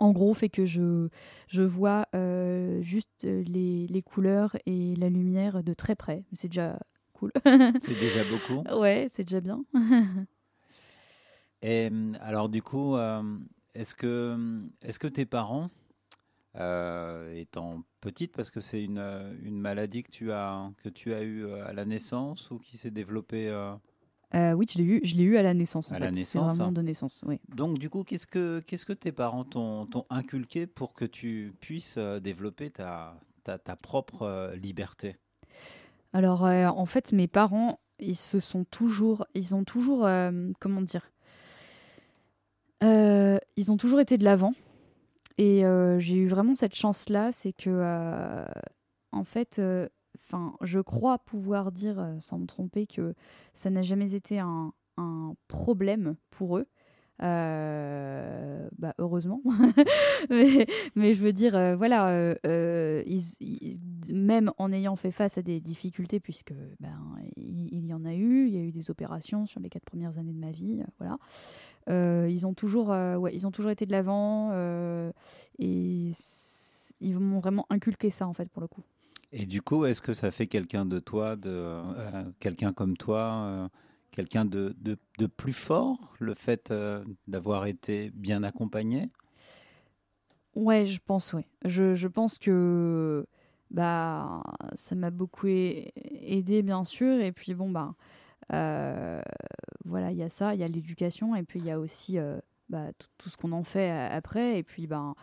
en 0.00 0.12
gros, 0.12 0.34
fait 0.34 0.48
que 0.48 0.66
je, 0.66 1.08
je 1.48 1.62
vois 1.62 2.06
euh, 2.14 2.80
juste 2.82 3.24
euh, 3.24 3.42
les, 3.46 3.86
les 3.86 4.02
couleurs 4.02 4.56
et 4.66 4.96
la 4.96 5.08
lumière 5.08 5.62
de 5.62 5.74
très 5.74 5.94
près. 5.94 6.24
C'est 6.32 6.48
déjà 6.48 6.78
cool. 7.12 7.30
C'est 7.82 7.98
déjà 8.00 8.24
beaucoup. 8.24 8.62
ouais, 8.80 9.06
c'est 9.10 9.24
déjà 9.24 9.40
bien. 9.40 9.62
Et 11.62 11.90
alors 12.20 12.48
du 12.48 12.62
coup, 12.62 12.96
euh, 12.96 13.22
est-ce 13.74 13.94
que, 13.94 14.62
est-ce 14.82 14.98
que 14.98 15.06
tes 15.06 15.26
parents, 15.26 15.68
euh, 16.56 17.34
étant 17.34 17.84
petite, 18.00 18.32
parce 18.34 18.50
que 18.50 18.60
c'est 18.60 18.82
une, 18.82 18.98
une 19.42 19.58
maladie 19.60 20.02
que 20.02 20.10
tu 20.10 20.32
as 20.32 20.70
que 20.82 20.88
tu 20.88 21.12
as 21.12 21.22
eu 21.22 21.44
euh, 21.44 21.66
à 21.66 21.72
la 21.74 21.84
naissance 21.84 22.50
ou 22.50 22.58
qui 22.58 22.78
s'est 22.78 22.90
développée 22.90 23.48
euh, 24.34 24.52
oui, 24.52 24.66
je 24.72 24.78
l'ai 24.78 24.84
eu, 24.84 25.00
je 25.04 25.14
l'ai 25.16 25.24
eu 25.24 25.36
à 25.36 25.42
la 25.42 25.54
naissance. 25.54 25.88
En 25.90 25.94
À 25.94 25.98
fait. 25.98 26.04
la 26.04 26.10
naissance, 26.10 26.52
vraiment 26.52 26.68
hein. 26.68 26.72
de 26.72 26.82
naissance, 26.82 27.22
oui. 27.26 27.40
Donc 27.54 27.78
du 27.78 27.90
coup, 27.90 28.04
qu'est-ce 28.04 28.26
que 28.26 28.60
qu'est-ce 28.60 28.86
que 28.86 28.92
tes 28.92 29.12
parents 29.12 29.44
t'ont 29.44 29.86
inculqué 30.10 30.66
pour 30.66 30.92
que 30.94 31.04
tu 31.04 31.52
puisses 31.60 31.96
euh, 31.98 32.20
développer 32.20 32.70
ta 32.70 33.18
ta, 33.42 33.58
ta 33.58 33.76
propre 33.76 34.22
euh, 34.22 34.54
liberté? 34.56 35.16
Alors, 36.12 36.44
euh, 36.44 36.66
en 36.66 36.86
fait, 36.86 37.12
mes 37.12 37.28
parents, 37.28 37.80
ils 37.98 38.16
se 38.16 38.40
sont 38.40 38.64
toujours, 38.64 39.26
ils 39.34 39.54
ont 39.54 39.64
toujours, 39.64 40.06
euh, 40.06 40.50
comment 40.60 40.82
dire, 40.82 41.10
ils 42.82 43.70
ont 43.70 43.76
toujours 43.76 44.00
été 44.00 44.16
de 44.18 44.24
l'avant. 44.24 44.54
Et 45.38 45.62
j'ai 45.98 46.16
eu 46.16 46.28
vraiment 46.28 46.54
cette 46.54 46.74
chance-là, 46.74 47.30
c'est 47.32 47.52
que, 47.52 48.44
en 49.12 49.24
fait, 49.24 49.60
enfin, 50.18 50.54
je 50.62 50.80
crois 50.80 51.18
pouvoir 51.18 51.72
dire, 51.72 51.98
euh, 51.98 52.16
sans 52.20 52.38
me 52.38 52.46
tromper, 52.46 52.86
que 52.86 53.14
ça 53.54 53.70
n'a 53.70 53.82
jamais 53.82 54.14
été 54.14 54.38
un, 54.38 54.72
problème 55.48 56.16
pour 56.28 56.58
eux. 56.58 56.66
Euh, 57.22 58.68
bah, 58.78 58.94
heureusement. 58.98 59.40
mais, 60.30 61.14
je 61.14 61.22
veux 61.22 61.32
dire, 61.32 61.56
euh, 61.56 61.74
voilà, 61.74 62.34
même 64.12 64.52
en 64.58 64.72
ayant 64.72 64.94
fait 64.96 65.10
face 65.10 65.38
à 65.38 65.42
des 65.42 65.58
difficultés, 65.60 66.20
puisque 66.20 66.52
ben, 66.80 66.98
il, 67.36 67.86
y 67.86 67.94
en 67.94 68.04
a 68.04 68.12
eu, 68.12 68.46
il 68.46 68.54
y 68.54 68.58
a 68.58 68.62
eu 68.62 68.72
des 68.72 68.90
opérations 68.90 69.46
sur 69.46 69.60
les 69.60 69.70
quatre 69.70 69.86
premières 69.86 70.18
années 70.18 70.34
de 70.34 70.38
ma 70.38 70.50
vie, 70.50 70.82
voilà. 70.98 71.16
Ils 72.28 72.46
ont 72.46 72.52
toujours, 72.52 72.88
ouais, 72.88 73.34
ils 73.34 73.46
ont 73.46 73.50
toujours 73.50 73.70
été 73.70 73.86
de 73.86 73.92
l'avant 73.92 74.52
et 75.58 76.12
ils 77.00 77.18
m'ont 77.18 77.40
vraiment 77.40 77.64
inculqué 77.70 78.10
ça 78.10 78.26
en 78.26 78.34
fait 78.34 78.50
pour 78.50 78.60
le 78.60 78.68
coup. 78.68 78.82
Et 79.32 79.46
du 79.46 79.62
coup, 79.62 79.84
est-ce 79.84 80.02
que 80.02 80.12
ça 80.12 80.30
fait 80.30 80.46
quelqu'un 80.46 80.84
de 80.84 80.98
toi, 80.98 81.36
de 81.36 81.50
euh, 81.50 82.24
quelqu'un 82.40 82.72
comme 82.72 82.96
toi, 82.96 83.44
euh, 83.44 83.68
quelqu'un 84.10 84.44
de, 84.44 84.74
de, 84.80 85.26
plus 85.26 85.52
fort, 85.52 86.14
le 86.18 86.34
fait 86.34 86.70
euh, 86.70 87.04
d'avoir 87.28 87.66
été 87.66 88.10
bien 88.10 88.42
accompagné? 88.42 89.08
Ouais, 90.56 90.84
je 90.84 90.98
pense, 91.04 91.32
ouais. 91.32 91.46
Je, 91.64 91.94
je 91.94 92.08
pense 92.08 92.38
que 92.38 93.24
bah 93.70 94.42
ça 94.74 94.96
m'a 94.96 95.10
beaucoup 95.10 95.46
aidé 95.46 96.62
bien 96.62 96.84
sûr. 96.84 97.20
Et 97.20 97.30
puis 97.30 97.54
bon 97.54 97.70
bah 97.70 97.94
voilà 99.84 100.10
il 100.10 100.16
y 100.16 100.24
a 100.24 100.28
ça, 100.28 100.54
il 100.54 100.60
y 100.60 100.64
a 100.64 100.68
l'éducation. 100.68 101.36
Et 101.36 101.44
puis 101.44 101.60
il 101.60 101.66
y 101.66 101.70
a 101.70 101.78
aussi 101.78 102.18
bah, 102.68 102.88
tout, 103.16 103.28
ce 103.28 103.36
qu'on 103.36 103.52
en 103.52 103.62
fait 103.62 103.90
après. 103.90 104.58
Et 104.58 104.64
puis 104.64 104.88
ben 104.88 105.14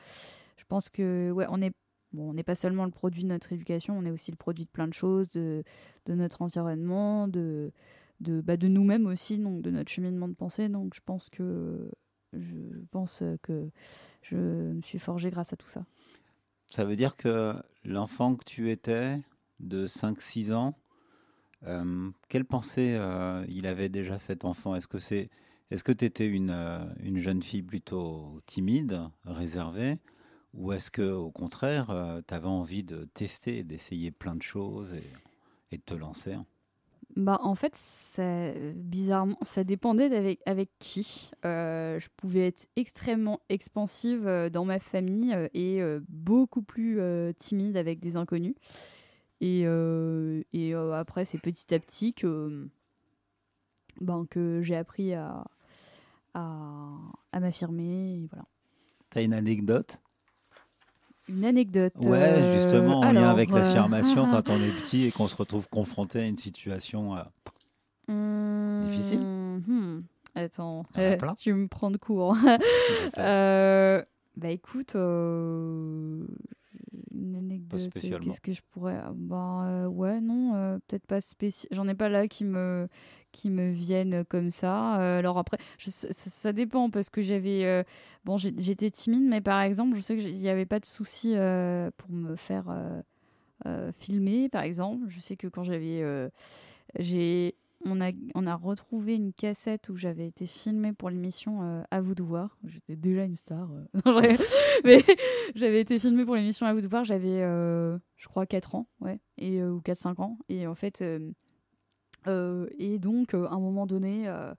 je 0.56 0.64
pense 0.66 0.88
que 0.88 1.30
ouais 1.32 1.46
on 1.50 1.62
est 1.62 1.74
on 2.16 2.34
n'est 2.34 2.44
pas 2.44 2.56
seulement 2.56 2.86
le 2.86 2.92
produit 2.92 3.24
de 3.24 3.30
notre 3.30 3.52
éducation, 3.52 3.98
on 3.98 4.06
est 4.06 4.12
aussi 4.12 4.32
le 4.32 4.38
produit 4.38 4.66
de 4.66 4.70
plein 4.70 4.88
de 4.88 4.94
choses, 4.94 5.30
de, 5.32 5.64
notre 6.08 6.42
environnement, 6.42 7.28
de 7.28 7.72
bah, 8.20 8.58
de 8.58 8.68
nous-mêmes 8.68 9.08
aussi, 9.08 9.38
donc 9.38 9.62
de 9.62 9.72
notre 9.72 9.92
cheminement 9.92 10.28
de 10.28 10.34
pensée. 10.34 10.70
Donc 10.70 10.94
je 10.96 11.02
pense 11.06 11.30
que 11.30 11.90
je 12.34 12.56
pense 12.92 13.24
que 13.44 13.70
je 14.22 14.36
me 14.36 14.82
suis 14.82 15.00
forgée 15.00 15.30
grâce 15.30 15.54
à 15.54 15.56
tout 15.56 15.70
ça. 15.70 15.86
Ça 16.70 16.84
veut 16.84 16.96
dire 16.96 17.16
que 17.16 17.56
l'enfant 17.84 18.36
que 18.36 18.44
tu 18.44 18.72
étais, 18.72 19.22
de 19.60 19.88
5-6 19.88 20.54
ans, 20.54 20.74
euh, 21.66 22.12
quelle 22.30 22.46
pensée 22.46 22.96
euh, 22.96 23.46
il 23.48 23.66
avait 23.66 23.90
déjà 23.90 24.18
cet 24.18 24.46
enfant? 24.46 24.76
Est-ce 24.76 24.88
que 24.88 25.00
c'est, 25.00 25.28
est-ce 25.72 25.84
tu 25.84 26.06
étais 26.06 26.28
une, 26.28 26.52
euh, 26.52 26.86
une 27.00 27.18
jeune 27.18 27.42
fille 27.42 27.64
plutôt 27.64 28.42
timide, 28.46 29.02
réservée, 29.26 30.00
ou 30.58 30.74
est-ce 30.74 30.92
que 30.92 31.10
au 31.12 31.32
contraire, 31.32 31.88
tu 32.28 32.34
avais 32.34 32.48
envie 32.48 32.84
de 32.84 33.06
tester 33.14 33.64
d'essayer 33.64 34.12
plein 34.12 34.36
de 34.36 34.42
choses 34.42 34.94
et, 34.94 35.14
et 35.72 35.78
de 35.78 35.84
te 35.84 35.94
lancer 35.94 36.36
Bah, 37.16 37.40
en 37.42 37.56
fait, 37.56 37.76
ça, 37.76 38.52
bizarrement, 38.76 39.38
ça 39.42 39.64
dépendait 39.64 40.10
d'avec 40.10 40.40
avec 40.46 40.70
qui. 40.78 41.32
Euh, 41.46 42.00
je 42.00 42.10
pouvais 42.16 42.48
être 42.48 42.68
extrêmement 42.76 43.40
expansive 43.50 44.28
euh, 44.28 44.50
dans 44.50 44.66
ma 44.66 44.80
famille 44.80 45.34
euh, 45.34 45.48
et 45.54 45.82
euh, 45.82 46.00
beaucoup 46.10 46.62
plus 46.62 47.00
euh, 47.00 47.32
timide 47.34 47.76
avec 47.78 48.00
des 48.00 48.18
inconnus. 48.18 48.56
Et, 49.42 49.64
euh, 49.66 50.44
et 50.54 50.76
euh, 50.76 50.94
après, 50.94 51.26
c'est 51.26 51.40
petit 51.40 51.74
à 51.74 51.80
petit 51.80 52.14
que, 52.14 52.70
ben, 54.02 54.26
que 54.30 54.62
j'ai 54.62 54.76
appris 54.76 55.14
à, 55.14 55.46
à, 56.36 56.92
à 57.32 57.40
m'affirmer. 57.40 58.28
Voilà. 58.30 58.46
T'as 59.10 59.24
une 59.24 59.34
anecdote? 59.34 60.02
Une 61.30 61.46
anecdote. 61.46 61.94
Ouais, 62.02 62.18
euh, 62.18 62.44
justement, 62.54 63.00
en 63.00 63.04
lien 63.04 63.10
alors, 63.10 63.30
avec 63.32 63.52
euh, 63.52 63.56
l'affirmation 63.56 64.28
quand 64.30 64.50
on 64.50 64.62
est 64.62 64.72
petit 64.82 65.06
et 65.06 65.12
qu'on 65.12 65.28
se 65.28 65.36
retrouve 65.36 65.68
confronté 65.70 66.20
à 66.20 66.26
une 66.26 66.38
situation. 66.38 67.16
euh, 67.16 67.22
Difficile 68.82 69.20
Hmm, 69.20 70.02
Attends, 70.36 70.84
euh, 70.98 71.18
tu 71.40 71.54
me 71.54 71.68
prends 71.68 71.92
de 71.92 71.98
court. 71.98 72.36
Euh, 73.18 74.04
bah 74.38 74.50
écoute, 74.50 74.96
euh, 74.96 76.26
une 77.14 77.36
anecdote. 77.36 77.82
euh. 77.98 78.20
Qu'est-ce 78.20 78.42
que 78.42 78.54
je 78.54 78.62
pourrais. 78.72 79.02
Bah 79.16 79.64
euh, 79.68 79.86
ouais, 79.88 80.22
non, 80.22 80.54
euh, 80.56 80.78
peut-être 80.88 81.06
pas 81.08 81.20
spécial. 81.22 81.68
J'en 81.72 81.88
ai 81.88 81.96
pas 81.96 82.08
là 82.10 82.28
qui 82.28 82.44
me 82.46 82.88
qui 83.38 83.50
me 83.52 83.72
viennent 83.72 84.26
comme 84.26 84.50
ça. 84.50 85.00
Euh, 85.00 85.20
alors 85.20 85.38
après, 85.38 85.58
je- 85.78 85.92
ça, 85.92 86.52
dépend 86.54 86.90
parce 86.90 87.10
que 87.10 87.22
j'avais. 87.22 87.64
euh, 87.66 87.84
bon, 88.26 88.38
j'étais 88.38 88.90
timide, 88.92 89.24
mais 89.24 89.42
par 89.42 89.62
exemple, 89.62 89.96
je 89.96 90.02
sais 90.02 90.18
qu'il 90.18 90.40
n'y 90.40 90.50
avait 90.50 90.66
pas 90.66 90.80
de 90.80 90.86
souci 90.86 91.34
euh, 91.36 91.92
pour 91.98 92.10
me 92.12 92.36
faire 92.36 92.66
filmer, 94.00 94.50
par 94.50 94.64
exemple. 94.64 95.06
Je 95.10 95.20
sais 95.20 95.36
que 95.36 95.48
quand 95.48 95.64
j'avais. 95.64 96.04
j'ai 97.00 97.56
on 97.86 98.02
a, 98.02 98.10
on 98.34 98.48
a 98.48 98.56
retrouvé 98.56 99.14
une 99.14 99.32
cassette 99.34 99.90
où 99.90 99.96
j'avais 99.96 100.26
été 100.28 100.48
filmée 100.48 100.94
pour 100.94 101.12
l'émission 101.12 101.84
À 101.92 102.02
vous 102.02 102.16
de 102.16 102.24
voir. 102.24 102.58
J'étais 102.66 102.96
déjà 102.96 103.24
une 103.24 103.36
star. 103.36 103.70
Non, 104.06 104.20
mais 104.84 105.04
j'avais 105.56 105.82
été 105.82 106.00
filmée 106.00 106.26
pour 106.26 106.36
l'émission 106.36 106.66
À 106.66 106.74
vous 106.74 106.82
de 106.82 106.88
voir. 106.88 107.04
J'avais, 107.06 107.40
je 107.40 108.28
crois, 108.28 108.46
4 108.48 108.74
ans, 108.76 108.88
ouais, 109.02 109.20
et, 109.38 109.62
ou 109.64 109.80
4-5 109.82 110.20
ans. 110.22 110.38
Et 110.50 110.66
en 110.66 110.76
fait, 110.76 111.04
et 112.78 113.00
donc, 113.00 113.34
euh, 113.34 113.46
à 113.48 113.54
un 113.54 113.60
moment 113.60 113.86
donné, 113.86 114.28
euh, 114.28 114.54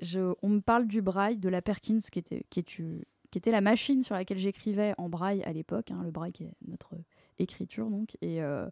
je, 0.00 0.34
on 0.42 0.48
me 0.48 0.60
parle 0.60 0.86
du 0.86 1.02
braille, 1.02 1.38
de 1.38 1.48
la 1.48 1.62
Perkins, 1.62 2.00
qui 2.10 2.18
était, 2.18 3.50
la 3.50 3.60
machine 3.60 4.02
sur 4.02 4.14
laquelle 4.14 4.38
j'écrivais 4.38 4.94
en 4.98 5.08
braille 5.08 5.42
à 5.44 5.52
l'époque. 5.52 5.90
hein, 5.90 6.02
le 6.04 6.10
braille 6.10 6.32
qui 6.32 6.44
est 6.44 6.52
notre 6.68 6.94
écriture, 7.38 7.88
donc. 7.90 8.16
Et, 8.20 8.42
euh, 8.42 8.68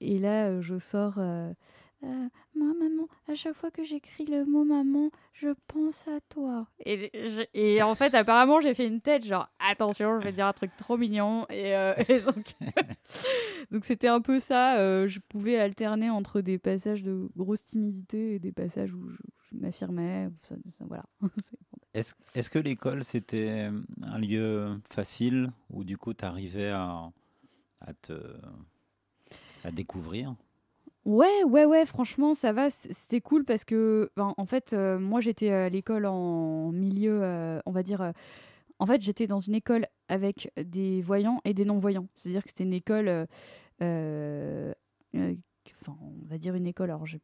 là, 0.00 0.48
euh, 0.48 0.60
je 0.60 0.78
sors. 0.78 1.20
Euh, 2.04 2.06
euh, 2.06 2.28
moi, 2.54 2.72
maman, 2.78 3.08
à 3.28 3.34
chaque 3.34 3.54
fois 3.54 3.70
que 3.70 3.82
j'écris 3.84 4.24
le 4.26 4.44
mot 4.44 4.64
maman, 4.64 5.10
je 5.32 5.48
pense 5.68 6.06
à 6.08 6.20
toi. 6.28 6.66
Et, 6.84 7.10
je- 7.14 7.44
et 7.54 7.82
en 7.82 7.94
fait, 7.94 8.14
apparemment, 8.14 8.60
j'ai 8.60 8.74
fait 8.74 8.86
une 8.86 9.00
tête 9.00 9.24
genre 9.24 9.48
attention, 9.58 10.18
je 10.20 10.24
vais 10.26 10.32
dire 10.32 10.46
un 10.46 10.52
truc 10.52 10.76
trop 10.76 10.96
mignon. 10.96 11.46
Et, 11.50 11.76
euh, 11.76 11.94
et 12.08 12.20
donc, 12.20 12.54
donc 13.70 13.84
c'était 13.84 14.08
un 14.08 14.20
peu 14.20 14.40
ça. 14.40 14.78
euh, 14.78 15.06
je 15.06 15.20
pouvais 15.20 15.58
alterner 15.58 16.10
entre 16.10 16.40
des 16.40 16.58
passages 16.58 17.02
de 17.02 17.28
grosse 17.36 17.64
timidité 17.64 18.34
et 18.34 18.38
des 18.38 18.52
passages 18.52 18.92
où 18.92 19.08
je, 19.08 19.16
je 19.50 19.56
m'affirmais. 19.58 20.26
ou 20.26 20.32
Ça, 20.38 20.54
ça- 20.70 20.84
voilà. 20.86 21.04
Est-ce 21.94 22.14
est-ce 22.34 22.48
que 22.48 22.58
l'école, 22.58 23.04
c'était 23.04 23.68
un 24.02 24.18
lieu 24.18 24.80
facile 24.88 25.52
où 25.68 25.84
du 25.84 25.98
coup 25.98 26.14
tu 26.14 26.24
arrivais 26.24 26.70
à, 26.70 27.10
à 27.82 27.92
te 27.92 28.14
à 29.64 29.70
découvrir? 29.70 30.34
Ouais, 31.04 31.42
ouais, 31.44 31.64
ouais, 31.64 31.84
franchement, 31.84 32.34
ça 32.34 32.52
va, 32.52 32.70
c'était 32.70 33.20
cool 33.20 33.44
parce 33.44 33.64
que, 33.64 34.10
ben, 34.16 34.34
en 34.36 34.46
fait, 34.46 34.72
euh, 34.72 35.00
moi 35.00 35.20
j'étais 35.20 35.50
à 35.50 35.68
l'école 35.68 36.06
en 36.06 36.70
milieu, 36.70 37.20
euh, 37.22 37.60
on 37.66 37.72
va 37.72 37.82
dire, 37.82 38.02
euh, 38.02 38.12
en 38.78 38.86
fait, 38.86 39.02
j'étais 39.02 39.26
dans 39.26 39.40
une 39.40 39.54
école 39.54 39.86
avec 40.08 40.52
des 40.56 41.02
voyants 41.02 41.40
et 41.44 41.54
des 41.54 41.64
non-voyants. 41.64 42.06
C'est-à-dire 42.14 42.44
que 42.44 42.50
c'était 42.50 42.64
une 42.64 42.72
école, 42.72 43.08
enfin, 43.80 44.74
on 46.00 46.26
va 46.28 46.38
dire 46.38 46.54
une 46.54 46.66
école, 46.66 46.90
alors 46.90 47.06
je 47.06 47.18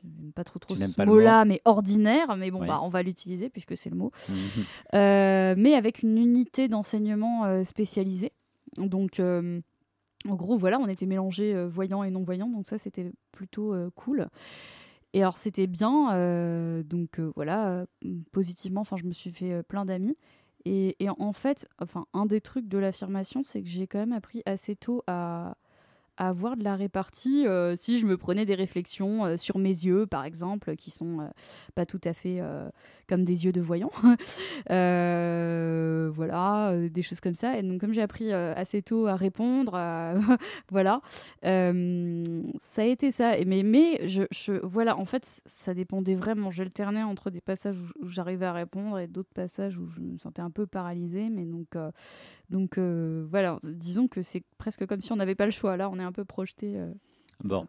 j'aime 0.00 0.30
pas 0.32 0.44
trop 0.44 0.60
trop 0.60 0.76
Tu 0.76 0.80
ce 0.80 1.04
mot-là, 1.04 1.44
mais 1.44 1.60
ordinaire, 1.64 2.36
mais 2.36 2.52
bon, 2.52 2.60
Oui. 2.60 2.68
bah, 2.68 2.78
on 2.84 2.88
va 2.88 3.02
l'utiliser 3.02 3.50
puisque 3.50 3.76
c'est 3.76 3.90
le 3.90 3.96
mot. 3.96 4.12
Mhm. 4.28 5.56
Mais 5.60 5.74
avec 5.74 6.04
une 6.04 6.18
unité 6.18 6.68
d'enseignement 6.68 7.64
spécialisée. 7.64 8.32
Donc, 8.76 9.20
euh, 9.20 9.60
en 10.26 10.34
gros, 10.34 10.56
voilà, 10.56 10.78
on 10.80 10.88
était 10.88 11.06
mélangés 11.06 11.54
euh, 11.54 11.68
voyants 11.68 12.02
et 12.02 12.10
non-voyants, 12.10 12.48
donc 12.48 12.66
ça, 12.66 12.78
c'était 12.78 13.12
plutôt 13.32 13.72
euh, 13.72 13.90
cool. 13.94 14.28
Et 15.12 15.22
alors, 15.22 15.38
c'était 15.38 15.66
bien, 15.66 16.12
euh, 16.12 16.82
donc 16.82 17.20
voilà, 17.36 17.86
positivement, 18.32 18.82
enfin, 18.82 18.96
je 18.96 19.04
me 19.04 19.12
suis 19.12 19.30
fait 19.30 19.62
plein 19.62 19.84
d'amis. 19.84 20.16
Et, 20.64 20.96
en 21.18 21.32
fait, 21.32 21.66
enfin, 21.78 22.04
un 22.12 22.26
des 22.26 22.42
trucs 22.42 22.68
de 22.68 22.76
l'affirmation, 22.76 23.42
c'est 23.42 23.62
que 23.62 23.68
j'ai 23.68 23.86
quand 23.86 24.00
même 24.00 24.12
appris 24.12 24.42
assez 24.44 24.76
tôt 24.76 25.02
à 25.06 25.56
avoir 26.18 26.56
de 26.56 26.64
la 26.64 26.74
répartie 26.74 27.46
euh, 27.46 27.76
si 27.76 27.98
je 27.98 28.06
me 28.06 28.16
prenais 28.16 28.44
des 28.44 28.56
réflexions 28.56 29.24
euh, 29.24 29.36
sur 29.36 29.58
mes 29.58 29.68
yeux, 29.68 30.06
par 30.06 30.24
exemple, 30.24 30.74
qui 30.76 30.90
sont 30.90 31.20
euh, 31.20 31.28
pas 31.74 31.86
tout 31.86 32.00
à 32.04 32.12
fait 32.12 32.40
comme 33.08 33.24
des 33.24 33.44
yeux 33.44 33.52
de 33.52 33.60
voyant. 33.60 33.90
Voilà, 36.18 36.74
des 36.88 37.02
choses 37.02 37.20
comme 37.20 37.34
ça. 37.34 37.58
Et 37.58 37.62
donc, 37.62 37.80
comme 37.80 37.92
j'ai 37.92 38.02
appris 38.02 38.32
assez 38.32 38.82
tôt 38.82 39.06
à 39.06 39.14
répondre, 39.14 39.72
voilà, 40.70 41.00
ça 41.42 42.82
a 42.82 42.84
été 42.84 43.10
ça. 43.10 43.38
Et 43.38 43.44
mais, 43.44 43.62
mais 43.62 44.06
je, 44.08 44.24
voilà, 44.64 44.96
en 44.96 45.04
fait, 45.04 45.42
ça 45.46 45.74
dépendait 45.74 46.16
vraiment. 46.16 46.50
J'alternais 46.50 47.02
entre 47.02 47.30
des 47.30 47.40
passages 47.40 47.76
où, 48.00 48.08
j'arrivais 48.08 48.46
à 48.46 48.52
répondre 48.52 48.98
et 48.98 49.06
d'autres 49.06 49.32
passages 49.32 49.78
où 49.78 49.86
je 49.86 50.00
me 50.00 50.18
sentais 50.18 50.42
un 50.42 50.50
peu 50.50 50.66
paralysée. 50.66 51.28
Mais 51.30 51.44
donc, 51.44 51.76
donc 52.50 52.78
euh, 52.78 53.26
voilà, 53.30 53.58
disons 53.62 54.08
que 54.08 54.22
c'est 54.22 54.42
presque 54.58 54.86
comme 54.86 55.00
si 55.02 55.12
on 55.12 55.16
n'avait 55.16 55.34
pas 55.34 55.44
le 55.46 55.50
choix. 55.50 55.76
Là, 55.76 55.88
on 55.90 55.98
est 55.98 56.02
un 56.04 56.12
peu 56.12 56.24
projeté. 56.24 56.78
euh. 56.78 56.92
Bon. 57.44 57.66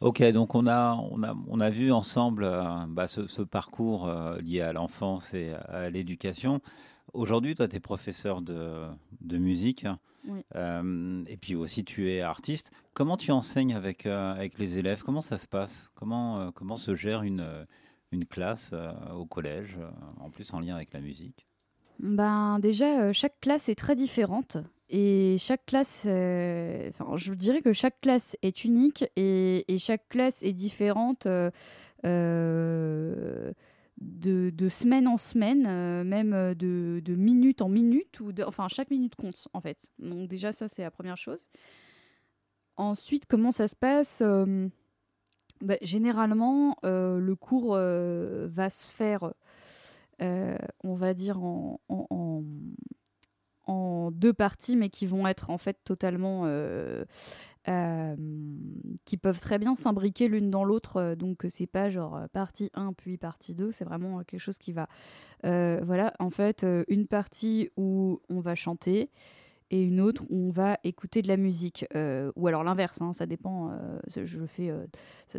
Ok, 0.00 0.22
donc 0.32 0.54
on 0.54 0.66
a, 0.66 0.94
on 1.10 1.22
a, 1.22 1.34
on 1.48 1.58
a 1.58 1.70
vu 1.70 1.90
ensemble 1.90 2.44
euh, 2.44 2.84
bah, 2.88 3.08
ce, 3.08 3.26
ce 3.28 3.40
parcours 3.42 4.10
lié 4.42 4.60
à 4.60 4.72
l'enfance 4.72 5.32
et 5.32 5.54
à 5.54 5.88
l'éducation. 5.88 6.60
Aujourd'hui, 7.14 7.54
toi, 7.54 7.66
tu 7.66 7.76
es 7.76 7.80
professeur 7.80 8.42
de, 8.42 8.84
de 9.22 9.38
musique 9.38 9.86
Oui. 10.28 10.42
et 10.54 11.36
puis 11.38 11.54
aussi 11.54 11.82
tu 11.84 12.10
es 12.10 12.20
artiste. 12.20 12.72
Comment 12.92 13.16
tu 13.16 13.32
enseignes 13.32 13.74
avec, 13.74 14.04
avec 14.04 14.58
les 14.58 14.78
élèves? 14.78 15.02
Comment 15.02 15.22
ça 15.22 15.38
se 15.38 15.46
passe? 15.46 15.90
Comment, 15.94 16.52
comment 16.52 16.76
se 16.76 16.94
gère 16.94 17.22
une, 17.22 17.46
une 18.12 18.26
classe 18.26 18.74
au 19.14 19.24
collège, 19.24 19.78
en 20.20 20.28
plus 20.28 20.52
en 20.52 20.60
lien 20.60 20.74
avec 20.74 20.92
la 20.92 21.00
musique? 21.00 21.46
Ben 21.98 22.58
déjà, 22.58 23.00
euh, 23.00 23.12
chaque 23.12 23.40
classe 23.40 23.68
est 23.68 23.74
très 23.74 23.96
différente. 23.96 24.58
Et 24.88 25.36
chaque 25.38 25.66
classe, 25.66 26.04
euh, 26.06 26.90
enfin, 26.90 27.16
je 27.16 27.34
dirais 27.34 27.60
que 27.60 27.72
chaque 27.72 28.00
classe 28.00 28.36
est 28.42 28.64
unique 28.64 29.04
et, 29.16 29.64
chaque 29.78 30.08
classe 30.08 30.42
est 30.44 30.52
différente 30.52 31.26
euh, 31.26 31.50
de, 33.98 34.68
semaine 34.68 35.08
en 35.08 35.16
semaine, 35.16 36.04
même 36.04 36.54
de, 36.54 37.00
de 37.04 37.14
minute 37.16 37.62
en 37.62 37.68
minute, 37.68 38.20
ou 38.20 38.30
enfin 38.46 38.68
chaque 38.68 38.90
minute 38.90 39.16
compte 39.16 39.48
en 39.54 39.60
fait. 39.60 39.90
Donc 39.98 40.28
déjà 40.28 40.52
ça 40.52 40.68
c'est 40.68 40.82
la 40.82 40.92
première 40.92 41.16
chose. 41.16 41.48
Ensuite, 42.76 43.26
comment 43.26 43.50
ça 43.50 43.66
se 43.66 43.74
passe 43.74 44.22
ben, 44.22 45.78
Généralement, 45.82 46.76
le 46.84 47.34
cours 47.34 47.72
va 47.74 48.70
se 48.70 48.88
faire 48.88 49.32
euh, 50.22 50.56
on 50.84 50.94
va 50.94 51.14
dire, 51.14 51.38
en, 51.38 51.78
deux 54.12 54.32
parties, 54.32 54.76
mais 54.76 54.88
qui 54.88 55.04
vont 55.06 55.26
être 55.26 55.50
en 55.50 55.58
fait 55.58 55.78
totalement. 55.84 56.42
euh, 56.46 57.04
euh, 57.68 58.14
qui 59.04 59.16
peuvent 59.16 59.40
très 59.40 59.58
bien 59.58 59.74
s'imbriquer 59.74 60.28
l'une 60.28 60.52
dans 60.52 60.62
l'autre. 60.62 61.16
donc, 61.16 61.44
c'est 61.48 61.66
pas 61.66 61.90
genre 61.90 62.20
partie 62.32 62.70
1 62.74 62.92
puis 62.92 63.16
partie 63.16 63.56
2. 63.56 63.72
C'est 63.72 63.84
vraiment 63.84 64.22
quelque 64.22 64.40
chose 64.40 64.58
qui 64.58 64.72
va. 64.72 64.88
voilà, 65.42 66.12
en 66.20 66.30
fait, 66.30 66.64
une 66.88 67.08
partie 67.08 67.70
où 67.76 68.20
on 68.28 68.40
va 68.40 68.54
chanter 68.54 69.10
et 69.70 69.82
une 69.82 70.00
autre 70.00 70.24
où 70.28 70.48
on 70.48 70.50
va 70.50 70.78
écouter 70.84 71.22
de 71.22 71.28
la 71.28 71.36
musique. 71.36 71.86
Euh, 71.94 72.30
ou 72.36 72.46
alors 72.46 72.64
l'inverse, 72.64 73.00
hein, 73.00 73.12
ça 73.12 73.26
dépend. 73.26 73.70
euh, 73.70 73.98
je 74.06 74.44
fais. 74.46 74.70
euh, 74.70 74.86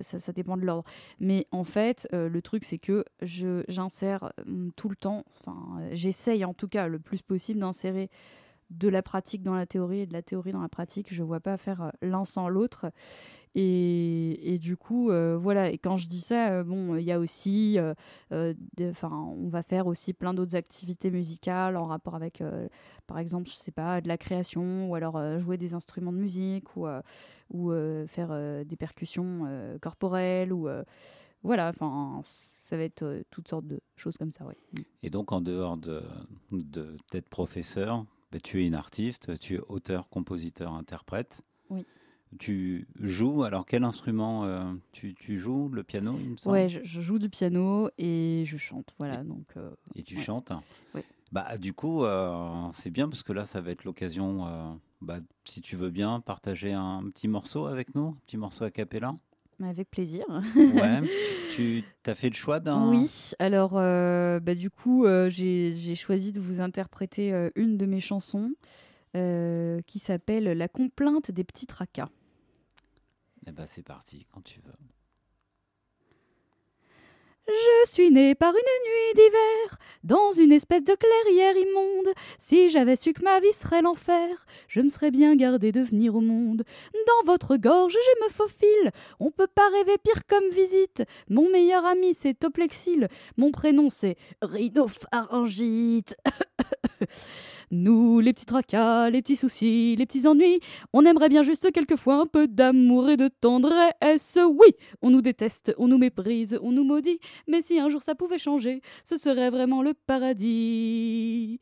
ça, 0.02 0.32
dépend 0.32 0.58
de 0.58 0.64
l'ordre. 0.64 0.84
Mais 1.20 1.48
en 1.52 1.64
fait, 1.64 2.08
le 2.12 2.42
truc, 2.42 2.64
c'est 2.64 2.78
que 2.78 3.06
j'insère 3.22 4.34
hum, 4.46 4.72
tout 4.76 4.90
le 4.90 4.96
temps, 4.96 5.24
enfin, 5.40 5.80
j'essaye 5.92 6.44
en 6.46 6.54
tout 6.54 6.68
cas 6.68 6.88
le 6.88 7.00
plus 7.00 7.22
possible 7.22 7.60
d'insérer 7.60 8.10
de 8.70 8.90
la 8.90 9.02
pratique 9.02 9.44
dans 9.44 9.56
la 9.56 9.66
théorie 9.66 10.02
et 10.02 10.06
de 10.06 10.14
la 10.14 10.22
théorie 10.22 10.52
dans 10.52 10.62
la 10.62 10.70
pratique. 10.70 11.14
Je 11.14 11.24
vois 11.24 11.40
pas 11.40 11.58
faire 11.58 11.92
l'un 12.02 12.26
sans 12.26 12.50
l'autre. 12.50 12.92
Et, 13.60 14.54
et 14.54 14.60
du 14.60 14.78
coup, 14.78 15.10
euh, 15.10 15.36
voilà. 15.36 15.72
Et 15.72 15.80
quand 15.80 15.98
je 15.98 16.08
dis 16.08 16.22
ça, 16.22 16.52
euh, 16.52 16.64
bon, 16.64 16.96
il 16.96 17.04
y 17.04 17.12
a 17.12 17.20
aussi, 17.20 17.80
euh, 17.80 17.96
euh, 18.32 18.54
enfin, 18.82 19.10
on 19.12 19.50
va 19.50 19.64
faire 19.64 19.88
aussi 19.88 20.14
plein 20.14 20.36
d'autres 20.36 20.56
activités 20.56 21.10
musicales 21.10 21.76
en 21.76 21.88
rapport 21.88 22.14
avec, 22.14 22.44
par 23.08 23.18
exemple, 23.18 23.50
je 23.50 23.56
sais 23.56 23.72
pas, 23.72 24.00
de 24.00 24.08
la 24.08 24.20
création, 24.20 24.88
ou 24.92 24.94
alors 24.94 25.40
jouer 25.40 25.58
des 25.58 25.74
instruments 25.74 26.14
de 26.14 26.20
musique, 26.20 26.78
ou, 26.78 26.86
ou 27.52 27.72
faire 28.08 28.64
des 28.64 28.76
percussions 28.76 29.48
corporelles, 29.82 30.54
ou 30.54 30.68
voilà. 31.42 31.70
Enfin, 31.70 32.22
ça 32.24 32.78
va 32.78 32.84
être 32.84 33.24
toutes 33.32 33.48
sortes 33.48 33.66
de 33.66 33.80
choses 33.96 34.18
comme 34.18 34.32
ça, 34.32 34.46
ouais. 34.46 34.58
Et 35.02 35.10
donc, 35.10 35.32
en 35.32 35.42
dehors 35.42 35.78
de 35.78 36.04
de- 36.52 36.96
d'être 37.12 37.30
professeur, 37.30 38.06
bah, 38.32 38.40
tu 38.40 38.62
es 38.62 38.68
une 38.68 38.76
artiste, 38.76 39.40
tu 39.40 39.56
es 39.56 39.60
auteur, 39.68 40.10
compositeur, 40.10 40.74
interprète. 40.74 41.42
Oui. 41.72 41.86
Tu 42.40 42.88
joues, 43.00 43.44
alors 43.44 43.66
quel 43.66 43.84
instrument 43.84 44.44
euh, 44.46 44.64
tu, 44.92 45.14
tu 45.16 45.38
joues 45.38 45.70
Le 45.70 45.84
piano, 45.84 46.18
il 46.22 46.32
me 46.32 46.38
semble 46.38 46.54
Ouais, 46.56 46.70
je, 46.70 46.80
je 46.84 47.02
joue 47.02 47.20
du 47.20 47.30
piano 47.30 47.90
et 47.98 48.44
je 48.46 48.58
chante, 48.58 48.94
voilà. 49.00 49.24
Donc, 49.24 49.46
euh, 49.56 49.70
Et 49.96 50.04
tu 50.04 50.18
ouais. 50.18 50.22
chantes 50.24 50.52
Oui. 50.94 51.02
Bah, 51.32 51.58
du 51.58 51.74
coup, 51.74 52.04
euh, 52.04 52.68
c'est 52.74 52.90
bien 52.92 53.08
parce 53.10 53.24
que 53.24 53.34
là, 53.34 53.46
ça 53.46 53.62
va 53.62 53.72
être 53.72 53.86
l'occasion, 53.86 54.80
bah, 55.02 55.20
si 55.46 55.62
tu 55.62 55.76
veux 55.76 55.90
bien, 55.90 56.20
partager 56.20 56.74
un 56.74 57.04
petit 57.10 57.28
morceau 57.28 57.66
avec 57.66 57.96
nous, 57.96 58.08
un 58.10 58.18
petit 58.26 58.38
morceau 58.38 58.66
a 58.66 58.72
cappella. 58.72 59.14
mais 59.60 59.70
avec 59.70 59.90
plaisir. 59.90 60.26
Ouais, 60.30 61.00
tu, 61.50 61.84
tu 62.04 62.10
as 62.10 62.16
fait 62.16 62.30
le 62.30 62.36
choix 62.36 62.60
d'un. 62.60 62.90
Oui, 62.90 63.32
alors 63.40 63.72
bah, 63.74 64.56
du 64.56 64.70
coup, 64.70 65.06
j'ai 65.30 65.96
choisi 65.96 66.32
de 66.32 66.40
vous 66.40 66.62
interpréter 66.62 67.50
une 67.56 67.78
de 67.78 67.86
mes 67.86 68.00
chansons 68.02 68.52
euh, 69.18 69.82
qui 69.88 69.98
s'appelle 70.00 70.44
La 70.44 70.68
complainte 70.68 71.32
des 71.32 71.44
petits 71.44 71.66
tracas. 71.66 72.10
Eh 73.48 73.52
ben, 73.52 73.66
c'est 73.66 73.84
parti, 73.84 74.28
quand 74.32 74.44
tu 74.44 74.60
veux. 74.62 74.74
Je 77.48 77.90
suis 77.90 78.12
née 78.12 78.36
par 78.36 78.54
une 78.54 78.56
nuit 78.56 79.14
d'hiver, 79.16 79.80
dans 80.04 80.34
une 80.34 80.52
espèce 80.52 80.84
de 80.84 80.94
clairière 80.94 81.56
immonde. 81.56 82.14
Si 82.40 82.68
j'avais 82.68 82.98
su 82.98 83.14
que 83.14 83.24
ma 83.24 83.40
vie 83.40 83.54
serait 83.54 83.82
l'enfer, 83.82 84.46
je 84.68 84.82
me 84.82 84.90
serais 84.90 85.12
bien 85.12 85.34
gardée 85.36 85.72
de 85.72 85.80
venir 85.80 86.16
au 86.16 86.20
monde. 86.20 86.64
Dans 86.94 87.26
votre 87.26 87.56
gorge, 87.56 87.94
je 87.94 88.26
me 88.26 88.30
faufile, 88.30 88.92
on 89.22 89.32
peut 89.32 89.48
pas 89.48 89.70
rêver 89.70 89.98
pire 89.98 90.26
comme 90.28 90.50
visite. 90.50 91.04
Mon 91.30 91.50
meilleur 91.50 91.86
ami, 91.86 92.14
c'est 92.14 92.34
Toplexil, 92.34 93.08
mon 93.38 93.52
prénom, 93.52 93.90
c'est 93.90 94.18
rhinopharyngite. 94.42 96.18
Nous, 97.70 98.22
les 98.22 98.32
petits 98.32 98.46
tracas, 98.46 99.10
les 99.10 99.22
petits 99.22 99.36
soucis, 99.36 99.98
les 99.98 100.06
petits 100.06 100.26
ennuis, 100.26 100.62
on 100.94 101.04
aimerait 101.06 101.28
bien 101.28 101.44
juste 101.44 101.70
quelquefois 101.74 102.16
un 102.16 102.26
peu 102.26 102.48
d'amour 102.48 103.10
et 103.10 103.18
de 103.18 103.28
tendresse. 103.28 104.40
Oui, 104.42 104.74
on 105.02 105.10
nous 105.10 105.22
déteste, 105.22 105.76
on 105.78 105.90
nous 105.90 105.98
méprise, 105.98 106.58
on 106.62 106.72
nous 106.72 106.86
maudit, 106.86 107.20
mais 107.46 107.62
si 107.62 107.78
un 107.78 107.90
jour 107.90 108.04
ça 108.04 108.16
pouvait 108.16 108.38
changer, 108.38 108.82
ce 109.04 109.18
serait 109.18 109.50
vraiment 109.50 109.82
le 109.82 109.94
paradis. 109.94 111.60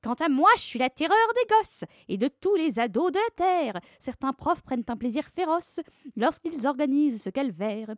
Quant 0.00 0.14
à 0.14 0.28
moi, 0.28 0.48
je 0.56 0.62
suis 0.62 0.78
la 0.78 0.90
terreur 0.90 1.16
des 1.34 1.54
gosses 1.56 1.84
et 2.08 2.18
de 2.18 2.28
tous 2.28 2.54
les 2.54 2.78
ados 2.78 3.10
de 3.10 3.18
la 3.18 3.34
Terre. 3.34 3.80
Certains 3.98 4.32
profs 4.32 4.62
prennent 4.62 4.84
un 4.86 4.96
plaisir 4.96 5.24
féroce 5.34 5.80
lorsqu'ils 6.16 6.68
organisent 6.68 7.20
ce 7.20 7.30
calvaire. 7.30 7.96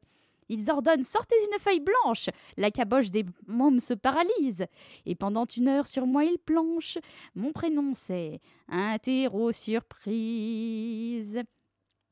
Ils 0.51 0.68
ordonnent 0.68 1.05
Sortez 1.05 1.36
une 1.51 1.61
feuille 1.61 1.80
blanche 1.80 2.28
La 2.57 2.70
caboche 2.70 3.11
des 3.11 3.24
mômes 3.46 3.80
se 3.80 3.94
paralyse. 3.94 4.66
Et 5.07 5.14
pendant 5.14 5.46
une 5.46 5.68
heure 5.68 5.86
sur 5.86 6.07
moi, 6.07 6.24
ils 6.24 6.38
planchent. 6.38 6.98
Mon 7.36 7.53
prénom, 7.53 7.92
c'est 7.94 8.40
Interro 8.68 9.53
Surprise. 9.53 11.40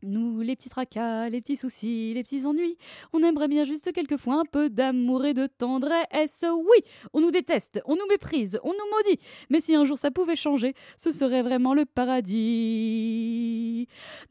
Nous, 0.05 0.43
les 0.43 0.55
petits 0.55 0.69
tracas, 0.69 1.29
les 1.29 1.41
petits 1.41 1.57
soucis, 1.57 2.13
les 2.15 2.23
petits 2.23 2.47
ennuis, 2.47 2.77
on 3.13 3.21
aimerait 3.25 3.49
bien 3.49 3.65
juste 3.65 3.93
quelquefois 3.93 4.35
un 4.35 4.45
peu 4.45 4.71
d'amour 4.71 5.25
et 5.27 5.35
de 5.35 5.47
tendresse. 5.47 6.45
Oui, 6.49 6.85
on 7.13 7.21
nous 7.21 7.33
déteste, 7.33 7.83
on 7.85 7.97
nous 7.97 8.07
méprise, 8.09 8.61
on 8.63 8.69
nous 8.69 8.91
maudit. 8.97 9.19
Mais 9.51 9.59
si 9.59 9.75
un 9.75 9.85
jour 9.85 9.99
ça 9.99 10.13
pouvait 10.13 10.37
changer, 10.37 10.75
ce 10.97 11.11
serait 11.11 11.43
vraiment 11.43 11.75
le 11.75 11.85
paradis. 11.85 12.29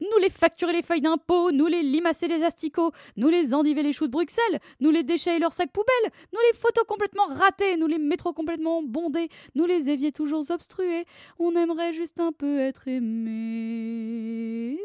Nous 0.00 0.18
les 0.22 0.30
facturer 0.30 0.72
les 0.72 0.80
feuilles 0.80 1.02
d'impôt, 1.02 1.52
nous 1.52 1.66
les 1.66 1.82
limacer 1.82 2.28
les 2.28 2.42
asticots, 2.42 2.92
nous 3.16 3.28
les 3.28 3.52
endiver 3.52 3.82
les 3.82 3.92
choux 3.92 4.06
de 4.06 4.12
Bruxelles, 4.12 4.60
nous 4.80 4.90
les 4.90 5.02
déchets 5.02 5.36
et 5.36 5.38
leurs 5.38 5.52
sacs 5.52 5.70
poubelles, 5.70 6.12
nous 6.32 6.40
les 6.50 6.58
photos 6.58 6.84
complètement 6.88 7.26
ratées, 7.26 7.76
nous 7.76 7.88
les 7.88 7.98
métros 7.98 8.32
complètement 8.32 8.82
bondés, 8.82 9.28
nous 9.54 9.66
les 9.66 9.90
éviers 9.90 10.12
toujours 10.12 10.50
obstrués. 10.50 11.04
On 11.38 11.54
aimerait 11.56 11.92
juste 11.92 12.20
un 12.20 12.32
peu 12.32 12.58
être 12.58 12.88
aimé. 12.88 14.78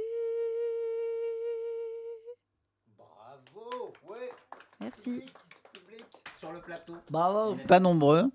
Bravo, 2.97 3.93
ouais. 4.09 4.29
Merci. 4.84 5.21
sur 6.39 6.51
le 6.51 6.59
plateau. 6.59 6.93
Bravo. 7.09 7.55
Pas 7.67 7.79
nombreux. 7.79 8.29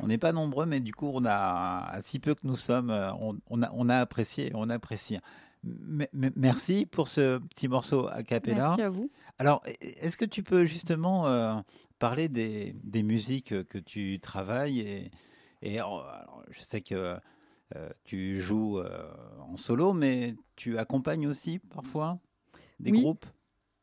On 0.00 0.08
n'est 0.08 0.18
pas 0.18 0.32
nombreux, 0.32 0.66
mais 0.66 0.80
du 0.80 0.92
coup, 0.92 1.10
on 1.14 1.24
a, 1.24 1.86
à 1.90 2.02
si 2.02 2.18
peu 2.18 2.34
que 2.34 2.46
nous 2.46 2.56
sommes, 2.56 2.90
on, 2.90 3.38
on 3.48 3.62
a, 3.62 3.70
on 3.72 3.88
a 3.88 3.96
apprécié, 3.98 4.50
on 4.54 4.68
apprécie. 4.68 5.18
M- 5.64 6.06
merci 6.36 6.84
pour 6.86 7.08
ce 7.08 7.38
petit 7.38 7.66
morceau 7.66 8.06
a 8.08 8.22
cappella. 8.22 8.68
Merci 8.68 8.82
à 8.82 8.88
vous. 8.90 9.10
Alors, 9.38 9.62
e- 9.66 9.72
est-ce 9.80 10.16
que 10.18 10.26
tu 10.26 10.42
peux 10.42 10.64
justement 10.66 11.26
euh, 11.28 11.54
parler 11.98 12.28
des, 12.28 12.74
des 12.84 13.02
musiques 13.02 13.64
que 13.66 13.78
tu 13.78 14.20
travailles 14.20 14.80
et, 14.80 15.08
et 15.62 15.78
alors, 15.78 16.06
alors, 16.06 16.42
je 16.50 16.60
sais 16.60 16.82
que 16.82 17.16
euh, 17.74 17.88
tu 18.04 18.40
joues 18.42 18.78
euh, 18.78 19.10
en 19.40 19.56
solo, 19.56 19.92
mais 19.94 20.34
tu 20.56 20.76
accompagnes 20.78 21.26
aussi 21.26 21.58
parfois 21.58 22.18
des 22.80 22.90
Oui. 22.92 23.00
groupes? 23.00 23.24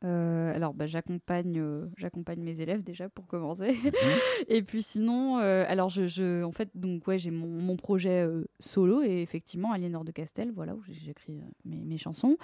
Euh, 0.04 0.54
alors, 0.54 0.74
bah, 0.74 0.86
j'accompagne, 0.86 1.58
euh, 1.60 1.86
j'accompagne 1.98 2.42
mes 2.42 2.60
élèves 2.62 2.84
déjà 2.84 3.08
pour 3.10 3.26
commencer. 3.26 3.72
Mhm. 3.72 3.92
et 4.50 4.62
puis 4.62 4.82
sinon, 4.82 5.40
euh, 5.40 5.64
alors 5.68 5.90
je, 5.90 6.08
je- 6.08 6.44
en 6.44 6.52
fait, 6.52 6.70
donc 6.76 7.08
ouais, 7.08 7.18
j'ai 7.18 7.32
mon, 7.32 7.48
mon 7.48 7.76
projet 7.78 8.28
solo 8.60 9.02
et 9.02 9.22
effectivement 9.22 9.72
Aliénor 9.72 10.04
de 10.04 10.12
Castel, 10.12 10.52
voilà 10.54 10.76
où 10.76 10.82
j'écris 10.90 11.40
mes, 11.64 11.78
mes 11.86 11.98
chansons. 11.98 12.38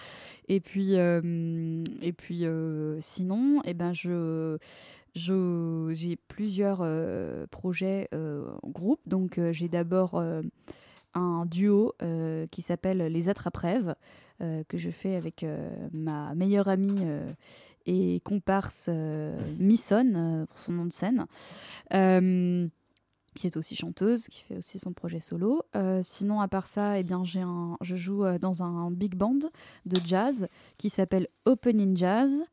Et 0.48 0.60
puis, 0.62 0.94
et 0.94 2.14
puis 2.14 2.46
sinon, 3.02 3.62
eh 3.66 3.74
ben 3.74 3.94
je 3.94 4.58
je- 5.16 5.90
j'ai 5.94 6.16
plusieurs 6.16 6.86
projets 7.50 8.08
en 8.14 8.70
groupe. 8.70 9.02
Donc 9.06 9.40
j'ai 9.52 9.68
d'abord 9.68 10.22
un 11.14 11.46
duo 11.46 11.94
qui 12.52 12.62
s'appelle 12.62 12.98
Les 13.12 13.30
Attrape-Rêves, 13.30 13.90
euh, 13.90 13.94
que 14.68 14.78
je 14.78 14.90
fais 14.90 15.16
avec 15.16 15.44
euh, 15.44 15.70
ma 15.92 16.34
meilleure 16.36 16.68
amie 16.68 17.02
euh, 17.02 17.32
et 17.86 18.22
comparse 18.24 18.88
euh, 18.90 19.38
Misson, 19.58 20.14
euh, 20.16 20.46
pour 20.46 20.60
son 20.60 20.74
nom 20.74 20.86
de 20.86 20.94
scène. 20.94 21.26
Euh, 21.94 22.68
qui 23.36 23.48
est 23.48 23.58
aussi 23.58 23.76
chanteuse, 23.76 24.28
qui 24.28 24.42
fait 24.42 24.58
aussi 24.58 24.80
son 24.80 24.94
projet 24.94 25.20
solo. 25.20 25.64
Euh, 25.76 26.02
sinon, 26.04 26.42
à 26.42 26.48
part 26.48 26.68
ça, 26.68 27.00
eh 27.00 27.04
bien, 27.04 27.24
j'ai 27.24 27.42
un, 27.42 27.78
je 27.82 27.96
joue 27.96 28.26
euh, 28.26 28.40
dans 28.40 28.64
un 28.64 28.92
big 28.92 29.16
band 29.16 29.40
de 29.86 30.02
jazz 30.04 30.48
qui 30.78 30.90
s'appelle 30.90 31.28
Opening 31.46 31.96
Jazz. 31.96 32.44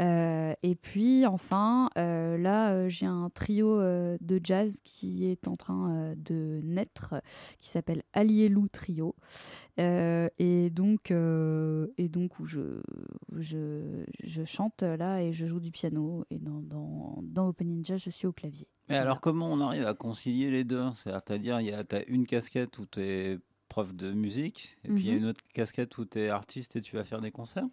Euh, 0.00 0.54
et 0.62 0.74
puis 0.74 1.24
enfin, 1.24 1.88
euh, 1.96 2.36
là, 2.36 2.72
euh, 2.72 2.88
j'ai 2.88 3.06
un 3.06 3.30
trio 3.30 3.78
de 3.80 4.40
jazz 4.42 4.80
qui 4.82 5.26
est 5.26 5.46
en 5.46 5.56
train 5.56 6.14
de 6.16 6.60
naître, 6.64 7.14
qui 7.60 7.68
s'appelle 7.68 8.02
Alielou 8.12 8.68
Trio. 8.68 9.14
Et 9.78 10.70
donc, 10.70 11.10
et 11.10 12.08
donc 12.08 12.38
où 12.38 12.46
je, 12.46 12.80
je, 13.36 14.04
je 14.22 14.44
chante 14.44 14.82
là 14.82 15.22
et 15.22 15.32
je 15.32 15.46
joue 15.46 15.60
du 15.60 15.70
piano. 15.70 16.24
Et 16.30 16.38
dans, 16.38 16.60
dans, 16.62 17.18
dans 17.22 17.48
Open 17.48 17.68
Ninja, 17.68 17.96
je 17.96 18.10
suis 18.10 18.26
au 18.26 18.32
clavier. 18.32 18.66
Mais 18.88 18.96
alors, 18.96 19.20
comment 19.20 19.50
on 19.50 19.60
arrive 19.60 19.86
à 19.86 19.94
concilier 19.94 20.50
les 20.50 20.64
deux? 20.64 20.84
C'est-à-dire, 20.94 21.60
il 21.60 21.66
y 21.68 21.72
a 21.72 21.78
as 21.90 22.04
une 22.08 22.26
casquette 22.26 22.78
où 22.78 22.86
tu 22.86 23.00
es 23.00 23.38
prof 23.68 23.94
de 23.94 24.12
musique, 24.12 24.76
et 24.84 24.88
puis 24.88 25.04
il 25.04 25.08
y 25.08 25.10
a 25.10 25.14
Mhm. 25.14 25.18
une 25.22 25.26
autre 25.30 25.40
casquette 25.52 25.96
où 25.98 26.04
tu 26.04 26.18
es 26.20 26.28
artiste 26.28 26.76
et 26.76 26.82
tu 26.82 26.94
vas 26.96 27.02
faire 27.04 27.20
des 27.20 27.30
concerts? 27.32 27.66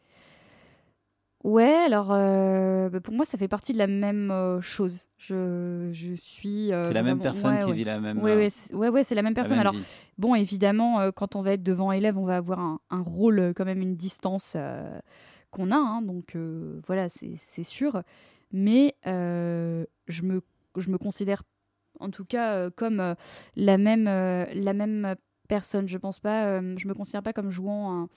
Ouais, 1.43 1.73
alors 1.73 2.11
euh, 2.11 2.89
bah, 2.89 2.99
pour 2.99 3.13
moi, 3.15 3.25
ça 3.25 3.37
fait 3.37 3.47
partie 3.47 3.73
de 3.73 3.79
la 3.79 3.87
même 3.87 4.29
euh, 4.29 4.61
chose. 4.61 5.07
Je, 5.17 5.89
je 5.91 6.13
suis. 6.13 6.71
euh, 6.71 6.83
C'est 6.87 6.93
la 6.93 7.01
même 7.01 7.17
vraiment- 7.17 7.23
personne 7.23 7.55
ouais, 7.55 7.59
qui 7.63 7.71
ouais. 7.71 7.77
vit 7.77 7.83
la 7.83 7.99
même, 7.99 8.19
Ouais, 8.19 8.33
euh, 8.33 8.35
ouais, 8.37 8.49
c'est 8.51 8.75
ouais, 8.75 8.89
ouais, 8.89 9.03
c'est 9.03 9.15
la 9.15 9.23
même 9.23 9.31
la 9.31 9.35
personne. 9.35 9.57
même 9.57 9.61
alors, 9.61 9.73
vie. 9.73 9.83
bon, 10.19 10.35
évidemment, 10.35 10.99
euh, 10.99 11.11
quand 11.11 11.35
on 11.35 11.41
va 11.41 11.53
être 11.53 11.63
devant 11.63 11.91
élève, 11.91 12.17
on 12.17 12.25
va 12.25 12.37
avoir 12.37 12.59
un, 12.59 12.79
un 12.91 13.01
rôle, 13.01 13.39
euh, 13.39 13.53
quand 13.53 13.65
même, 13.65 13.81
une 13.81 13.95
distance 13.95 14.53
euh, 14.55 14.99
qu'on 15.49 15.71
a. 15.71 15.75
hein, 15.77 16.03
donc 16.03 16.35
euh, 16.35 16.79
voilà, 16.85 17.09
c'est 17.09 17.33
c'est 17.37 17.63
sûr. 17.63 18.03
Mais 18.51 18.95
euh, 19.07 19.85
je, 20.07 20.21
me, 20.23 20.41
je 20.77 20.89
me 20.91 20.97
considère, 20.99 21.41
en 21.99 22.11
tout 22.11 22.25
cas, 22.25 22.53
euh, 22.53 22.69
comme 22.75 22.99
euh, 22.99 23.15
la, 23.55 23.77
même, 23.79 24.07
euh, 24.07 24.45
la 24.53 24.73
même 24.73 25.15
personne. 25.47 25.87
Je 25.87 25.97
pense 25.97 26.19
pas. 26.19 26.45
euh, 26.45 26.75
je 26.77 26.87
me 26.87 26.93
considère 26.93 27.23
pas 27.23 27.33
comme 27.33 27.49
jouant 27.49 28.03
un, 28.03 28.09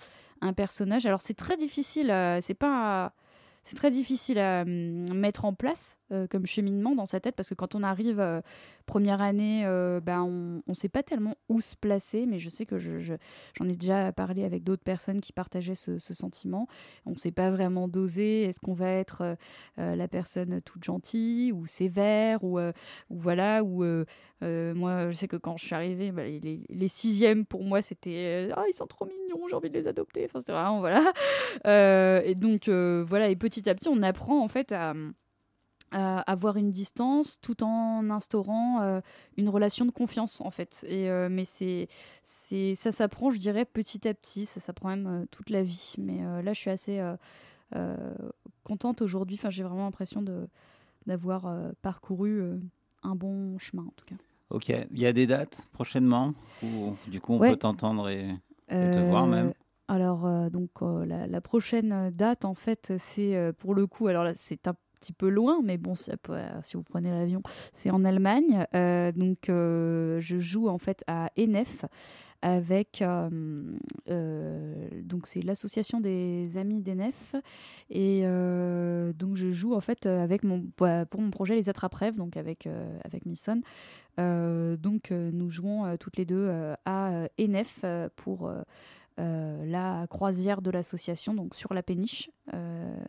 un 0.45 0.53
personnage. 0.53 1.07
Alors 1.07 1.21
c'est 1.21 1.35
très 1.35 1.57
difficile. 1.57 2.11
euh, 2.11 2.41
c'est 2.41 2.55
pas. 2.55 3.13
C'est 3.65 3.77
très 3.77 3.91
difficile 3.91 4.39
à 4.39 4.63
hum, 4.63 5.07
mettre 5.15 5.47
en 5.47 5.55
place 5.55 5.99
euh, 6.15 6.27
comme 6.29 6.47
cheminement 6.47 6.95
dans 6.95 7.07
sa 7.07 7.21
tête 7.21 7.35
parce 7.35 7.49
que 7.49 7.55
quand 7.55 7.75
on 7.75 7.83
arrive 7.83 8.21
euh, 8.21 8.41
première 8.87 9.21
année, 9.21 9.63
euh, 9.65 10.01
ben 10.01 10.23
on 10.23 10.63
ne 10.67 10.75
sait 10.75 10.89
pas 10.89 11.03
tellement 11.03 11.35
où 11.49 11.61
se 11.61 11.75
placer, 11.75 12.27
mais 12.27 12.39
je 12.39 12.49
sais 12.51 12.67
que 12.67 12.79
je- 12.79 12.99
je- 12.99 13.15
j'en 13.55 13.69
ai 13.69 13.75
déjà 13.75 14.13
parlé 14.13 14.45
avec 14.45 14.63
d'autres 14.63 14.83
personnes 14.83 15.21
qui 15.21 15.33
partageaient 15.33 15.75
ce, 15.75 15.99
sentiment. 15.99 16.69
On 17.07 17.11
ne 17.11 17.17
sait 17.17 17.33
pas 17.33 17.51
vraiment 17.51 17.89
doser. 17.89 18.43
Est-ce 18.43 18.61
qu'on 18.61 18.75
va 18.75 18.91
être 18.91 19.37
euh, 19.79 19.97
la 19.97 20.07
personne 20.07 20.61
toute 20.63 20.85
gentille 20.85 21.51
ou 21.51 21.67
sévère 21.67 22.45
ou, 22.45 22.61
voilà 23.11 23.65
ou 23.65 23.85
moi 24.41 25.11
je 25.11 25.17
sais 25.17 25.29
que 25.29 25.37
quand 25.37 25.57
je 25.57 25.67
suis 25.67 25.75
arrivée, 25.75 26.13
bah, 26.13 26.23
les, 26.25 26.89
sixièmes 26.89 27.45
pour 27.47 27.65
moi 27.65 27.83
c'était 27.83 28.49
ah 28.55 28.65
ils 28.69 28.75
sont 28.75 28.87
trop 28.87 29.07
mignons, 29.07 29.49
j'ai 29.49 29.57
envie 29.57 29.71
de 29.71 29.79
les 29.79 29.89
adopter. 29.89 30.25
Enfin 30.27 30.41
c'était 30.41 30.53
vraiment 30.53 30.81
voilà. 30.81 31.13
Et 32.25 32.35
donc 32.35 32.69
voilà 32.69 33.29
et 33.29 33.37
petit 33.37 33.69
à 33.69 33.75
petit 33.75 33.89
on 33.89 34.03
apprend 34.03 34.43
en 34.43 34.49
fait 34.49 34.71
à 34.73 34.95
à 35.91 36.21
avoir 36.21 36.57
une 36.57 36.73
distance 36.73 37.39
tout 37.41 37.63
en 37.63 38.11
instaurant 38.11 38.81
euh, 38.83 39.01
une 39.37 39.49
relation 39.49 39.85
de 39.85 39.91
confiance 39.91 40.41
en 40.41 40.51
fait. 40.51 40.85
Et 40.89 41.09
euh, 41.09 41.29
mais 41.31 41.45
c'est 41.45 41.89
c'est 42.23 42.75
ça 42.75 42.91
s'apprend 42.93 43.31
je 43.31 43.39
dirais 43.39 43.65
petit 43.65 44.09
à 44.09 44.15
petit. 44.15 44.47
Ça 44.47 44.61
s'apprend 44.61 44.89
même 44.89 45.07
euh, 45.07 45.25
toute 45.31 45.51
la 45.51 45.63
vie. 45.63 45.95
Mais 45.99 46.21
là 46.43 46.53
je 46.53 46.61
suis 46.61 46.71
assez 46.71 47.01
contente 48.65 49.03
aujourd'hui. 49.03 49.37
Enfin 49.39 49.51
j'ai 49.51 49.63
vraiment 49.63 49.85
l'impression 49.85 50.23
de 50.23 50.49
d'avoir 51.07 51.53
parcouru 51.83 52.61
un 53.03 53.15
bon 53.15 53.59
chemin 53.59 53.83
en 53.85 53.93
tout 53.97 54.07
cas. 54.07 54.17
Ok, 54.51 54.69
il 54.69 54.99
y 54.99 55.07
a 55.07 55.13
des 55.13 55.27
dates 55.27 55.67
prochainement 55.73 56.35
où 56.63 56.97
du 57.07 57.21
coup 57.21 57.33
on 57.35 57.41
Ouais. 57.41 57.51
peut 57.51 57.57
t'entendre 57.57 58.09
et, 58.09 58.31
et 58.69 58.91
te 58.91 59.01
voir 59.01 59.27
même? 59.27 59.53
Alors, 59.89 60.25
euh, 60.25 60.49
donc, 60.49 60.71
euh, 60.81 61.05
la, 61.05 61.27
la 61.27 61.41
prochaine 61.43 62.11
date, 62.11 62.45
en 62.47 62.55
fait, 62.55 62.95
c'est 62.99 63.37
euh, 63.37 63.53
pour 63.53 63.75
le 63.75 63.87
coup, 63.87 64.07
alors 64.07 64.25
là, 64.25 64.33
c'est 64.35 64.67
un 64.67 64.75
petit 65.05 65.13
peu 65.13 65.29
loin, 65.29 65.61
mais 65.63 65.77
bon, 65.77 65.95
si, 65.95 66.11
après, 66.11 66.51
si 66.63 66.77
vous 66.77 66.83
prenez 66.83 67.11
l'avion, 67.11 67.43
c'est 67.75 67.91
en 67.91 68.05
Allemagne. 68.05 68.67
Euh, 68.75 69.13
donc, 69.13 69.49
euh, 69.49 70.19
je 70.21 70.39
joue 70.39 70.69
en 70.69 70.79
fait 70.79 71.05
à 71.07 71.31
Enef 71.39 71.85
avec 72.41 73.01
euh, 73.01 73.31
euh, 74.11 74.89
donc 75.03 75.27
c'est 75.27 75.41
l'association 75.41 75.99
des 75.99 76.59
amis 76.59 76.83
d'Enef 76.83 77.35
et 77.89 78.21
euh, 78.25 79.15
donc 79.15 79.37
je 79.37 79.51
joue 79.51 79.73
en 79.75 79.81
fait 79.81 80.05
euh, 80.05 80.23
avec 80.23 80.45
mon 80.45 80.63
bah, 80.77 81.07
pour 81.07 81.23
mon 81.23 81.31
projet 81.31 81.55
les 81.55 81.71
attrape-rêves 81.71 82.17
donc 82.17 82.37
avec 82.37 82.67
euh, 82.67 82.99
avec 83.05 83.25
Misson 83.25 83.63
Euh, 84.21 84.77
donc 84.77 85.11
euh, 85.11 85.31
nous 85.33 85.51
jouons 85.51 85.87
euh, 85.87 85.97
toutes 85.97 86.19
les 86.19 86.27
deux 86.27 86.47
euh, 86.47 86.75
à 86.85 87.13
euh, 87.13 87.27
Enef 87.41 87.81
euh, 87.83 88.09
pour 88.15 88.47
euh, 88.47 88.61
euh, 89.21 89.65
la 89.67 90.07
croisière 90.09 90.61
de 90.61 90.71
l'association, 90.73 91.35
donc 91.35 91.55
sur 91.55 91.73
la 91.73 91.85
péniche. 91.85 92.31
Euh, 92.53 92.85
euh, 92.85 93.05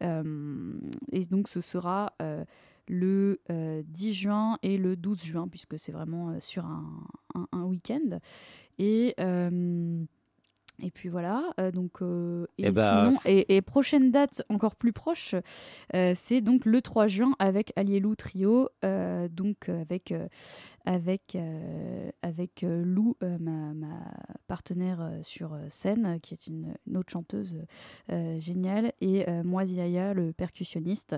et 0.00 1.24
donc 1.26 1.48
ce 1.48 1.60
sera 1.60 2.12
euh, 2.22 2.44
le 2.88 3.40
euh, 3.50 3.82
10 3.86 4.12
juin 4.14 4.58
et 4.62 4.76
le 4.76 4.96
12 4.96 5.22
juin, 5.22 5.48
puisque 5.48 5.78
c'est 5.78 5.92
vraiment 5.92 6.30
euh, 6.30 6.38
sur 6.40 6.64
un, 6.66 6.84
un- 7.34 7.48
un 7.52 7.62
week-end. 7.64 8.18
Et, 8.78 9.14
euh, 9.20 10.02
et 10.82 10.90
puis 10.90 11.08
voilà, 11.08 11.44
euh, 11.60 11.70
donc 11.70 12.02
euh, 12.02 12.46
et, 12.58 12.66
Eh 12.66 12.70
bah, 12.72 13.06
sinon- 13.08 13.18
c'est- 13.20 13.32
et, 13.36 13.56
et 13.56 13.62
prochaine 13.62 14.10
date 14.10 14.42
encore 14.48 14.74
plus 14.74 14.92
proche, 14.92 15.34
euh, 15.94 16.12
c'est 16.16 16.40
donc 16.40 16.64
le 16.66 16.82
3 16.82 17.06
juin 17.06 17.34
avec 17.38 17.72
Alielou 17.76 18.16
Trio, 18.16 18.68
euh, 18.84 19.28
donc 19.28 19.68
euh, 19.68 19.80
avec 19.82 20.10
euh, 20.10 20.26
avec, 20.84 21.34
euh, 21.34 22.10
avec 22.22 22.62
euh, 22.62 22.82
Lou, 22.84 23.16
euh, 23.22 23.38
ma, 23.40 23.72
partenaire 24.46 25.10
sur 25.22 25.56
scène, 25.68 26.18
qui 26.20 26.34
est 26.34 26.46
une, 26.46 26.74
autre 26.94 27.10
chanteuse 27.10 27.54
géniale, 28.38 28.92
et 29.00 29.24
moi, 29.42 29.64
Yaya, 29.64 30.12
le 30.14 30.32
percussionniste. 30.32 31.16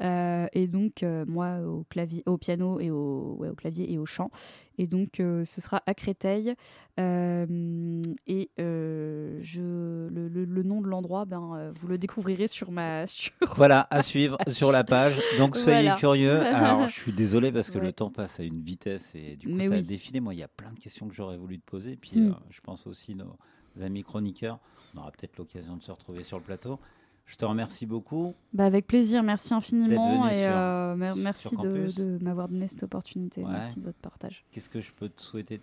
Et 0.00 0.68
donc, 0.68 1.04
moi, 1.26 1.60
au, 1.60 1.84
clavier, 1.84 2.22
au 2.26 2.36
piano 2.36 2.80
et 2.80 2.90
au, 2.90 3.38
au 3.40 3.54
clavier 3.54 3.92
et 3.92 3.98
au 3.98 4.06
chant. 4.06 4.30
Et 4.78 4.86
donc, 4.86 5.20
euh, 5.20 5.44
ce 5.44 5.60
sera 5.60 5.82
à 5.86 5.94
Créteil. 5.94 6.54
Euh, 7.00 8.02
et 8.26 8.50
euh, 8.60 9.38
je, 9.40 9.60
le, 10.08 10.28
le- 10.28 10.44
le 10.44 10.62
nom 10.62 10.80
de 10.80 10.88
l'endroit, 10.88 11.24
ben, 11.24 11.72
vous 11.80 11.88
le 11.88 11.98
découvrirez 11.98 12.46
sur 12.46 12.70
ma. 12.70 13.06
Sur... 13.14 13.32
Voilà, 13.56 13.86
à 13.90 14.02
suivre 14.02 14.36
sur 14.48 14.72
la 14.72 14.84
page. 14.84 15.20
Donc 15.38 15.56
soyez 15.56 15.82
Voilà. 15.82 15.96
curieux. 15.96 16.40
Alors 16.40 16.86
je 16.88 16.92
suis 16.92 17.12
désolé 17.12 17.52
parce 17.52 17.70
que 17.70 17.78
Ouais. 17.78 17.84
le 17.86 17.92
temps 17.92 18.10
passe 18.10 18.40
à 18.40 18.44
une 18.44 18.60
vitesse 18.62 19.14
et 19.14 19.36
du 19.36 19.48
coup 19.48 19.54
Mais 19.54 19.68
ça 19.68 19.74
a 19.74 19.76
oui. 19.78 19.82
défilé. 19.84 20.20
Moi, 20.20 20.34
il 20.34 20.38
y 20.40 20.42
a 20.44 20.48
plein 20.48 20.72
de 20.72 20.78
questions 20.78 21.08
que 21.08 21.14
j'aurais 21.14 21.36
voulu 21.36 21.58
te 21.58 21.64
poser. 21.64 21.96
Puis 21.96 22.18
Mm. 22.20 22.28
euh, 22.30 22.34
je 22.50 22.60
pense 22.60 22.86
aussi 22.86 23.14
nos 23.14 23.36
amis 23.82 24.02
chroniqueurs. 24.02 24.58
On 24.94 24.98
aura 25.00 25.10
peut-être 25.10 25.36
l'occasion 25.38 25.76
de 25.76 25.82
se 25.82 25.90
retrouver 25.92 26.22
sur 26.22 26.38
le 26.38 26.44
plateau. 26.44 26.78
Je 27.26 27.36
te 27.36 27.44
remercie 27.44 27.86
beaucoup. 27.86 28.34
Bah 28.52 28.66
avec 28.66 28.86
plaisir, 28.86 29.22
merci 29.22 29.54
infiniment 29.54 30.28
et 30.28 30.42
sur- 30.42 30.52
euh, 30.52 30.94
mer- 30.94 31.16
merci 31.16 31.56
de, 31.56 32.18
m'avoir 32.22 32.48
donné 32.48 32.68
cette 32.68 32.82
opportunité. 32.82 33.42
Ouais. 33.42 33.50
Merci 33.50 33.80
de 33.80 33.84
votre 33.86 33.98
partage. 33.98 34.44
Qu'est-ce 34.52 34.68
que 34.68 34.80
je 34.80 34.92
peux 34.92 35.08
te 35.08 35.22
souhaiter 35.22 35.60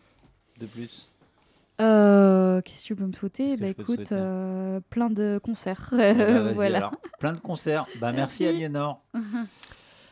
de 0.60 0.66
plus? 0.66 1.12
Euh, 1.80 2.62
Qu'est-ce 2.62 2.82
que 2.82 2.88
tu 2.88 2.96
peux 2.96 3.06
me 3.06 3.14
souhaiter? 3.14 3.58
Bah 3.58 3.68
je 3.68 3.74
peux 3.74 3.84
te 3.84 3.92
écoute, 3.92 3.96
souhaiter? 4.08 4.16
euh, 4.18 4.80
plein 4.90 5.10
de 5.10 5.40
concerts. 5.44 5.90
Eh 5.94 6.14
ben, 6.14 6.52
voilà. 6.54 6.78
alors. 6.78 6.96
Plein 7.20 7.34
de 7.34 7.40
concerts. 7.40 7.86
Bah, 8.00 8.12
merci, 8.12 8.44
Merci. 8.44 8.48
Aliénor. 8.48 9.04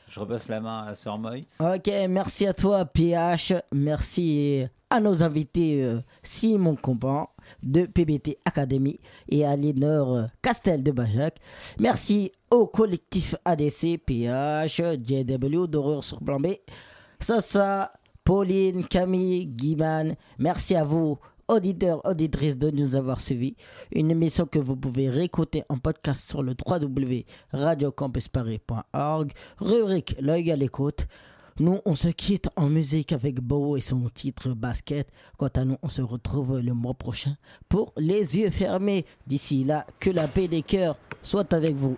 Je 0.07 0.19
repasse 0.19 0.47
la 0.47 0.61
main 0.61 0.85
à 0.87 0.93
Sœur 0.95 1.17
Moitz. 1.19 1.57
Ok, 1.59 1.91
merci 2.09 2.47
à 2.47 2.53
toi, 2.53 2.85
PH. 2.85 3.53
Merci 3.71 4.65
à 4.89 4.99
nos 4.99 5.23
invités 5.23 5.83
euh, 5.83 5.99
Simon 6.23 6.75
Compan 6.75 7.29
de 7.63 7.85
PBT 7.85 8.37
Academy 8.45 8.99
et 9.27 9.45
Aliénor 9.45 10.15
euh, 10.15 10.23
Castel 10.41 10.81
de 10.83 10.91
Bajac. 10.91 11.37
Merci 11.79 12.31
au 12.49 12.65
collectif 12.67 13.35
ADC, 13.45 13.99
PH, 14.05 14.81
JW 15.07 15.67
d'Horreur 15.67 16.03
sur 16.03 16.19
Plan 16.19 16.39
B, 16.39 16.47
Sasa, 17.19 17.93
Pauline, 18.23 18.87
Camille, 18.87 19.45
Guiman. 19.47 20.15
Merci 20.39 20.75
à 20.75 20.83
vous, 20.83 21.19
auditeurs, 21.47 22.01
auditrices, 22.05 22.57
de 22.57 22.71
nous 22.71 22.95
avoir 22.95 23.19
suivis. 23.19 23.55
Une 23.91 24.09
émission 24.11 24.45
que 24.45 24.59
vous 24.59 24.75
pouvez 24.75 25.09
réécouter 25.09 25.63
en 25.69 25.77
podcast 25.77 26.27
sur 26.27 26.43
le 26.43 26.53
www.radiocampusparis.org. 26.65 29.31
Rubrique 29.59 30.15
L'œil 30.19 30.51
à 30.51 30.55
l'écoute. 30.55 31.07
Nous, 31.59 31.81
on 31.83 31.95
se 31.95 32.07
quitte 32.07 32.47
en 32.55 32.67
musique 32.69 33.11
avec 33.11 33.41
Bo 33.41 33.75
et 33.75 33.81
son 33.81 34.09
titre 34.09 34.49
basket. 34.49 35.09
Quant 35.37 35.49
à 35.55 35.65
nous, 35.65 35.77
on 35.83 35.89
se 35.89 36.01
retrouve 36.01 36.59
le 36.59 36.73
mois 36.73 36.93
prochain 36.93 37.35
pour 37.67 37.91
les 37.97 38.37
yeux 38.37 38.49
fermés. 38.49 39.05
D'ici 39.27 39.65
là, 39.65 39.85
que 39.99 40.09
la 40.09 40.27
paix 40.29 40.47
des 40.47 40.61
cœurs 40.61 40.95
soit 41.21 41.51
avec 41.53 41.75
vous. 41.75 41.97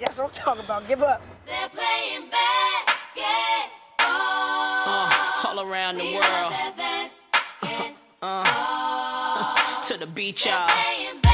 That's 0.00 0.16
what 0.18 0.24
I'm 0.24 0.30
talking 0.32 0.64
about. 0.64 0.88
Give 0.88 1.02
up. 1.02 1.20
They're 1.46 1.68
playing 1.70 2.30
basketball. 2.30 3.64
all 5.46 5.60
around 5.60 5.98
the 5.98 6.14
world. 6.14 6.52
Uh, 8.22 9.82
to 9.88 9.96
the 9.98 10.06
beach, 10.06 10.46
y'all. 10.46 11.33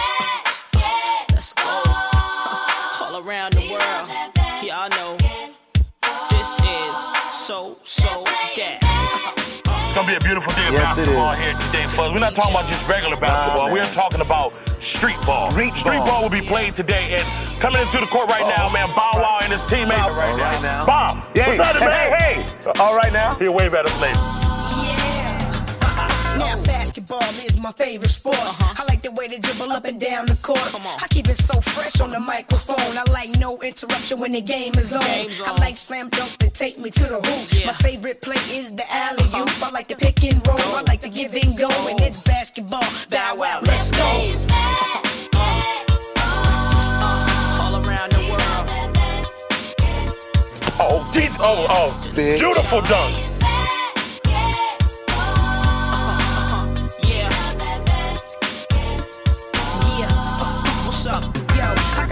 So, 7.51 7.77
so 7.83 8.23
that. 8.23 8.79
It's 9.67 9.93
gonna 9.93 10.07
be 10.07 10.15
a 10.15 10.21
beautiful 10.21 10.53
day 10.55 10.69
of 10.69 10.75
basketball 10.75 11.35
here 11.35 11.53
today, 11.67 11.85
Fuzz. 11.89 12.13
We're 12.13 12.23
not 12.23 12.37
talking 12.37 12.55
about 12.55 12.69
just 12.69 12.89
regular 12.89 13.17
basketball. 13.17 13.73
We're 13.73 13.91
talking 13.91 14.21
about 14.21 14.55
street 14.79 15.19
ball. 15.27 15.51
Street, 15.51 15.75
ball. 16.07 16.23
will 16.23 16.31
be 16.31 16.43
played 16.43 16.77
today, 16.77 17.11
and 17.11 17.61
coming 17.61 17.83
into 17.83 17.99
the 17.99 18.07
court 18.07 18.31
right 18.31 18.47
now, 18.57 18.69
oh. 18.69 18.73
man, 18.73 18.87
Bow 18.95 19.19
Wow 19.19 19.41
and 19.43 19.51
his 19.51 19.65
teammate. 19.65 19.99
right, 20.15 20.63
now. 20.63 20.87
Bomb. 20.87 21.25
Yeah, 21.35 21.49
What's 21.49 21.59
up, 21.59 21.75
hey, 21.75 21.87
man? 21.87 22.47
hey, 22.47 22.73
All 22.79 22.97
right 22.97 23.13
now. 23.13 23.35
Here, 23.35 23.51
wave 23.51 23.75
at 23.75 23.85
us, 23.85 24.01
ladies. 24.01 24.40
Now 26.91 26.97
basketball 26.97 27.45
is 27.47 27.57
my 27.57 27.73
favorite 27.73 28.11
sport. 28.11 28.35
Uh-huh. 28.35 28.75
I 28.79 28.85
like 28.87 29.01
the 29.01 29.13
way 29.13 29.29
they 29.29 29.39
dribble 29.39 29.71
up 29.71 29.85
and 29.85 30.01
down 30.01 30.27
the 30.27 30.35
court. 30.43 30.59
I 30.85 31.07
keep 31.09 31.29
it 31.29 31.37
so 31.37 31.61
fresh 31.61 32.01
on 32.01 32.11
the 32.11 32.19
microphone. 32.19 32.99
I 32.99 33.05
like 33.13 33.31
no 33.39 33.61
interruption 33.61 34.19
when 34.19 34.33
the 34.33 34.41
game 34.41 34.75
is 34.75 34.93
on. 34.97 35.03
I 35.05 35.57
like 35.61 35.77
slam 35.77 36.09
dunk 36.09 36.37
that 36.39 36.55
take 36.55 36.79
me 36.79 36.91
to 36.91 37.05
the 37.05 37.21
hoop. 37.21 37.65
My 37.67 37.75
favorite 37.75 38.21
play 38.21 38.43
is 38.51 38.75
the 38.75 38.85
alley 38.93 39.23
oop. 39.27 39.35
Uh-huh. 39.35 39.67
I 39.67 39.71
like 39.71 39.87
the 39.87 39.95
pick 39.95 40.25
and 40.25 40.45
roll. 40.47 40.59
I 40.59 40.83
like 40.89 41.01
the 41.01 41.09
give 41.09 41.33
and 41.35 41.57
go. 41.57 41.69
And 41.89 42.01
it's 42.01 42.21
basketball. 42.23 42.83
Bow 43.09 43.37
wow, 43.37 43.61
let's 43.63 43.91
go. 43.93 44.05
All 47.63 47.87
around 47.87 48.13
the 48.13 48.23
world. 48.31 48.67
Oh, 50.81 51.09
jeez. 51.13 51.37
Oh, 51.39 51.67
oh. 51.71 52.13
Beautiful 52.15 52.81
dunk. 52.83 53.30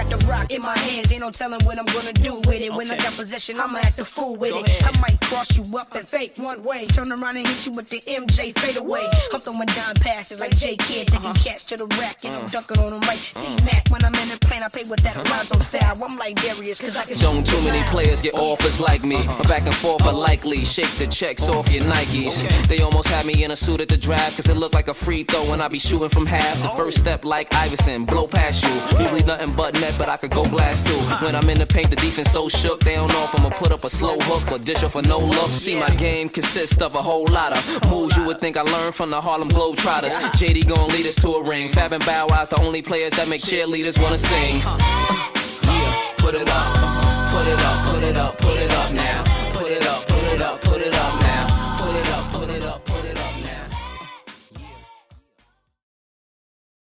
Got 0.08 0.20
the 0.20 0.26
rock 0.26 0.50
in 0.50 0.62
my 0.62 0.76
hands, 0.78 1.12
ain't 1.12 1.20
no 1.20 1.30
telling 1.30 1.64
what 1.64 1.78
I'm 1.78 1.86
gonna 1.86 2.12
do 2.12 2.34
with 2.46 2.60
it. 2.60 2.72
When 2.72 2.90
I 2.90 2.96
got 2.96 3.14
possession, 3.14 3.60
I'ma 3.60 3.78
act 3.78 3.98
a 3.98 4.04
fool 4.04 4.36
with 4.36 4.54
it. 4.54 4.84
I 4.84 4.98
might 5.00 5.20
cross 5.20 5.56
you 5.56 5.64
up 5.76 5.94
and 5.94 6.06
fake 6.06 6.34
one 6.36 6.62
way, 6.62 6.86
turn 6.86 7.10
around 7.12 7.36
and 7.36 7.46
hit 7.46 7.66
you 7.66 7.72
with 7.72 7.88
the 7.88 8.00
MJ 8.00 8.56
fade 8.58 8.76
away. 8.76 9.06
I'm 9.32 9.40
throwing 9.40 9.66
down 9.66 9.94
passes 9.96 10.40
like 10.40 10.56
J 10.56 10.76
Kid, 10.76 11.08
taking 11.08 11.26
uh-huh. 11.26 11.44
cats 11.44 11.64
to 11.64 11.76
the 11.76 11.86
rack 12.00 12.24
and 12.24 12.34
I'm 12.34 12.46
uh. 12.46 12.48
dunking 12.48 12.78
on 12.78 12.90
them 12.90 13.00
like 13.00 13.18
C 13.18 13.54
Mac. 13.64 13.88
When 13.88 14.04
I'm 14.04 14.14
in 14.14 14.28
the 14.28 14.38
plane, 14.40 14.62
I 14.62 14.68
play 14.68 14.84
with 14.84 15.00
that 15.00 15.16
uh-huh. 15.16 15.34
Alonzo 15.34 15.58
style. 15.58 16.02
I'm 16.02 16.16
like 16.16 16.36
Darius, 16.36 16.80
cause 16.80 16.96
I 16.96 17.04
can 17.04 17.18
Don't 17.18 17.46
too 17.46 17.60
many 17.62 17.82
players 17.90 18.22
get 18.22 18.34
offers 18.34 18.80
like 18.80 19.04
me. 19.04 19.24
My 19.26 19.42
back 19.42 19.62
and 19.62 19.74
forth 19.74 20.02
are 20.02 20.12
oh. 20.12 20.18
likely. 20.18 20.64
Shake 20.64 20.90
the 20.92 21.06
checks 21.06 21.48
off 21.48 21.70
your 21.70 21.84
Nikes. 21.84 22.66
They 22.68 22.80
almost 22.80 23.08
had 23.08 23.26
me 23.26 23.44
in 23.44 23.50
a 23.50 23.56
suit 23.56 23.80
at 23.80 23.88
the 23.88 23.96
draft, 23.96 24.36
cause 24.36 24.48
it 24.48 24.56
looked 24.56 24.74
like 24.74 24.88
a 24.88 24.94
free 24.94 25.24
throw 25.24 25.50
when 25.50 25.60
I 25.60 25.68
be 25.68 25.78
shooting 25.78 26.08
from 26.08 26.26
half. 26.26 26.60
The 26.62 26.72
oh. 26.72 26.76
first 26.76 26.98
step 26.98 27.24
like 27.24 27.54
Iverson, 27.54 28.04
blow 28.04 28.26
past 28.26 28.64
you. 28.64 28.98
Usually 28.98 29.22
nothing 29.22 29.52
but 29.54 29.74
net, 29.80 29.97
but 29.98 30.08
I 30.08 30.16
could 30.16 30.30
go 30.30 30.44
blast 30.44 30.86
too. 30.86 31.00
When 31.24 31.34
I'm 31.34 31.50
in 31.50 31.58
the 31.58 31.66
paint, 31.66 31.90
the 31.90 31.96
defense 31.96 32.30
so 32.30 32.48
shook, 32.48 32.80
they 32.80 32.94
don't 32.94 33.12
know 33.12 33.24
if 33.24 33.38
I'ma 33.38 33.50
put 33.50 33.72
up 33.72 33.84
a 33.84 33.90
slow 33.90 34.16
hook 34.20 34.52
or 34.52 34.58
dish 34.58 34.82
off 34.84 34.94
a 34.94 35.02
no 35.02 35.18
look. 35.18 35.50
See, 35.50 35.74
my 35.74 35.90
game 35.96 36.28
consists 36.28 36.80
of 36.80 36.94
a 36.94 37.02
whole 37.02 37.26
lot 37.26 37.56
of 37.56 37.90
moves 37.90 38.16
you 38.16 38.24
would 38.24 38.38
think 38.40 38.56
I 38.56 38.62
learned 38.62 38.94
from 38.94 39.10
the 39.10 39.20
Harlem 39.20 39.50
Globetrotters. 39.50 40.14
JD 40.38 40.68
gon' 40.68 40.88
lead 40.88 41.06
us 41.06 41.16
to 41.16 41.28
a 41.28 41.42
ring. 41.42 41.68
Fab 41.68 41.92
and 41.92 42.04
Bow 42.06 42.26
Wow's 42.28 42.48
the 42.48 42.60
only 42.60 42.82
players 42.82 43.12
that 43.14 43.28
make 43.28 43.42
cheerleaders 43.42 44.00
wanna 44.00 44.18
sing. 44.18 44.58
Yeah, 44.58 46.14
put 46.18 46.34
it 46.34 46.48
up, 46.48 47.30
put 47.32 47.46
it 47.46 47.60
up, 47.60 47.86
put 47.86 48.02
it 48.04 48.16
up, 48.16 48.38
put 48.38 48.56
it 48.56 48.72
up 48.72 48.92
now. 48.92 49.24
Put 49.52 49.70
it 49.72 49.86
up, 49.86 50.06
put 50.06 50.24
it 50.24 50.40
up, 50.40 50.58